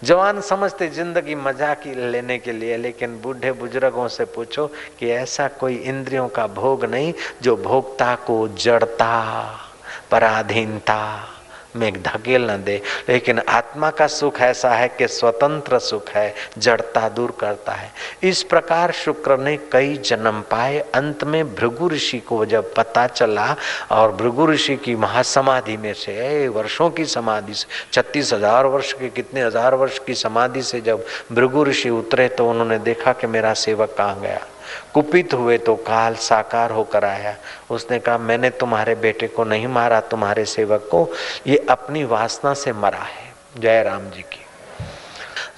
जवान 0.03 0.41
समझते 0.41 0.87
ज़िंदगी 0.87 1.35
मज़ा 1.35 1.73
की 1.73 2.11
लेने 2.11 2.37
के 2.37 2.51
लिए, 2.51 2.77
लेकिन 2.77 3.21
बूढ़े 3.21 3.51
बुज़ुर्गों 3.51 4.07
से 4.07 4.25
पूछो 4.25 4.67
कि 4.99 5.09
ऐसा 5.09 5.47
कोई 5.47 5.75
इंद्रियों 5.75 6.27
का 6.27 6.47
भोग 6.47 6.85
नहीं 6.85 7.13
जो 7.41 7.55
भोगता 7.57 8.15
को 8.15 8.47
जड़ता। 8.47 9.68
पराधीनता 10.11 11.35
में 11.75 12.01
धकेल 12.03 12.49
न 12.51 12.55
दे। 12.63 12.81
लेकिन 13.09 13.39
आत्मा 13.39 13.89
का 13.91 14.05
सुख 14.07 14.39
ऐसा 14.41 14.69
है 14.69 14.87
कि 14.89 15.07
स्वतंत्र 15.07 15.79
सुख 15.79 16.09
है, 16.09 16.33
जड़ता 16.57 17.07
दूर 17.09 17.35
करता 17.39 17.71
है। 17.71 17.91
इस 18.23 18.41
प्रकार 18.43 18.91
शुक्र 18.93 19.37
ने 19.37 19.55
कई 19.71 19.95
जन्म 19.99 20.41
पाए। 20.51 20.79
अंत 20.95 21.23
में 21.23 21.55
भृगु 21.55 21.89
ऋषि 21.89 22.19
को 22.19 22.45
जब 22.45 22.73
पता 22.75 23.05
चला 23.07 23.55
और 23.91 24.11
भृगु 24.15 24.47
ऋषि 24.47 24.75
की 24.75 24.95
महासमाधि 24.97 25.77
में 25.77 25.93
से 25.95 26.47
वर्षों 26.49 26.89
की 26.89 27.05
समाधि 27.05 27.53
से, 27.53 27.67
छत्तीस 27.93 28.33
हज़ार 28.33 28.65
वर्ष 28.65 28.93
के, 28.93 29.09
कितने 29.09 29.41
हज़ार 29.41 29.75
वर्ष 29.75 29.99
की 29.99 30.13
समाधि 30.15 30.61
से 30.63 30.81
जब 30.81 31.05
भृगु 31.31 31.63
ऋषि 31.63 31.89
उतरे 31.91 32.27
तो 32.29 32.49
उन्होंने 32.49 32.79
देखा 32.79 33.13
कि 33.13 33.27
मेरा 33.27 33.53
सेवक 33.55 33.95
कहाँ 33.97 34.19
गया। 34.21 34.47
कुपित 34.93 35.33
हुए 35.33 35.57
तो 35.57 35.75
काल 35.75 36.15
साकार 36.15 36.71
होकर 36.71 37.05
आया। 37.05 37.35
उसने 37.71 37.99
कहा, 37.99 38.17
मैंने 38.17 38.49
तुम्हारे 38.49 38.95
बेटे 38.95 39.27
को 39.27 39.43
नहीं 39.43 39.67
मारा, 39.67 39.99
तुम्हारे 40.01 40.45
सेवक 40.45 40.87
को। 40.91 41.09
ये 41.47 41.65
अपनी 41.69 42.03
वासना 42.03 42.53
से 42.53 42.73
मरा 42.73 42.97
है। 42.97 43.33
जय 43.57 43.83
राम 43.83 44.09
जी 44.09 44.21
की। 44.21 44.45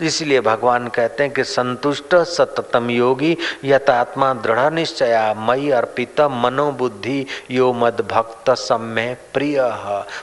इसलिए 0.02 0.40
भगवान 0.42 0.88
कहते 0.88 1.24
हैं 1.24 1.32
कि 1.34 1.44
संतुष्ट 1.44 2.16
सततम 2.28 2.90
योगी 2.90 3.38
यथात्मा 3.66 4.34
दृढ़ 4.36 4.72
निश्चया 4.74 5.34
मई 5.40 5.70
अर्पित 5.72 6.22
मनोबुद्धि 6.36 7.26
यो 7.52 7.72
मद 7.74 8.02
भक्त 8.12 8.50
सम्य 8.60 9.16
प्रिय। 9.34 9.60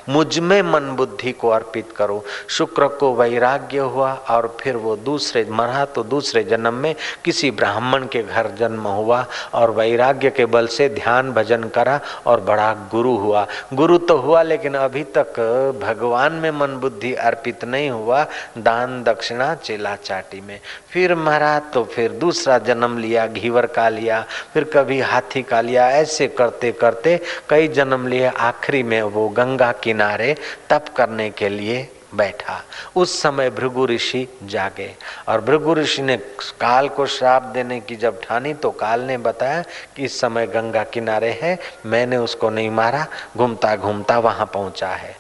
मुझमें 0.09 0.61
मन 0.63 0.91
बुद्धि 0.97 1.33
को 1.33 1.49
अर्पित 1.49 1.93
करो। 1.97 2.23
शुक्र 2.49 2.87
को 2.99 3.15
वैराग्य 3.15 3.79
हुआ 3.79 4.13
और 4.31 4.57
फिर 4.61 4.77
वो 4.77 4.97
दूसरे 5.05 5.45
मरा 5.51 5.85
तो 5.85 6.03
दूसरे 6.05 6.43
जन्म 6.45 6.75
में 6.75 6.95
किसी 7.25 7.51
ब्राह्मण 7.51 8.07
के 8.07 8.23
घर 8.23 8.51
जन्म 8.59 8.87
हुआ 8.89 9.25
और 9.55 9.71
वैराग्य 9.71 10.31
के 10.31 10.47
बल 10.47 10.67
से 10.69 10.89
ध्यान 10.91 11.33
भजन 11.33 11.65
करा 11.69 12.01
और 12.27 12.41
बड़ा 12.41 12.73
गुरु 12.91 13.17
हुआ। 13.17 13.47
गुरु 13.75 13.99
तो 14.01 14.17
हुआ 14.17 14.43
लेकिन 14.43 14.75
अभी 14.77 15.05
तक 15.17 15.41
भगवान 15.83 16.33
में 16.33 16.51
मन 16.51 16.77
बुद्धि 16.81 17.15
अर्पित 17.15 17.65
नहीं 17.65 17.91
हुआ। 17.91 18.27
दान 18.59 19.03
दक्षिणा 19.03 19.55
चेला 19.69 19.95
चाटी 19.99 20.41
में। 20.41 20.59
फिर 20.91 21.15
मरा 21.17 21.59
तो 21.73 21.85
फिर 21.87 22.13
दूसरा 22.15 22.59
जन्म 22.61 22.97
लिया, 22.99 23.27
घीवर 23.29 23.67
का 23.69 23.89
लिया, 23.89 24.25
फिर 24.55 24.65
कभी 24.65 25.01
हाथी 25.03 25.43
का 25.43 25.61
लिया। 25.61 25.91
ऐसे 25.93 26.27
करते 26.31 26.73
करते 26.73 27.21
कई 27.51 27.69
जन्म 27.69 28.07
लिए 28.07 28.27
आखिरी 28.29 28.83
में 28.83 29.01
वो 29.03 29.29
गंगा 29.31 29.71
किनारे 29.85 30.35
तप 30.71 30.95
करने 30.97 31.31
के 31.31 31.49
लिए 31.49 31.89
बैठा। 32.15 32.61
उस 32.97 33.21
समय 33.23 33.51
भृगु 33.51 33.87
ऋषि 33.87 34.27
जागे 34.45 34.91
और 35.29 35.41
भृगु 35.41 35.75
ऋषि 35.75 36.03
ने 36.03 36.17
काल 36.61 36.89
को 36.89 37.07
श्राप 37.07 37.43
देने 37.55 37.79
की 37.81 37.97
जब 37.97 38.21
ठानी 38.23 38.53
तो 38.55 38.71
काल 38.71 39.01
ने 39.01 39.17
बताया 39.19 39.63
कि 39.97 40.05
इस 40.05 40.21
समय 40.21 40.47
गंगा 40.47 40.85
किनारे 40.85 41.31
है, 41.43 41.59
मैंने 41.87 42.17
उसको 42.17 42.51
नहीं 42.51 42.71
मारा 42.71 43.07
घूमता 43.37 43.75
घूमता 43.77 44.19
वहाँ 44.19 44.47
पहुँचा 44.47 44.89
है। 44.89 45.15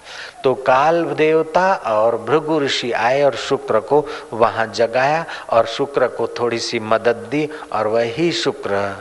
तो 0.45 0.55
काल 0.55 1.05
देवता 1.05 1.73
और 1.75 2.17
भृगु 2.17 2.59
ऋषि 2.61 2.93
आए 2.93 3.23
और 3.23 3.35
शुक्र 3.35 3.81
को 3.81 4.07
वहाँ 4.33 4.67
जगाया 4.67 5.25
और 5.51 5.67
शुक्र 5.67 6.07
को 6.07 6.27
थोड़ी 6.39 6.59
सी 6.59 6.81
मदद 6.81 7.27
दी 7.31 7.49
और 7.73 7.87
वही 7.87 8.33
शुक्र 8.33 8.97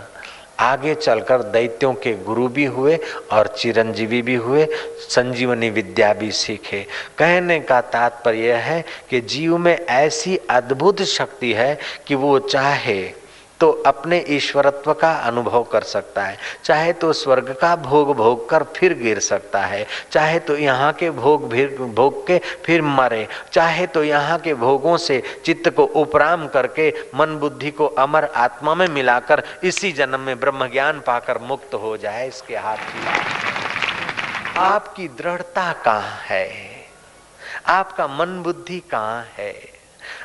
आगे 0.60 0.94
चलकर 0.96 1.42
दैत्यों 1.44 1.94
के 1.94 2.14
गुरु 2.24 2.48
भी 2.48 2.66
हुए 2.66 3.00
और 3.32 3.48
चिरंजीवी 3.48 4.22
भी 4.22 4.36
हुए, 4.36 4.66
संजीवनी 5.10 5.70
विद्या 5.70 6.14
भी 6.14 6.32
सीखे। 6.32 6.86
कहने 7.18 7.60
का 7.60 7.82
तात्पर्य 7.82 8.54
है 8.54 8.84
कि 9.10 9.22
जीव 9.22 9.58
में 9.58 9.86
ऐसी 9.86 10.38
अद्भुत 10.50 11.02
शक्ति 11.02 11.54
है 11.54 11.78
कि 12.08 12.16
वो 12.16 12.40
चाहे 12.40 13.00
तो 13.60 13.70
अपने 13.86 14.24
ईश्वरत्व 14.30 14.94
का 14.94 15.12
अनुभव 15.20 15.64
कर 15.64 15.82
सकता 15.84 16.24
है। 16.24 16.38
चाहे 16.64 16.94
तो 16.94 17.12
स्वर्ग 17.14 17.50
का 17.62 17.76
भोग 17.76 18.16
भोग 18.16 18.48
कर 18.50 18.64
फिर 18.76 18.94
गिर 18.94 19.20
सकता 19.20 19.60
है। 19.62 19.86
चाहे 20.12 20.40
तो 20.40 20.58
यहाँ 20.58 20.92
के 20.94 21.10
भोग 21.12 21.54
भोग 21.96 22.26
के 22.28 22.38
फिर 22.66 22.82
मरे। 22.82 23.28
चाहे 23.54 23.88
तो 23.88 24.04
यहाँ 24.04 24.38
के 24.40 24.54
भोगों 24.56 24.96
से 24.98 25.22
चित्त 25.46 25.70
को 25.70 25.86
उपराम 25.96 26.48
करके 26.48 26.90
मन 27.16 27.38
बुद्धि 27.40 27.72
को 27.72 27.88
अमर 27.98 28.26
आत्मा 28.36 28.76
में 28.76 28.88
मिलाकर 28.88 29.44
इसी 29.64 29.92
जन्म 29.92 30.20
में 30.20 30.40
ब्रह्म 30.40 30.68
ज्ञान 30.68 31.00
पाकर 31.00 31.38
मुक्त 31.40 31.74
हो 31.74 31.96
जाए, 31.98 32.28
इसके 32.28 32.56
हाथ 32.56 32.78
की 32.78 33.06
आपकी 34.58 35.08
दृढ़ता 35.08 35.72
कहाँ 35.74 36.20
है? 36.26 36.50
आपका 37.68 38.08
मन 38.10 38.42
बुद्धि 38.44 38.80
कहाँ 38.92 39.26
है? 39.38 39.54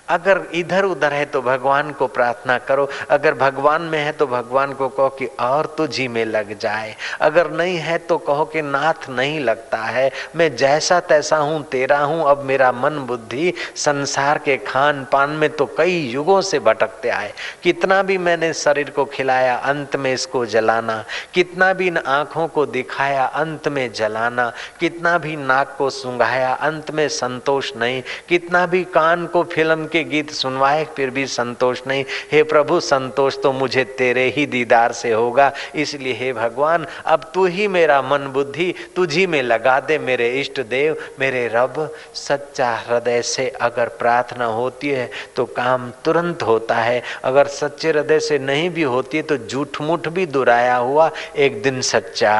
अगर 0.08 0.40
इधर 0.54 0.84
उधर 0.84 1.12
है 1.12 1.24
तो 1.24 1.42
भगवान 1.42 1.90
को 1.92 2.06
प्रार्थना 2.06 2.58
करो। 2.58 2.88
अगर 3.10 3.34
भगवान 3.34 3.82
में 3.82 3.98
है 3.98 4.12
तो 4.12 4.26
भगवान 4.26 4.72
को 4.72 4.88
कहो 4.88 5.08
कि 5.08 5.26
और 5.40 5.66
तुझी 5.78 6.08
में 6.08 6.24
लग 6.24 6.58
जाए। 6.58 6.94
अगर 7.20 7.50
नहीं 7.50 7.76
है 7.76 7.98
तो 7.98 8.18
कहो 8.18 8.44
कि 8.44 8.62
नाथ 8.62 9.08
नहीं 9.10 9.38
लगता 9.40 9.78
है। 9.78 10.10
मैं 10.36 10.54
जैसा 10.56 11.00
तैसा 11.02 11.36
हूँ, 11.36 11.62
तेरा 11.64 11.98
हूँ, 11.98 12.24
अब 12.30 12.42
मेरा 12.42 12.70
मन 12.72 12.98
बुद्धि 12.98 13.52
संसार 13.76 14.38
के 14.38 14.56
खान 14.56 15.06
पान 15.12 15.30
में 15.30 15.48
तो 15.50 15.66
कई 15.78 15.98
युगों 16.08 16.40
से 16.40 16.58
भटकते 16.58 17.08
आए। 17.08 17.32
कितना 17.62 18.02
भी 18.02 18.18
मैंने 18.18 18.52
शरीर 18.52 18.90
को 18.90 19.04
खिलाया, 19.04 19.56
अंत 19.56 19.96
में 19.96 20.12
इसको 20.12 20.44
जलाना। 20.46 21.04
कितना 21.34 21.72
भी 21.72 21.86
इन 21.86 21.96
आँखों 21.96 22.46
को 22.48 22.66
दिखाया, 22.66 23.24
अंत 23.24 23.68
में 23.68 23.92
जलाना। 23.92 24.52
कितना 24.80 25.16
भी 25.18 25.36
नाक 25.36 25.74
को 25.78 25.90
सुंघाया, 25.90 26.52
अंत 26.52 26.90
में 26.90 27.08
संतोष 27.08 27.72
नहीं। 27.76 28.02
कितना 28.28 28.64
भी 28.66 28.82
कान 28.84 29.26
को 29.26 29.42
फ़िल्म 29.44 29.71
के 29.92 30.02
गीत 30.04 30.30
सुनवाए, 30.30 30.84
फिर 30.96 31.10
भी 31.10 31.26
संतोष 31.26 31.80
नहीं। 31.86 32.04
हे 32.32 32.42
प्रभु, 32.44 32.80
संतोष 32.80 33.36
तो 33.42 33.52
मुझे 33.52 33.84
तेरे 33.98 34.24
ही 34.28 34.46
दीदार 34.46 34.92
से 34.92 35.12
होगा। 35.12 35.50
इसलिए 35.74 36.12
हे 36.14 36.32
भगवान, 36.32 36.86
अब 37.06 37.30
तू 37.34 37.46
ही 37.46 37.68
मेरा 37.68 38.00
मन 38.02 38.26
बुद्धि, 38.32 38.74
तुझी 38.96 39.26
में 39.26 39.42
लगा 39.42 39.78
दे 39.80 39.98
मेरे 39.98 40.28
इष्ट 40.40 40.60
देव, 40.60 40.96
मेरे 41.20 41.46
रब। 41.54 41.94
सच्चा 42.14 42.70
हृदय 42.78 43.22
से 43.22 43.48
अगर 43.62 43.88
प्रार्थना 43.98 44.44
होती 44.46 44.88
है 44.88 45.10
तो 45.36 45.44
काम 45.46 45.90
तुरंत 46.04 46.42
होता 46.42 46.74
है। 46.74 47.02
अगर 47.24 47.46
सच्चे 47.48 47.88
हृदय 47.88 48.20
से 48.20 48.38
नहीं 48.38 48.70
भी 48.70 48.82
होती 48.84 49.16
है 49.16 49.22
तो 49.22 49.36
झूठ 49.38 49.80
मुठ 49.80 50.08
भी 50.08 50.26
दुराया 50.28 50.76
हुआ, 50.76 51.10
एक 51.36 51.62
दिन 51.62 51.80
सच्चा 51.82 52.32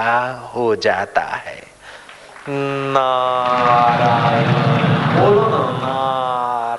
हो 0.55 0.75
जाता 0.77 1.21
है। 1.21 1.61
नारायण, 2.95 4.53
बोलो 5.15 5.43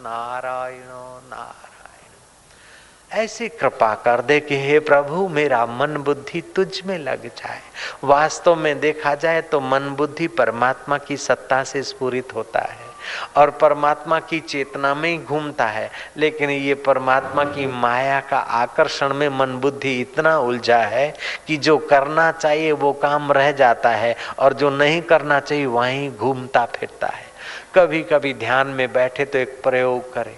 नारायण 0.03 0.89
नारायण। 1.31 3.21
ऐसी 3.21 3.49
कृपा 3.49 3.95
कर 3.95 4.21
दे 4.21 4.41
कि 4.41 4.57
हे 4.57 4.79
प्रभु, 4.79 5.29
मेरा 5.29 5.67
मन 5.67 5.97
बुद्धि 5.97 6.41
तुझ 6.41 6.83
में 6.83 6.99
लग 6.99 7.27
जाए। 7.27 7.61
वास्तव 8.05 8.55
में 8.55 8.81
देखा 8.81 9.15
जाए 9.15 9.43
तो 9.43 9.61
मन 9.61 9.91
बुद्धि 9.91 10.27
परमात्मा 10.29 10.99
की 10.99 11.17
सत्ता 11.17 11.65
से 11.65 11.83
स्फूरित 11.83 12.35
होता 12.35 12.61
है। 12.61 12.90
और 13.37 13.51
परमात्मा 13.51 14.19
की 14.21 14.41
चेतना 14.41 14.95
में 14.95 15.09
ही 15.11 15.19
घूमता 15.19 15.67
है, 15.67 15.91
लेकिन 16.17 16.51
ये 16.51 16.75
परमात्मा 16.75 17.45
की 17.45 17.67
माया 17.67 18.21
का 18.21 18.39
आकर्षण 18.39 19.15
में 19.15 19.29
मन 19.29 19.57
बुद्धि 19.57 20.01
इतना 20.01 20.39
उलझा 20.39 20.79
है 20.79 21.09
कि 21.47 21.57
जो 21.57 21.77
करना 21.79 22.31
चाहिए 22.33 22.73
वो 22.73 22.93
काम 22.93 23.33
रह 23.33 23.51
जाता 23.53 23.91
है 23.91 24.17
और 24.39 24.53
जो 24.53 24.71
नहीं 24.71 25.03
करना 25.03 25.41
चाहिए 25.41 25.67
वहीं 25.67 26.11
घूमता 26.13 26.65
फिरता 26.67 27.07
है। 27.07 27.29
कभी 27.75 28.03
कभी 28.03 28.35
ध्यान 28.35 28.67
में 28.67 28.93
बैठे 28.93 29.25
तो 29.25 29.39
एक 29.39 29.61
प्रयोग 29.63 30.13
करें 30.13 30.37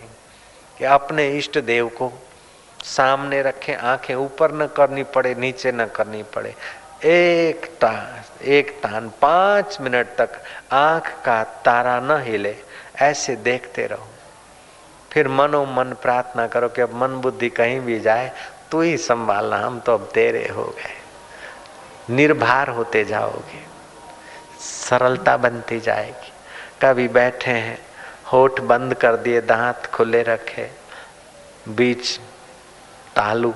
कि 0.79 0.85
अपने 0.85 1.29
इष्ट 1.31 1.59
देव 1.59 1.89
को 1.89 2.13
सामने 2.85 3.43
रखें, 3.43 3.75
आँखें 3.77 4.15
ऊपर 4.15 4.53
न 4.53 4.67
करनी 4.67 5.03
पड़े, 5.05 5.35
नीचे 5.35 5.73
न 5.73 5.87
करनी 5.87 6.23
पड़े। 6.35 6.55
एक 7.05 7.67
तान 7.81 8.21
एक 8.45 8.71
तान, 8.83 9.09
पाँच 9.23 9.81
मिनट 9.81 10.07
तक 10.19 10.43
आँख 10.73 11.09
का 11.25 11.43
तारा 11.65 11.99
न 12.01 12.21
हिले, 12.23 12.55
ऐसे 13.01 13.37
देखते 13.37 13.87
रहो। 13.87 14.09
फिर 15.13 15.29
मनो 15.29 15.65
मन 15.67 15.95
प्रार्थना 16.03 16.47
करो 16.47 16.69
कि 16.69 16.83
अब 16.83 16.95
मन 16.95 17.21
बुद्धि 17.21 17.49
कहीं 17.49 17.81
भी 17.81 17.99
जाए, 18.01 18.31
तू 18.71 18.81
ही 18.81 18.97
संभालना 18.97 19.57
हम 19.57 19.81
तो 19.81 19.95
अब 19.95 20.11
तेरे 20.15 20.47
हो 20.49 20.65
गए। 20.65 22.15
निर्भर 22.15 22.69
होते 22.69 23.05
जाओगे, 23.05 23.61
सरलता 24.61 25.37
बनती 25.37 25.81
जाएगी। 25.81 26.33
कभी 26.83 27.09
बैठे 27.09 27.51
हैं, 27.51 27.79
होठ 28.33 28.61
बंद 28.61 28.95
कर 28.95 29.17
दिए, 29.17 29.41
दांत 29.41 29.87
खुले 29.87 30.23
रखे, 30.23 30.71
बीच 31.69 32.19
तालू 33.17 33.55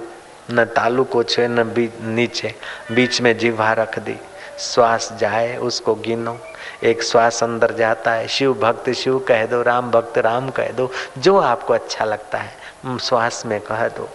न 0.51 0.65
तालू 0.65 1.05
को 1.05 1.23
छे, 1.23 1.49
न 1.49 1.63
बीच 1.63 1.91
नीचे। 2.01 2.55
बीच 2.93 3.21
में 3.21 3.39
जिवा 3.39 3.73
रख 3.73 3.99
दी। 3.99 4.17
श्वास 4.59 5.13
जाए, 5.13 5.57
उसको 5.57 5.95
गिनो। 5.95 6.39
एक 6.85 7.03
श्वास 7.03 7.43
अंदर 7.45 7.75
जाता 7.75 8.13
है। 8.13 8.29
शिव 8.29 8.55
भक्त, 8.55 8.91
शिव 8.91 9.19
कह 9.19 9.47
दो, 9.47 9.63
राम 9.63 9.91
भक्त, 9.91 10.19
राम 10.19 10.51
कह 10.51 10.69
दो। 10.69 10.91
जो 11.19 11.39
आपको 11.39 11.75
अच्छा 11.75 12.05
लगता 12.05 12.39
है 12.39 12.55
श्वास 13.01 13.47
में 13.47 13.61
कह 13.61 13.89
दो। 13.89 14.09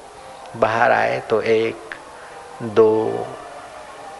बाहर 0.58 0.92
आए 0.92 1.20
तो 1.20 1.42
एक, 1.42 1.78
दो 2.64 3.28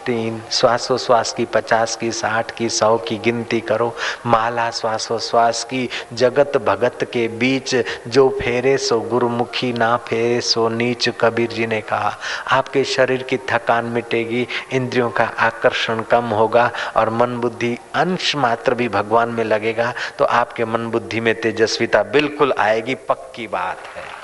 तीन, 0.06 0.40
श्वासोश्वास 0.50 1.32
की 1.32 1.44
पचास 1.44 1.96
की, 1.96 2.10
साठ 2.12 2.50
की, 2.50 2.68
सौ 2.68 2.96
की 2.98 3.18
गिनती 3.18 3.60
करो। 3.60 3.94
माला 4.26 4.70
श्वासोश्वास 4.70 5.64
की, 5.64 5.88
जगत 6.12 6.56
भगत 6.56 7.04
के 7.12 7.26
बीच, 7.28 7.74
जो 8.08 8.28
फेरे 8.40 8.76
सो 8.78 9.00
गुरुमुखी, 9.00 9.72
ना 9.72 9.96
फेरे 9.96 10.40
सो 10.40 10.68
नीच 10.68 11.08
कबीर 11.20 11.48
जी 11.48 11.66
ने 11.66 11.80
कहा। 11.80 12.12
आपके 12.50 12.84
शरीर 12.84 13.22
की 13.22 13.36
थकान 13.50 13.84
मिटेगी, 13.86 14.46
इंद्रियों 14.72 15.10
का 15.10 15.24
आकर्षण 15.38 16.02
कम 16.02 16.24
होगा 16.32 16.70
और 16.96 17.10
मन 17.10 17.36
बुद्धि 17.36 17.76
अंश 17.94 18.34
मात्र 18.36 18.74
भी 18.74 18.88
भगवान 18.88 19.28
में 19.28 19.44
लगेगा 19.44 19.92
तो 20.18 20.24
आपके 20.24 20.64
मन 20.64 20.86
बुद्धि 20.86 21.20
में 21.20 21.34
तेजस्विता 21.40 22.02
बिल्कुल 22.02 22.54
आएगी, 22.58 22.94
पक्की 22.94 23.46
बात 23.46 23.78
है। 23.96 24.22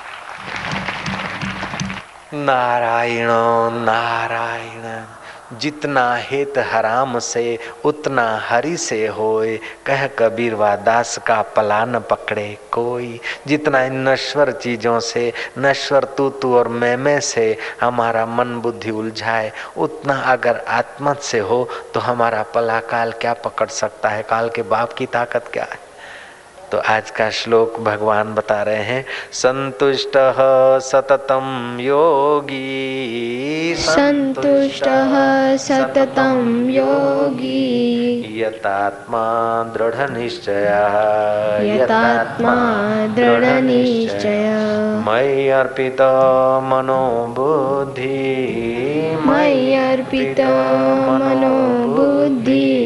नारायण 2.35 3.29
नारायण। 3.85 5.18
जितना 5.53 6.14
हित 6.16 6.59
हराम 6.59 7.18
से, 7.18 7.59
उतना 7.84 8.36
हरि 8.36 8.76
से 8.76 9.07
होए। 9.07 9.61
कह 9.86 10.07
कबीर 10.07 10.55
वा 10.55 10.76
दास 10.76 11.18
का 11.26 11.42
पलान 11.42 11.99
पकड़े 11.99 12.59
कोई। 12.72 13.20
जितना 13.46 13.82
इन 13.82 14.09
नश्वर 14.09 14.53
चीज़ों 14.53 15.01
से, 15.01 15.32
नश्वर 15.59 16.05
तू 16.05 16.30
तू 16.30 16.57
और 16.57 16.68
मैं 16.68 16.96
मैं 16.96 17.20
से 17.20 17.57
हमारा 17.80 18.26
मन 18.26 18.61
बुद्धि 18.61 18.90
उलझाए। 18.90 19.53
उतना 19.76 20.14
अगर 20.14 20.64
आत्मत 20.68 21.18
से 21.18 21.38
हो 21.38 21.68
तो 21.94 22.01
हमारा 22.01 22.42
पला 22.42 22.80
काल 22.80 23.12
क्या 23.12 23.32
पकड़ 23.32 23.68
सकता 23.68 24.09
है? 24.09 24.22
काल 24.22 24.49
के 24.49 24.62
बाप 24.62 24.92
की 24.92 25.07
ताकत 25.07 25.44
क्या 25.53 25.64
है? 25.64 25.88
तो 26.73 26.79
आज 26.79 27.11
का 27.11 27.31
श्लोक 27.31 27.81
भगवान 27.81 28.35
बता 28.35 28.62
रहे 28.62 28.83
हैं 28.85 29.05
संतुष्ट 29.33 30.16
सततम 30.87 31.79
योगी। 31.81 33.75
संतुष्ट 33.79 34.85
सततम 35.59 36.71
योगी। 36.71 37.64
यतात्मा 38.43 39.25
दृढ़ 39.77 40.11
निश्चय 40.11 40.69
यतात्मा 41.66 42.55
दृढ़ 43.16 43.45
निश्चय 43.62 44.49
मयि 45.07 45.49
अर्पित 45.49 46.03
मनोबुद्धि। 46.69 48.12
मयि 49.27 49.75
अर्पित 49.75 50.41
मनोबुद्धि। 51.21 52.78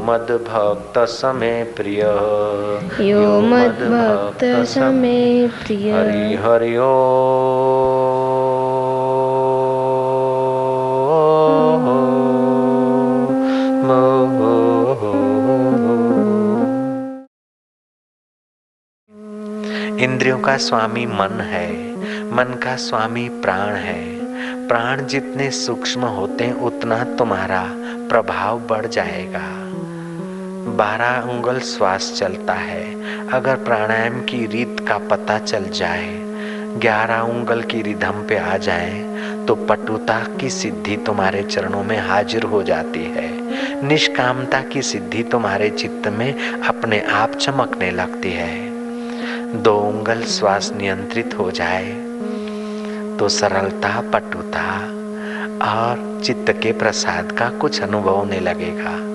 यो 0.00 0.06
मद्भक्त 0.06 0.98
समे 0.98 1.64
प्रिय। 1.64 2.00
यो 3.10 3.40
मद्भक्त 3.40 4.68
समे 4.68 5.48
प्रिय। 5.48 5.92
हरि 5.92 6.34
हरि 6.34 6.76
ओ 6.76 6.90
इंद्रियों 20.02 20.38
का 20.38 20.56
स्वामी 20.56 21.06
मन 21.06 21.40
है 21.40 21.90
मन 22.32 22.60
का 22.64 22.76
स्वामी 22.76 23.28
प्राण 23.28 23.72
है। 23.74 24.20
प्राण 24.68 25.06
जितने 25.06 25.50
सूक्ष्म 25.50 26.00
होते 26.00 26.44
हैं 26.44 26.54
उतना 26.54 27.04
तुम्हारा 27.04 27.66
प्रभाव 28.08 28.58
बढ़ 28.58 28.86
जाएगा। 28.86 29.59
बारह 30.70 31.28
उंगल 31.30 31.58
श्वास 31.60 32.12
चलता 32.18 32.54
है। 32.54 33.28
अगर 33.28 33.56
प्राणायाम 33.56 34.20
की 34.20 34.44
रीत 34.46 34.76
का 34.88 34.98
पता 35.10 35.38
चल 35.38 35.64
जाए, 35.70 36.08
ग्यारह 36.78 37.20
उंगल 37.20 37.62
की 37.62 37.82
रिधम 37.82 38.22
पे 38.28 38.38
आ 38.38 38.56
जाए 38.56 39.44
तो 39.46 39.54
पटुता 39.66 40.18
की 40.40 40.50
सिद्धि 40.50 40.96
तुम्हारे 40.96 41.42
चरणों 41.42 41.82
में 41.84 41.98
हाजिर 42.00 42.42
हो 42.42 42.62
जाती 42.62 43.04
है। 43.06 43.28
निष्कामता 43.82 44.60
की 44.62 44.82
सिद्धि 44.82 45.22
तुम्हारे 45.22 45.70
चित्त 45.70 46.08
में 46.08 46.62
अपने 46.62 47.00
आप 47.14 47.34
चमकने 47.34 47.90
लगती 47.90 48.32
है। 48.32 49.62
दो 49.62 49.74
उंगल 49.80 50.22
श्वास 50.28 50.72
नियंत्रित 50.76 51.38
हो 51.38 51.50
जाए 51.50 51.92
तो 53.18 53.28
सरलता 53.28 54.00
पटुता 54.12 54.66
और 55.64 56.20
चित्त 56.24 56.50
के 56.62 56.72
प्रसाद 56.72 57.32
का 57.32 57.48
कुछ 57.58 57.82
अनुभव 57.82 58.16
होने 58.16 58.40
लगेगा। 58.40 59.09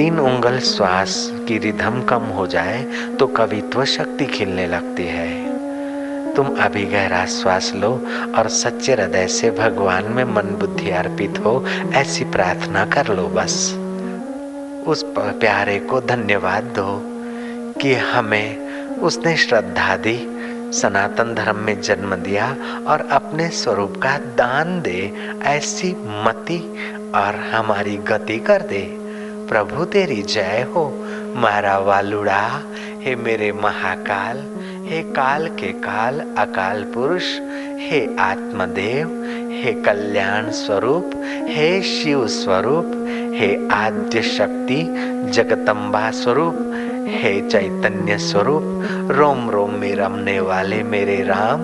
तीन 0.00 0.18
उंगल 0.18 0.58
श्वास 0.58 1.14
की 1.48 1.58
रिधम 1.58 2.00
कम 2.02 2.22
हो 2.22 2.46
जाए 2.46 2.82
तो 3.18 3.26
कवित्व 3.26 3.84
शक्ति 3.84 4.26
खिलने 4.26 4.66
लगती 4.66 5.02
है। 5.02 6.34
तुम 6.34 6.46
अभी 6.56 6.84
गहरा 6.84 7.26
श्वास 7.26 7.72
लो 7.76 7.90
और 8.38 8.48
सच्चे 8.48 8.92
हृदय 8.92 9.26
से 9.26 9.50
भगवान 9.50 10.04
में 10.04 10.24
मन 10.24 10.56
बुद्धि 10.60 10.90
अर्पित 10.90 11.38
हो, 11.38 11.66
ऐसी 11.94 12.24
प्रार्थना 12.24 12.84
कर 12.86 13.14
लो 13.14 13.26
बस। 13.26 13.74
उस 14.86 15.04
प्यारे 15.16 15.78
को 15.78 16.00
धन्यवाद 16.00 16.72
दो 16.78 17.02
कि 17.80 17.94
हमें 17.94 18.96
उसने 18.98 19.36
श्रद्धा 19.36 19.96
दी, 19.96 20.16
सनातन 20.72 21.34
धर्म 21.34 21.56
में 21.56 21.80
जन्म 21.80 22.14
दिया 22.14 22.56
और 22.86 23.08
अपने 23.10 23.48
स्वरूप 23.48 23.96
का 23.96 24.16
दान 24.18 24.80
दे, 24.82 25.12
ऐसी 25.42 25.92
मति 26.24 26.58
और 27.14 27.34
हमारी 27.54 27.96
गति 27.96 28.38
कर 28.38 28.62
दे। 28.62 28.99
प्रभु 29.50 29.84
तेरी 29.84 30.22
जय 30.22 30.66
हो। 30.74 31.06
मारा 31.36 31.78
वालुड़ा, 31.78 32.60
हे 33.02 33.16
मेरे 33.16 33.52
महाकाल, 33.52 34.38
हे 34.86 35.02
काल 35.02 35.46
के 35.46 35.72
काल 35.72 36.20
अकाल 36.20 36.84
पुरुष, 36.84 37.22
हे 37.78 38.16
आत्मदेव, 38.20 39.08
हे 39.52 39.72
कल्याण 39.72 40.50
स्वरूप, 40.50 41.10
हे 41.48 41.82
शिव 41.82 42.26
स्वरूप, 42.26 42.86
हे 43.34 43.68
आद्य 43.72 44.22
शक्ति 44.22 44.82
जगतम्बा 45.30 46.10
स्वरूप, 46.10 46.56
हे 47.08 47.48
चैतन्य 47.48 48.18
स्वरूप, 48.18 48.62
रोम 49.10 49.50
रोम 49.50 49.70
में 49.70 49.94
रमने 49.94 50.40
वाले 50.40 50.82
मेरे 50.82 51.22
राम, 51.22 51.60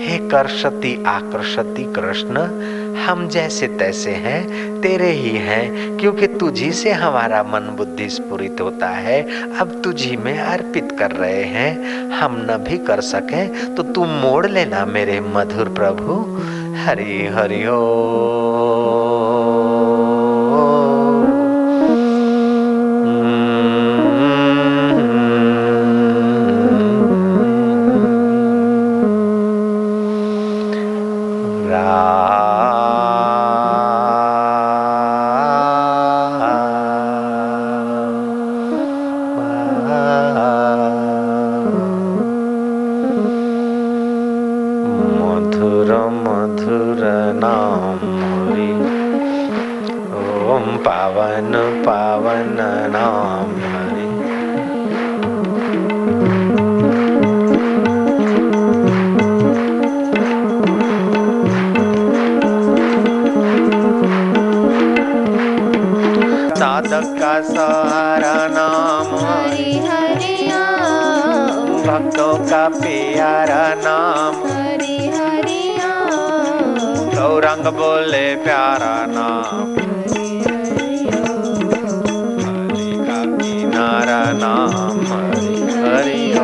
हे 0.00 0.28
कर्षति 0.28 1.04
आकर्षति 1.06 1.84
कृष्ण 1.84 2.34
हम 3.08 3.28
जैसे 3.28 3.66
तैसे 3.68 4.10
हैं, 4.10 4.80
तेरे 4.80 5.10
ही 5.10 5.36
हैं, 5.36 5.98
क्योंकि 5.98 6.26
तुझी 6.26 6.72
से 6.72 6.92
हमारा 6.92 7.42
मन 7.42 7.74
बुद्धि 7.76 8.08
स्फुरित 8.08 8.60
होता 8.60 8.88
है। 8.88 9.22
अब 9.58 9.80
तुझी 9.84 10.16
में 10.16 10.38
अर्पित 10.38 10.96
कर 10.98 11.10
रहे 11.10 11.42
हैं। 11.44 12.10
हम 12.10 12.46
न 12.50 12.56
भी 12.68 12.78
कर 12.78 13.00
सकें 13.00 13.74
तो 13.74 13.82
तू 13.82 14.04
मोड़ 14.04 14.46
लेना 14.46 14.84
मेरे 14.86 15.20
मधुर 15.20 15.68
प्रभु। 15.68 16.20
हरि 16.84 17.26
हरि 17.34 17.62
सहारा 67.42 68.48
नाम। 68.50 69.06
हरि 69.16 69.72
हरि 69.88 70.34
भक्तों 71.86 72.46
का 72.46 72.68
प्यारा 72.68 73.74
नाम। 73.74 74.34
हरि 74.50 75.12
हरि 75.16 75.78
गौरंग 77.16 77.64
बोले 77.64 78.36
प्यारा 78.36 79.06
नाम। 79.08 79.74
हरि 79.74 80.40
का 83.06 83.36
किनारा 83.36 84.24
नाम। 84.26 85.00
हरि 85.06 85.62
हरि 85.70 86.34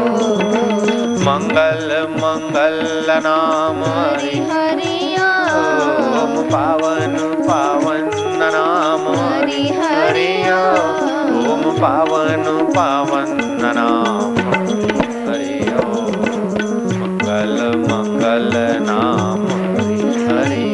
मंगल 1.24 2.06
मंगल 2.10 3.06
नाम। 3.10 3.84
हरि 3.84 4.38
हरि 4.38 5.14
ओम। 5.14 6.42
पावन 6.48 7.16
पावन 7.48 7.73
पावन 11.74 12.44
पावन 12.76 13.30
नाम। 13.64 14.36
हरि 15.28 15.58
मंगल 16.98 17.56
मंगल 17.78 18.52
नाम। 18.82 19.42
हरि 20.28 20.70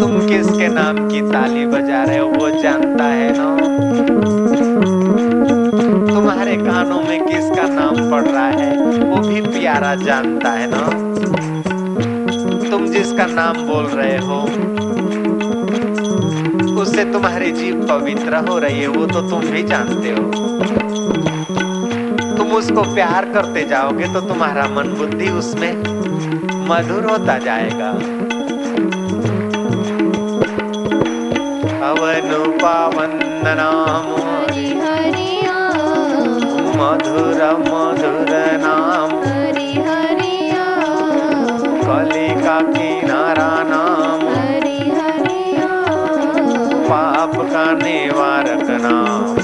तुम 0.00 0.26
किसके 0.28 0.68
नाम 0.68 1.08
की 1.08 1.20
ताली 1.32 1.66
बजा 1.66 2.04
रहे 2.04 2.18
हो, 2.18 2.28
वो 2.28 2.50
जानता 2.62 3.04
है 3.04 3.32
ना? 3.38 3.54
कानों 6.56 7.02
में 7.02 7.24
किसका 7.24 7.62
नाम 7.68 8.10
पड़ 8.10 8.24
रहा 8.24 8.46
है, 8.46 8.76
वो 9.04 9.16
भी 9.28 9.40
प्यारा 9.40 9.94
जानता 9.94 10.50
है 10.50 10.66
ना? 10.70 11.03
जिसका 13.14 13.26
नाम 13.32 13.56
बोल 13.66 13.84
रहे 13.88 14.16
हो 14.18 14.36
उससे 16.82 17.04
तुम्हारी 17.12 17.50
जीव 17.52 17.86
पवित्र 17.88 18.36
हो 18.48 18.58
रही 18.58 18.80
है 18.80 18.86
वो 18.88 19.06
तो 19.06 19.20
तुम 19.30 19.40
भी 19.50 19.62
जानते 19.62 20.10
हो। 20.10 20.22
तुम 22.36 22.50
उसको 22.56 22.82
प्यार 22.94 23.28
करते 23.34 23.64
जाओगे 23.68 24.08
तो 24.14 24.20
तुम्हारा 24.20 24.66
मन 24.70 24.90
बुद्धि 24.98 25.28
उसमें 25.32 25.72
मधुर 26.68 27.06
होता 27.10 27.38
जाएगा। 27.38 27.92
पवन 31.84 32.58
पावन 32.58 33.18
नाम 33.46 34.10
हरि 34.24 34.66
हरि 34.82 35.30
ओम 35.52 36.74
मधुर 36.80 37.40
मधुर 37.62 38.32
नाम। 38.64 39.16
हरि 39.26 39.72
हरि 39.86 40.36
ओम 40.58 41.78
कली 41.86 42.28
का 42.42 42.60
निवारक 47.82 48.70
नाम 48.84 49.43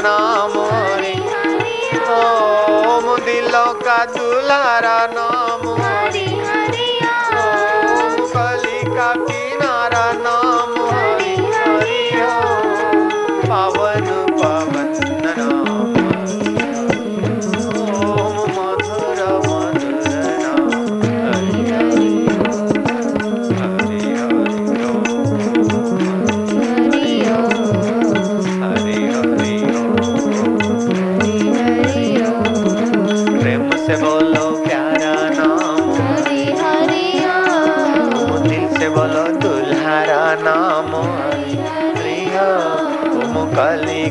ନାମ 0.00 0.64
ରେ 1.00 1.12
ଓ 2.10 2.20
ମୁଁ 3.04 3.16
ଦିଲ 3.26 3.64
ନାମ 5.14 5.76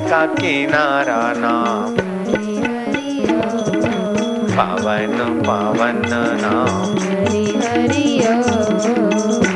का 0.08 0.26
किनारा 0.26 1.34
नाम। 1.38 1.96
पावन 4.58 5.44
पावन 5.48 6.02
नाम। 6.42 6.98
हरि 6.98 7.46
हरि 7.66 9.47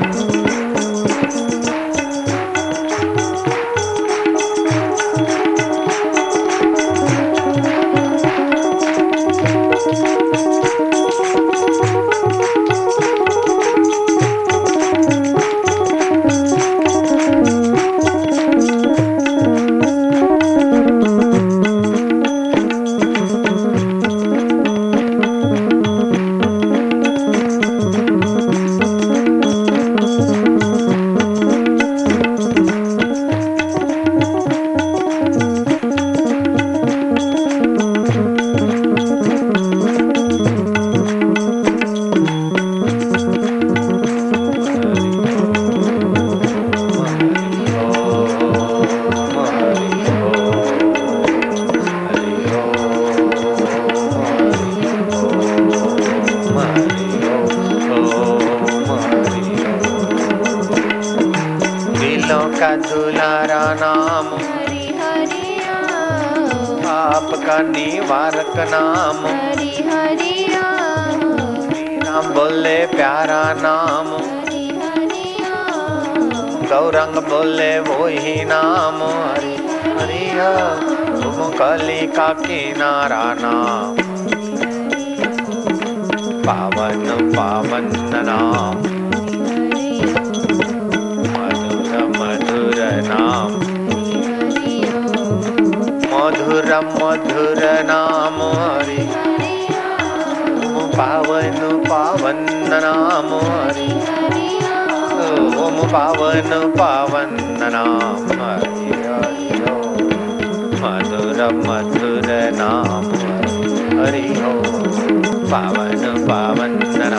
पावन 115.52 116.28
पावन 116.28 116.80
हरि 116.94 117.16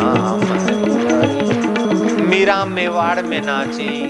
मीरा 2.23 2.65
मेवाड़ 2.65 3.23
में 3.23 3.41
नाची, 3.41 4.07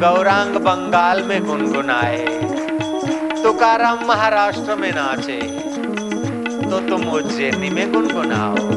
गौरांग 0.00 0.56
बंगाल 0.56 1.22
में 1.22 1.46
गुनगुनाए। 1.46 2.26
तुकाराम 3.42 3.98
महाराष्ट्र 4.08 4.74
में 4.74 4.94
नाचे 4.94 5.40
तो 6.70 6.88
तुम 6.88 7.10
उज्जैनी 7.10 7.70
में 7.70 7.92
गुनगुनाओ। 7.92 8.73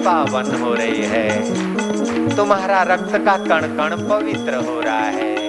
पावन 0.00 0.54
हो 0.62 0.74
रही 0.74 1.02
है। 1.06 1.28
तुम्हारा 2.36 2.82
रक्त 2.82 3.16
का 3.16 3.36
कण 3.36 3.66
कण 3.76 3.96
पवित्र 4.08 4.54
हो 4.68 4.80
रहा 4.80 5.04
है। 5.18 5.39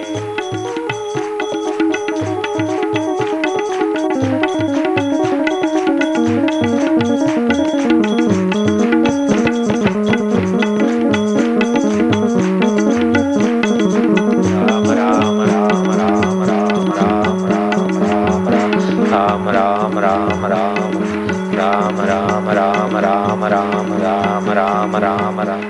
राम 25.40 25.62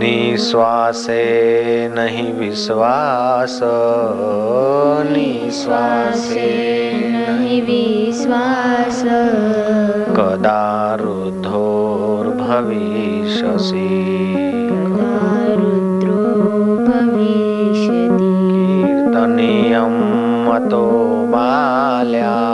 निश्वासे 0.00 1.24
नहीं 1.94 2.32
विश्वास 2.32 3.56
निश्वासे 5.12 6.48
नहीं 7.12 7.60
विश्वास। 7.62 9.00
कदा 10.16 10.64
रुद्धोर्भविष्यसि 11.00 12.28
रुद्रो 15.60 16.22
भविष्यति 16.86 18.32
कीर्तनीयं 18.52 19.94
मतो 20.46 20.86
बाल्यात् 21.32 22.49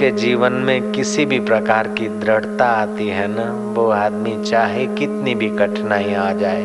जिसके 0.00 0.16
जीवन 0.16 0.52
में 0.52 0.92
किसी 0.92 1.24
भी 1.26 1.38
प्रकार 1.40 1.88
की 1.88 2.06
दृढ़ता 2.08 2.66
आती 2.72 3.08
है 3.08 3.26
ना, 3.28 3.44
वो 3.74 3.88
आदमी 3.90 4.32
चाहे 4.44 4.86
कितनी 4.86 5.34
भी 5.34 5.48
कठिनाई 5.56 6.14
आ 6.14 6.32
जाए, 6.32 6.62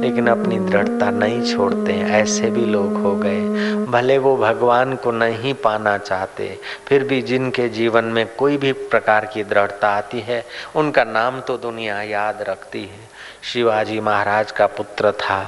लेकिन 0.00 0.26
अपनी 0.26 0.58
दृढ़ता 0.60 1.10
नहीं 1.10 1.54
छोड़ते 1.54 1.92
हैं 1.92 2.10
ऐसे 2.12 2.50
भी 2.50 2.64
लोग 2.64 2.96
हो 2.96 3.14
गए। 3.16 3.84
भले 3.86 4.18
वो 4.18 4.36
भगवान 4.36 4.96
को 4.96 5.10
नहीं 5.12 5.54
पाना 5.54 5.96
चाहते, 5.98 6.58
फिर 6.88 7.04
भी 7.04 7.22
जिनके 7.22 7.68
जीवन 7.68 8.04
में 8.04 8.26
कोई 8.36 8.56
भी 8.56 8.72
प्रकार 8.72 9.26
की 9.26 9.44
दृढ़ता 9.44 9.88
आती 9.88 10.20
है, 10.20 10.44
उनका 10.76 11.04
नाम 11.04 11.40
तो 11.40 11.56
दुनिया 11.56 12.02
याद 12.02 12.44
रखती 12.48 12.82
है। 12.82 13.08
शिवाजी 13.42 14.00
महाराज 14.00 14.50
का 14.50 14.66
पुत्र 14.66 15.12
था, 15.12 15.42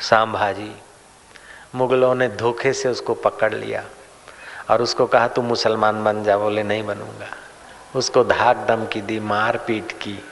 सांभाजी। 0.00 0.72
मुगलों 1.74 2.14
ने 2.14 2.28
धोखे 2.28 2.72
से 2.72 2.88
उसको 2.88 3.14
पकड़ 3.14 3.54
लिया। 3.54 3.84
और 4.70 4.82
उसको 4.82 5.06
कहा 5.06 5.28
तू 5.28 5.42
मुसलमान 5.42 6.04
बन 6.04 6.24
जा 6.24 6.36
बोले, 6.36 6.62
नहीं 6.62 6.86
बनूँगा। 6.86 7.26
उसको 7.98 8.24
धाक 8.24 8.56
दम 8.56 8.86
की 8.86 9.00
दी 9.00 9.20
मार 9.20 9.56
पीट 9.56 9.92
की। 9.92 10.24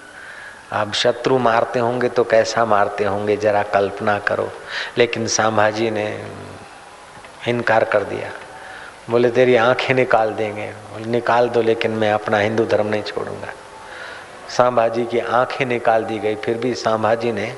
अब 0.73 0.93
शत्रु 0.93 1.39
मारते 1.39 1.79
होंगे 1.79 2.09
तो 2.09 2.25
कैसा 2.25 2.65
मारते 2.65 3.05
होंगे, 3.05 3.37
जरा 3.37 3.63
कल्पना 3.63 4.19
करो। 4.19 4.53
लेकिन 4.99 5.27
संभाजी 5.27 5.91
ने 5.91 6.31
इनकार 7.49 7.85
कर 7.85 8.05
दिया। 8.05 8.31
बोले, 9.11 9.31
तेरी 9.31 9.57
आँखें 9.57 9.95
निकाल 9.95 10.31
देंगे। 10.31 10.71
बोले, 10.71 11.05
निकाल 11.05 11.49
दो, 11.49 11.63
लेकिन 11.63 11.91
मैं 11.91 12.13
अपना 12.13 12.39
हिंदू 12.39 12.65
धर्म 12.65 12.87
नहीं 12.87 13.03
छोड़ूँगा। 13.03 13.49
सांभाजी 14.51 15.05
की 15.05 15.19
आँखें 15.19 15.67
निकाल 15.67 16.05
दी 16.05 16.19
गई, 16.19 16.35
फिर 16.35 16.59
भी 16.59 16.75
सांभाजी 16.75 17.33
ने 17.33 17.57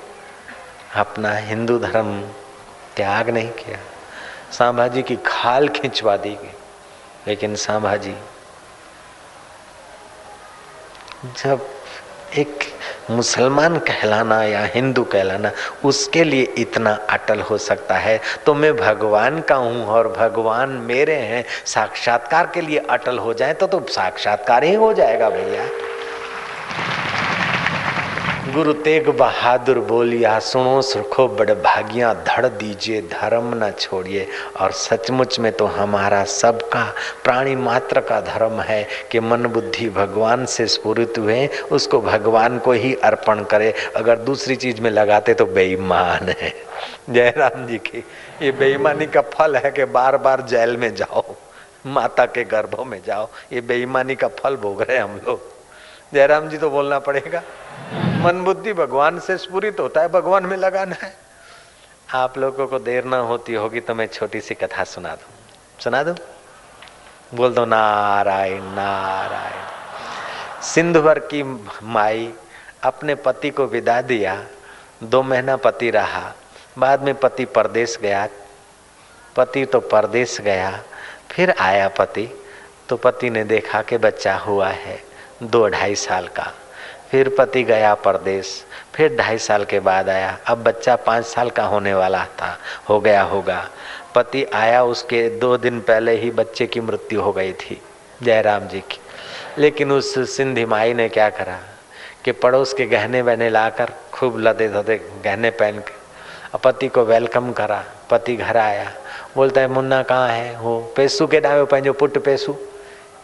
अपना 0.96 1.32
हिंदू 1.32 1.78
धर्म 1.78 2.22
त्याग 2.96 3.30
नहीं 3.30 3.50
किया। 3.50 3.78
सांभाजी 4.52 5.02
की 5.02 5.16
खाल 5.16 5.68
खिंचवा 5.68 6.16
दी 6.16 6.30
गई। 6.30 6.52
लेकिन 7.28 7.54
सांभाजी 7.56 8.14
जब 11.44 11.66
एक 12.36 12.64
मुसलमान 13.10 13.78
कहलाना 13.78 14.42
या 14.42 14.64
हिंदू 14.64 15.04
कहलाना, 15.04 15.50
उसके 15.84 16.24
लिए 16.24 16.42
इतना 16.58 16.92
अटल 17.10 17.40
हो 17.40 17.58
सकता 17.58 17.94
है? 17.94 18.20
तो 18.46 18.54
मैं 18.54 18.76
भगवान 18.76 19.40
का 19.40 19.54
हूँ 19.54 19.86
और 19.86 20.08
भगवान 20.08 20.70
मेरे 20.70 21.14
हैं। 21.14 21.44
साक्षात्कार 21.66 22.50
के 22.54 22.60
लिए 22.60 22.78
अटल 22.90 23.18
हो 23.18 23.34
जाए 23.34 23.54
तो 23.54 23.66
तो 23.66 23.80
साक्षात्कार 23.90 24.64
ही 24.64 24.74
हो 24.74 24.92
जाएगा 24.92 25.30
भैया। 25.30 25.64
गुरु 28.56 28.72
तेग 28.72 29.08
बहादुर 29.08 29.78
बोलिया 29.78 30.38
सुनो 30.38 30.82
सुखो 30.82 31.26
बड़ 31.28 31.50
भागिया 31.54 32.12
धड़ 32.14 32.46
दीजिए, 32.46 33.00
धर्म 33.02 33.50
न 33.54 33.70
छोड़िए। 33.70 34.26
और 34.60 34.72
सचमुच 34.72 35.38
में 35.38 35.50
तो 35.52 35.66
हमारा 35.66 36.24
सबका, 36.24 36.84
प्राणी 37.24 37.56
मात्र 37.56 38.00
का 38.00 38.20
धर्म 38.20 38.60
है 38.60 38.86
कि 39.12 39.20
मन 39.20 39.46
बुद्धि 39.46 39.88
भगवान 39.88 40.46
से 40.46 40.66
स्फुरित 40.66 41.18
हुए, 41.18 41.46
उसको 41.72 42.00
भगवान 42.00 42.58
को 42.58 42.72
ही 42.72 42.94
अर्पण 42.94 43.42
करे। 43.44 43.72
अगर 43.96 44.18
दूसरी 44.18 44.56
चीज़ 44.56 44.80
में 44.80 44.90
लगाते 44.90 45.34
तो 45.34 45.46
बेईमान 45.46 46.28
है। 46.28 46.52
जयराम 47.10 47.66
जी 47.66 47.78
की। 47.78 48.04
ये 48.42 48.52
बेईमानी 48.52 49.06
का 49.06 49.20
फल 49.34 49.56
है 49.56 49.70
कि 49.70 49.84
बार 49.84 50.16
बार 50.16 50.40
जेल 50.40 50.76
में 50.76 50.94
जाओ, 50.94 51.24
माता 51.86 52.24
के 52.26 52.44
गर्भों 52.44 52.84
में 52.84 53.00
जाओ। 53.06 53.28
ये 53.52 53.60
बेईमानी 53.60 54.14
का 54.14 54.28
फल 54.28 54.56
भोग 54.56 54.82
रहे 54.82 54.98
हम 54.98 55.20
लोग। 55.28 55.55
जयराम 56.12 56.48
जी 56.48 56.58
तो 56.58 56.70
बोलना 56.70 56.98
पड़ेगा। 56.98 57.42
मन 58.22 58.42
बुद्धि 58.44 58.72
भगवान 58.72 59.18
से 59.18 59.36
स्फूरित 59.38 59.80
होता 59.80 60.00
है, 60.00 60.08
भगवान 60.08 60.46
में 60.46 60.56
लगाना 60.56 60.96
है। 61.02 61.14
आप 62.14 62.38
लोगों 62.38 62.66
को 62.66 62.78
देर 62.78 63.04
ना 63.04 63.16
होती 63.18 63.54
होगी 63.54 63.80
तो 63.80 63.94
मैं 63.94 64.06
छोटी 64.06 64.40
सी 64.40 64.54
कथा 64.54 64.84
सुना 64.84 65.14
दू। 65.14 65.82
सुना 65.82 66.02
दू? 66.02 66.14
बोल 67.34 67.54
दो, 67.54 67.64
नारायण 67.64 68.62
नारायण 68.74 70.62
सिंधु 70.62 71.00
भर 71.02 71.18
की 71.18 71.42
माई 71.82 72.32
अपने 72.82 73.14
पति 73.14 73.50
को 73.50 73.66
विदा 73.66 74.00
दिया। 74.02 74.42
दो 75.02 75.22
महीना 75.22 75.56
पति 75.56 75.90
रहा, 75.90 76.32
बाद 76.78 77.02
में 77.02 77.14
पति 77.14 77.44
परदेश 77.44 77.98
गया। 78.02 78.28
पति 79.36 79.64
तो 79.64 79.80
परदेश 79.80 80.40
गया, 80.40 80.70
फिर 81.30 81.50
आया 81.50 81.88
पति। 81.88 82.28
तो 82.88 82.96
पति 82.96 83.30
ने 83.30 83.44
देखा 83.44 83.82
कि 83.82 83.98
बच्चा 83.98 84.36
हुआ 84.36 84.68
है। 84.68 85.05
दो 85.42 85.68
ढाई 85.68 85.94
साल 85.94 86.26
का। 86.26 86.52
फिर 87.10 87.28
पति 87.38 87.62
गया 87.62 87.94
परदेश, 87.94 88.64
फिर 88.94 89.16
ढाई 89.16 89.38
साल 89.38 89.64
के 89.64 89.80
बाद 89.80 90.08
आया। 90.08 90.38
अब 90.46 90.62
बच्चा 90.62 90.96
पाँच 90.96 91.24
साल 91.24 91.50
का 91.50 91.64
होने 91.64 91.94
वाला 91.94 92.24
था, 92.24 92.58
हो 92.88 93.00
गया 93.00 93.22
होगा। 93.22 93.68
पति 94.14 94.44
आया 94.44 94.82
उसके 94.84 95.28
दो 95.30 95.56
दिन 95.56 95.80
पहले 95.80 96.12
ही 96.12 96.30
बच्चे 96.30 96.66
की 96.66 96.80
मृत्यु 96.80 97.20
हो 97.20 97.32
गई 97.32 97.52
थी, 97.52 97.80
जयराम 98.22 98.66
जी 98.68 98.80
की। 98.80 98.98
लेकिन 99.58 99.92
उस 99.92 100.36
सिंधी 100.36 100.64
माई 100.64 100.94
ने 100.94 101.08
क्या 101.08 101.28
करा 101.30 101.58
कि 102.24 102.32
पड़ोस 102.32 102.72
के 102.74 102.86
गहने 102.86 103.22
वहने 103.22 103.50
लाकर 103.50 103.92
खूब 104.12 104.38
लदे 104.38 104.68
धदे 104.68 104.96
गहने 105.24 105.50
पहन 105.50 105.78
के 105.78 106.58
पति 106.64 106.88
को 106.88 107.04
वेलकम 107.04 107.52
करा। 107.52 107.84
पति 108.10 108.36
घर 108.36 108.56
आया, 108.56 108.92
बोलता 109.36 109.60
है, 109.60 109.68
मुन्ना 109.68 110.02
कहाँ 110.02 110.28
है? 110.28 110.58
वो 110.58 110.80
पैसू 110.96 111.26
के 111.26 111.40
डायो 111.40 111.66
पंहिंजो 111.66 111.92
पुट 111.92 112.18
पैसू 112.18 112.52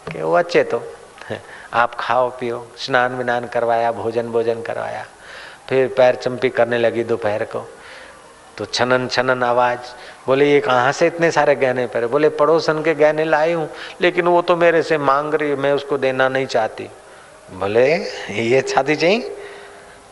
कि 0.08 0.22
वो 0.22 0.34
अचे 0.34 0.62
तो। 0.64 0.82
आप 1.74 1.95
खाओ, 1.95 2.30
पियो, 2.30 2.72
स्नान 2.78 3.14
विनान 3.14 3.47
करवाया, 3.47 3.93
भोजन 3.93 4.28
भोजन 4.28 4.62
करवाया। 4.62 5.07
फिर 5.68 5.89
पैर 5.89 6.14
चंपी 6.14 6.49
करने 6.49 6.78
लगी 6.78 7.05
दोपहर 7.05 7.45
को। 7.45 7.68
तो 8.59 8.64
छनन 8.64 9.09
छनन 9.09 9.43
आवाज़, 9.43 9.78
बोले, 10.26 10.53
ये 10.53 10.61
कहाँ 10.61 10.93
से 10.93 11.07
इतने 11.07 11.30
सारे 11.30 11.55
गहने 11.55 11.87
पहरे? 11.87 12.07
बोले, 12.07 12.28
पड़ोसन 12.28 12.83
के 12.83 12.95
गहने 12.95 13.24
लाई 13.24 13.53
हूँ, 13.53 13.70
लेकिन 14.01 14.26
वो 14.26 14.43
तो 14.43 14.57
मेरे 14.57 14.83
से 14.83 14.99
मांग 14.99 15.35
रही 15.35 15.55
मैं 15.55 15.72
उसको 15.72 15.99
देना 15.99 16.28
नहीं 16.28 16.47
चाहती। 16.47 16.89
बोले, 17.53 17.95
ये 18.30 18.61
छाती 18.62 18.97
चाहिए 18.97 19.37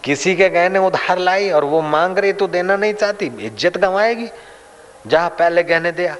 किसी 0.05 0.37
के 0.37 0.49
गहने 0.49 0.79
उधार 0.79 1.19
लाई 1.19 1.51
और 1.51 1.65
वो 1.65 1.83
मांग 1.83 2.19
रही 2.19 2.33
तो 2.33 2.47
देना 2.47 2.77
नहीं 2.77 2.95
चाहती? 2.95 3.27
इज़्ज़त 3.27 3.79
गंवाएगी? 3.79 4.29
जा, 5.07 5.29
पहले 5.29 5.63
गहने 5.63 5.93
दिया 5.93 6.17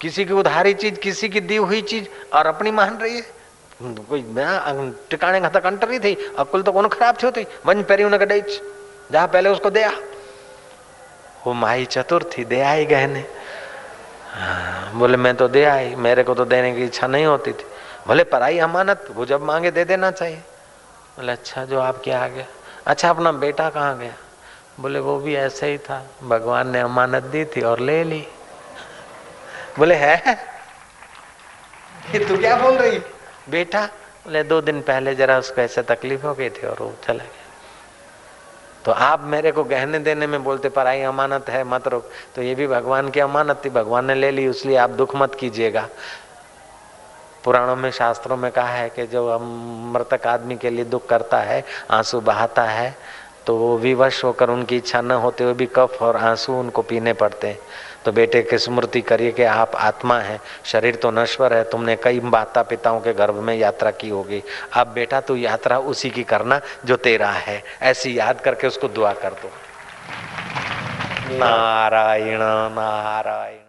किसी 0.00 0.24
की 0.24 0.32
उधारी 0.32 0.74
चीज़ 0.74 0.98
किसी 1.00 1.28
की 1.28 1.40
दी 1.42 1.56
हुई 1.58 1.80
चीज़ 1.82 2.06
और 2.34 2.46
अपनी 2.46 2.70
मान 2.70 2.98
रही 2.98 3.16
है। 3.16 3.22
कोई 4.08 4.22
टिकाने 5.10 5.40
खां 5.40 5.50
त 5.50 5.62
कंटरी 5.62 5.98
थी 5.98 6.14
अकुल 6.38 6.62
तो 6.62 6.72
कोन 6.72 6.88
ख़राब 6.88 7.16
थी 7.16 7.46
वञ 7.66 7.82
पहिरीं 7.82 8.04
हुनखे 8.04 8.26
ॾेई 8.26 8.42
जा 9.12 9.26
पहले 9.26 9.48
उसको 9.50 9.70
दे 9.70 9.82
आ 9.82 9.90
वो 11.46 11.52
माई 11.52 11.84
चतुर 11.86 12.30
थी 12.32 12.44
दे 12.44 12.60
आई 12.62 12.84
गहने। 12.86 13.24
हाँ, 14.34 14.92
बोले 14.94 15.16
मैं 15.16 15.34
तो 15.36 15.48
दे 15.48 15.64
आई 15.64 15.94
मेरे 15.96 16.22
को 16.22 16.34
तो 16.34 16.44
देने 16.44 16.72
की 16.74 16.84
इच्छा 16.84 17.06
नहीं 17.06 17.26
होती 17.26 17.52
थी। 17.52 17.64
बोले 18.06 18.24
पराई 18.24 18.58
अमानत 18.58 19.06
वो 19.16 19.24
जब 19.26 19.42
मांगे 19.42 19.70
दे 19.70 19.84
देना 19.84 20.10
चाहिए। 20.10 20.36
बोले 21.16 21.32
अच्छा 21.32 21.64
जो 21.64 21.80
आपके 21.80 22.10
आ 22.10 22.26
गया 22.28 22.46
अच्छा 22.86 23.10
अपना 23.10 23.32
बेटा 23.34 23.68
कहाँ 23.70 23.98
गया? 23.98 24.14
बोले 24.80 24.98
वो 25.00 25.18
भी 25.18 25.34
ऐसे 25.36 25.70
ही 25.70 25.78
था 25.78 26.02
भगवान 26.22 26.70
ने 26.70 26.80
अमानत 26.80 27.22
दी 27.32 27.44
थी 27.46 27.60
और 27.62 27.80
ले 27.80 28.02
ली। 28.04 28.26
बोले 29.78 29.94
है? 29.94 30.16
ये 32.14 32.24
तू 32.24 32.36
क्या 32.36 32.56
बोल 32.56 32.74
रही? 32.74 32.98
बेटा 33.50 33.84
बोले 34.24 34.42
दो 34.42 34.60
दिन 34.60 34.80
पहले 34.82 35.14
जरा 35.14 35.38
उसको 35.38 35.60
ऐसे 35.60 35.82
तकलीफ़ 35.84 36.26
हो 36.26 36.34
गई 36.34 36.50
थी 36.50 36.66
और 36.66 36.76
वो 36.80 36.92
चला 37.04 37.24
गया। 37.24 37.42
तो 38.84 38.92
आप 38.92 39.22
मेरे 39.24 39.52
को 39.52 39.64
गहने 39.64 39.98
देने 39.98 40.26
में 40.26 40.42
बोलते 40.44 40.68
पराई 40.68 41.00
अमानत 41.02 41.48
है 41.48 41.62
मत 41.64 41.88
रोक। 41.88 42.10
तो 42.34 42.42
ये 42.42 42.54
भी 42.54 42.66
भगवान 42.66 43.08
की 43.10 43.20
अमानत 43.20 43.60
थी 43.64 43.70
भगवान 43.70 44.04
ने 44.04 44.14
ले 44.14 44.30
ली 44.30 44.44
इसलिए 44.50 44.76
आप 44.76 44.90
दुख 44.90 45.16
मत 45.16 45.34
कीजिएगा। 45.34 45.88
पुराणों 47.44 47.76
में 47.76 47.90
शास्त्रों 47.90 48.36
में 48.36 48.50
कहा 48.52 48.68
है 48.68 48.88
कि 48.90 49.06
जो 49.06 49.38
मृतक 49.38 50.26
आदमी 50.26 50.56
के 50.56 50.70
लिए 50.70 50.84
दुख 50.84 51.06
करता 51.06 51.40
है 51.40 51.62
आँसू 51.90 52.20
बहाता 52.20 52.62
है 52.62 52.94
तो 53.46 53.56
वो 53.56 53.76
विवश 53.78 54.22
होकर 54.24 54.50
उनकी 54.50 54.76
इच्छा 54.76 55.00
न 55.00 55.10
होते 55.10 55.44
हुए 55.44 55.54
भी 55.54 55.66
कफ 55.74 55.98
और 56.02 56.16
आँसू 56.16 56.52
उनको 56.52 56.82
पीने 56.82 57.12
पड़ते 57.12 57.46
हैं। 57.46 57.58
तो 58.04 58.12
बेटे 58.12 58.42
की 58.42 58.58
स्मृति 58.58 59.00
करिए 59.00 59.32
कि 59.32 59.42
आप 59.42 59.76
आत्मा 59.76 60.18
है 60.20 60.40
शरीर 60.64 60.96
तो 60.96 61.10
नश्वर 61.10 61.54
है 61.54 61.62
तुमने 61.70 61.96
कई 61.96 62.20
माता 62.20 62.62
पिताओं 62.62 63.00
के 63.00 63.12
गर्भ 63.12 63.34
में 63.34 63.54
यात्रा 63.54 63.90
की 63.90 64.08
होगी। 64.08 64.42
अब 64.72 64.92
बेटा 64.94 65.20
तू 65.20 65.36
यात्रा 65.36 65.78
उसी 65.78 66.10
की 66.10 66.24
करना 66.24 66.60
जो 66.84 66.96
तेरा 66.96 67.30
है 67.30 67.62
ऐसी 67.82 68.18
याद 68.18 68.40
करके 68.40 68.66
उसको 68.66 68.88
दुआ 68.88 69.12
कर 69.14 69.32
दो। 69.34 69.50
नारायण 71.38 72.40
नारायण। 72.72 73.63